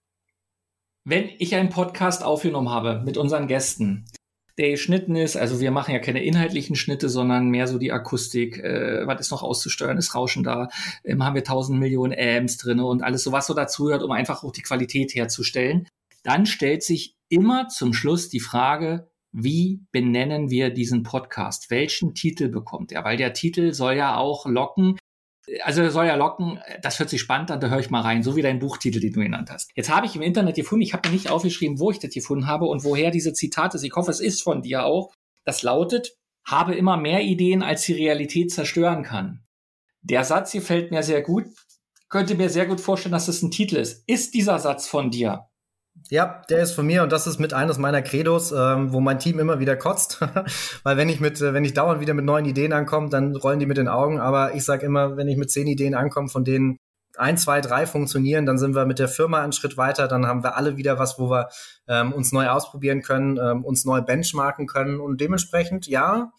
Wenn 1.05 1.29
ich 1.39 1.57
einen 1.57 1.71
Podcast 1.71 2.23
aufgenommen 2.23 2.71
habe 2.71 3.03
mit 3.05 3.17
unseren 3.19 3.49
Gästen, 3.49 4.07
der 4.59 4.71
geschnitten 4.71 5.17
ist. 5.17 5.37
Also 5.37 5.59
wir 5.59 5.73
machen 5.73 5.93
ja 5.93 5.99
keine 5.99 6.23
inhaltlichen 6.23 6.77
Schnitte, 6.77 7.09
sondern 7.09 7.49
mehr 7.49 7.67
so 7.67 7.77
die 7.77 7.91
Akustik. 7.91 8.59
Äh, 8.59 9.05
was 9.05 9.21
ist 9.21 9.33
noch 9.33 9.43
auszusteuern? 9.43 9.99
Ist 9.99 10.15
Rauschen 10.15 10.45
da? 10.45 10.69
Ähm, 11.03 11.25
haben 11.25 11.35
wir 11.35 11.43
tausend 11.43 11.81
Millionen 11.81 12.15
Amps 12.17 12.59
drin 12.59 12.79
und 12.79 13.03
alles 13.03 13.25
so, 13.25 13.33
was 13.33 13.49
so 13.49 13.55
dazu 13.55 13.87
um 13.87 14.13
einfach 14.13 14.45
auch 14.45 14.53
die 14.53 14.63
Qualität 14.63 15.17
herzustellen. 15.17 15.89
Dann 16.25 16.47
stellt 16.47 16.83
sich 16.83 17.17
immer 17.29 17.69
zum 17.69 17.93
Schluss 17.93 18.29
die 18.29 18.41
Frage, 18.41 19.11
wie 19.31 19.85
benennen 19.93 20.49
wir 20.51 20.71
diesen 20.71 21.03
Podcast? 21.03 21.71
Welchen 21.71 22.15
Titel 22.15 22.49
bekommt 22.49 22.93
er? 22.93 23.05
Weil 23.05 23.17
der 23.17 23.33
Titel 23.33 23.73
soll 23.73 23.95
ja 23.95 24.17
auch 24.17 24.47
locken, 24.47 24.99
also 25.63 25.83
er 25.83 25.91
soll 25.91 26.07
ja 26.07 26.15
locken, 26.15 26.61
das 26.81 26.99
hört 26.99 27.11
sich 27.11 27.21
spannend 27.21 27.51
an, 27.51 27.61
da 27.61 27.69
höre 27.69 27.81
ich 27.81 27.91
mal 27.91 28.01
rein, 28.01 28.23
so 28.23 28.37
wie 28.37 28.43
dein 28.43 28.59
Buchtitel, 28.59 29.01
den 29.01 29.13
du 29.13 29.21
genannt 29.21 29.51
hast. 29.51 29.71
Jetzt 29.75 29.95
habe 29.95 30.07
ich 30.07 30.17
im 30.17 30.23
Internet 30.23 30.57
gefunden, 30.57 30.83
ich 30.83 30.95
habe 30.95 31.09
mir 31.09 31.15
nicht 31.15 31.31
aufgeschrieben, 31.31 31.79
wo 31.79 31.91
ich 31.91 31.99
das 31.99 32.15
gefunden 32.15 32.47
habe 32.47 32.65
und 32.65 32.85
woher 32.85 33.11
diese 33.11 33.35
Zitate 33.35 33.77
ist. 33.77 33.83
Ich 33.83 33.95
hoffe, 33.95 34.11
es 34.11 34.21
ist 34.21 34.43
von 34.43 34.63
dir 34.63 34.85
auch. 34.87 35.13
Das 35.45 35.63
lautet, 35.63 36.17
habe 36.47 36.75
immer 36.75 36.97
mehr 36.97 37.23
Ideen, 37.23 37.63
als 37.63 37.83
die 37.83 37.93
Realität 37.93 38.51
zerstören 38.51 39.03
kann. 39.03 39.45
Der 40.01 40.25
Satz 40.25 40.53
hier 40.53 40.63
fällt 40.63 40.91
mir 40.91 41.03
sehr 41.03 41.23
gut. 41.23 41.45
Könnte 42.09 42.35
mir 42.37 42.49
sehr 42.49 42.67
gut 42.67 42.81
vorstellen, 42.81 43.13
dass 43.13 43.29
es 43.29 43.37
das 43.37 43.43
ein 43.43 43.51
Titel 43.51 43.77
ist. 43.77 44.05
Ist 44.07 44.35
dieser 44.35 44.59
Satz 44.59 44.87
von 44.87 45.11
dir? 45.11 45.49
Ja, 46.11 46.43
der 46.51 46.63
ist 46.63 46.73
von 46.73 46.87
mir 46.87 47.03
und 47.03 47.13
das 47.13 47.27
ist 47.27 47.39
mit 47.39 47.55
eines 47.55 47.79
meiner 47.79 48.03
Credos, 48.03 48.53
ähm, 48.53 48.93
wo 48.93 49.01
mein 49.01 49.19
Team 49.19 49.39
immer 49.39 49.59
wieder 49.59 49.77
kotzt, 49.77 50.21
weil 50.83 50.97
wenn 50.97 51.09
ich 51.09 51.21
mit, 51.21 51.41
äh, 51.41 51.55
wenn 51.55 51.65
ich 51.65 51.75
dauernd 51.75 52.01
wieder 52.01 52.15
mit 52.15 52.25
neuen 52.25 52.45
Ideen 52.45 52.73
ankomme, 52.73 53.09
dann 53.09 53.35
rollen 53.37 53.59
die 53.59 53.67
mit 53.67 53.79
den 53.79 53.89
Augen. 53.89 54.21
Aber 54.21 54.55
ich 54.55 54.65
sage 54.65 54.85
immer, 54.85 55.17
wenn 55.17 55.29
ich 55.29 55.37
mit 55.37 55.51
zehn 55.51 55.67
Ideen 55.67 55.95
ankomme, 55.95 56.29
von 56.29 56.45
denen 56.45 56.79
ein, 57.17 57.39
zwei, 57.39 57.61
drei 57.61 57.87
funktionieren, 57.87 58.45
dann 58.45 58.59
sind 58.59 58.75
wir 58.75 58.87
mit 58.87 58.99
der 58.99 59.09
Firma 59.09 59.43
einen 59.43 59.53
Schritt 59.53 59.77
weiter, 59.77 60.09
dann 60.09 60.27
haben 60.27 60.43
wir 60.43 60.57
alle 60.57 60.77
wieder 60.77 60.99
was, 60.99 61.19
wo 61.19 61.31
wir 61.31 61.49
ähm, 61.89 62.13
uns 62.13 62.33
neu 62.33 62.49
ausprobieren 62.49 63.03
können, 63.03 63.39
ähm, 63.39 63.65
uns 63.65 63.85
neu 63.85 64.03
benchmarken 64.03 64.67
können 64.67 65.01
und 65.01 65.21
dementsprechend, 65.21 65.87
ja, 65.87 66.33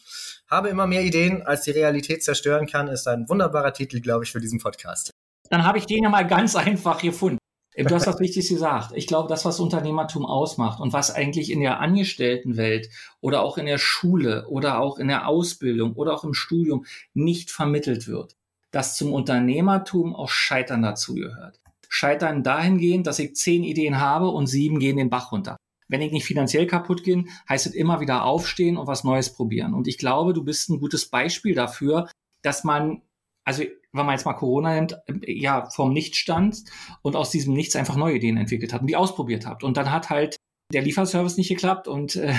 habe 0.50 0.70
immer 0.70 0.86
mehr 0.86 1.02
Ideen, 1.02 1.44
als 1.44 1.62
die 1.62 1.72
Realität 1.72 2.24
zerstören 2.24 2.68
kann, 2.68 2.88
ist 2.88 3.08
ein 3.08 3.28
wunderbarer 3.30 3.74
Titel, 3.74 4.02
glaube 4.02 4.26
ich, 4.26 4.32
für 4.32 4.40
diesen 4.40 4.60
Podcast. 4.60 5.12
Dann 5.50 5.66
habe 5.66 5.78
ich 5.78 5.86
den 5.86 6.04
ja 6.04 6.10
mal 6.10 6.28
ganz 6.28 6.56
einfach 6.56 7.02
gefunden. 7.02 7.38
Du 7.78 7.94
hast 7.94 8.08
was 8.08 8.20
Wichtiges 8.20 8.50
gesagt. 8.50 8.92
Ich 8.96 9.06
glaube, 9.06 9.28
das, 9.28 9.44
was 9.44 9.60
Unternehmertum 9.60 10.26
ausmacht 10.26 10.80
und 10.80 10.94
was 10.94 11.12
eigentlich 11.12 11.52
in 11.52 11.60
der 11.60 11.80
Angestelltenwelt 11.82 12.90
oder 13.20 13.42
auch 13.42 13.58
in 13.58 13.66
der 13.66 13.78
Schule 13.78 14.48
oder 14.48 14.80
auch 14.80 14.98
in 14.98 15.10
der 15.10 15.28
Ausbildung 15.28 15.94
oder 15.94 16.14
auch 16.14 16.24
im 16.24 16.34
Studium 16.34 16.86
nicht 17.14 17.52
vermittelt 17.52 18.08
wird, 18.08 18.38
dass 18.72 18.96
zum 18.96 19.12
Unternehmertum 19.12 20.16
auch 20.16 20.30
Scheitern 20.30 20.82
dazugehört. 20.84 21.60
Scheitern 21.90 22.44
dahingehend, 22.44 23.08
dass 23.08 23.20
ich 23.20 23.36
zehn 23.36 23.64
Ideen 23.64 24.00
habe 24.00 24.30
und 24.30 24.48
sieben 24.48 24.80
gehen 24.80 24.98
den 24.98 25.10
Bach 25.10 25.32
runter. 25.32 25.58
Wenn 25.88 26.02
ich 26.02 26.12
nicht 26.12 26.26
finanziell 26.26 26.68
kaputt 26.68 27.04
gehe, 27.04 27.26
heißt 27.48 27.68
es 27.68 27.74
immer 27.74 28.00
wieder 28.00 28.24
aufstehen 28.24 28.78
und 28.78 28.88
was 28.88 29.04
Neues 29.04 29.34
probieren. 29.34 29.74
Und 29.74 29.88
ich 29.88 29.98
glaube, 29.98 30.34
du 30.34 30.44
bist 30.44 30.70
ein 30.70 30.80
gutes 30.80 31.08
Beispiel 31.08 31.54
dafür, 31.54 32.10
dass 32.42 32.64
man 32.64 33.02
also 33.44 33.64
wenn 33.96 34.06
man 34.06 34.16
jetzt 34.16 34.26
mal 34.26 34.34
Corona 34.34 34.76
nimmt, 34.76 34.98
ja, 35.26 35.70
vom 35.70 35.94
Nichtstand 35.94 36.64
und 37.02 37.16
aus 37.16 37.30
diesem 37.30 37.54
Nichts 37.54 37.76
einfach 37.76 37.96
neue 37.96 38.16
Ideen 38.16 38.38
entwickelt 38.38 38.74
hat 38.74 38.82
und 38.82 38.88
die 38.88 38.96
ausprobiert 38.96 39.46
habt. 39.46 39.64
Und 39.64 39.78
dann 39.78 39.92
hat 39.92 40.10
halt 40.10 40.36
der 40.74 40.82
Lieferservice 40.82 41.38
nicht 41.38 41.50
geklappt 41.50 41.88
und 41.88 42.16
äh, 42.16 42.34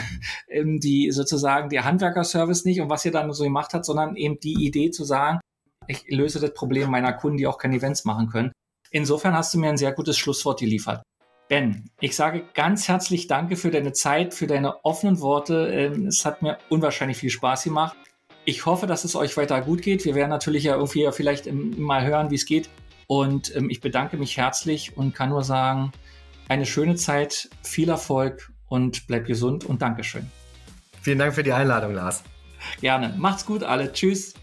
die 0.65 1.11
sozusagen 1.11 1.69
der 1.69 1.85
Handwerkerservice 1.85 2.65
nicht 2.65 2.81
und 2.81 2.91
was 2.91 3.05
ihr 3.05 3.13
dann 3.13 3.33
so 3.33 3.45
gemacht 3.45 3.73
hat, 3.75 3.85
sondern 3.85 4.17
eben 4.17 4.39
die 4.41 4.65
Idee 4.65 4.91
zu 4.91 5.05
sagen, 5.05 5.41
ich 5.89 6.05
löse 6.09 6.41
das 6.41 6.53
Problem 6.53 6.91
meiner 6.91 7.13
Kunden, 7.13 7.39
die 7.39 7.47
auch 7.47 7.59
keine 7.59 7.77
Events 7.77 8.05
machen 8.05 8.29
können. 8.29 8.53
Insofern 8.91 9.35
hast 9.35 9.55
du 9.55 9.59
mir 9.59 9.69
ein 9.69 9.77
sehr 9.77 9.93
gutes 9.93 10.17
Schlusswort 10.19 10.61
geliefert. 10.61 11.03
Ben, 11.49 11.91
ich 12.01 12.17
sage 12.17 12.45
ganz 12.55 12.89
herzlich 12.89 13.29
Danke 13.29 13.55
für 13.55 13.71
deine 13.71 13.93
Zeit, 13.93 14.35
für 14.35 14.49
deine 14.49 14.85
offenen 14.85 15.21
Worte. 15.21 15.69
Ähm, 15.69 16.07
es 16.07 16.25
hat 16.25 16.43
mir 16.43 16.59
unwahrscheinlich 16.71 17.19
viel 17.19 17.31
Spaß 17.31 17.65
gemacht. 17.65 17.97
Ich 18.49 18.65
hoffe, 18.65 18.87
dass 18.87 19.05
es 19.05 19.17
euch 19.17 19.37
weiter 19.37 19.61
gut 19.61 19.83
geht. 19.83 20.05
Wir 20.05 20.15
werden 20.15 20.31
natürlich 20.31 20.63
ja 20.63 20.75
irgendwie 20.75 21.09
vielleicht 21.11 21.53
mal 21.53 22.07
hören, 22.07 22.31
wie 22.31 22.37
es 22.37 22.47
geht. 22.47 22.71
Und 23.09 23.55
ähm, 23.57 23.69
ich 23.71 23.81
bedanke 23.81 24.17
mich 24.17 24.37
herzlich 24.37 24.97
und 24.97 25.15
kann 25.15 25.31
nur 25.31 25.43
sagen, 25.43 25.91
eine 26.49 26.65
schöne 26.65 26.95
Zeit, 26.95 27.51
viel 27.65 27.89
Erfolg 27.89 28.53
und 28.69 29.09
bleibt 29.09 29.27
gesund 29.27 29.65
und 29.65 29.83
Dankeschön. 29.83 30.31
Vielen 31.03 31.19
Dank 31.19 31.35
für 31.35 31.43
die 31.43 31.53
Einladung, 31.53 31.93
Lars. 31.93 32.23
Gerne. 32.81 33.15
Macht's 33.19 33.45
gut, 33.45 33.65
alle. 33.65 33.93
Tschüss. 33.93 34.35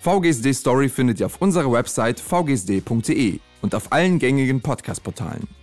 VGSD 0.00 0.54
Story 0.54 0.88
findet 0.88 1.20
ihr 1.20 1.26
auf 1.26 1.42
unserer 1.42 1.70
Website 1.70 2.20
vgsd.de 2.20 3.38
und 3.60 3.74
auf 3.74 3.92
allen 3.92 4.18
gängigen 4.18 4.62
Podcast-Portalen. 4.62 5.59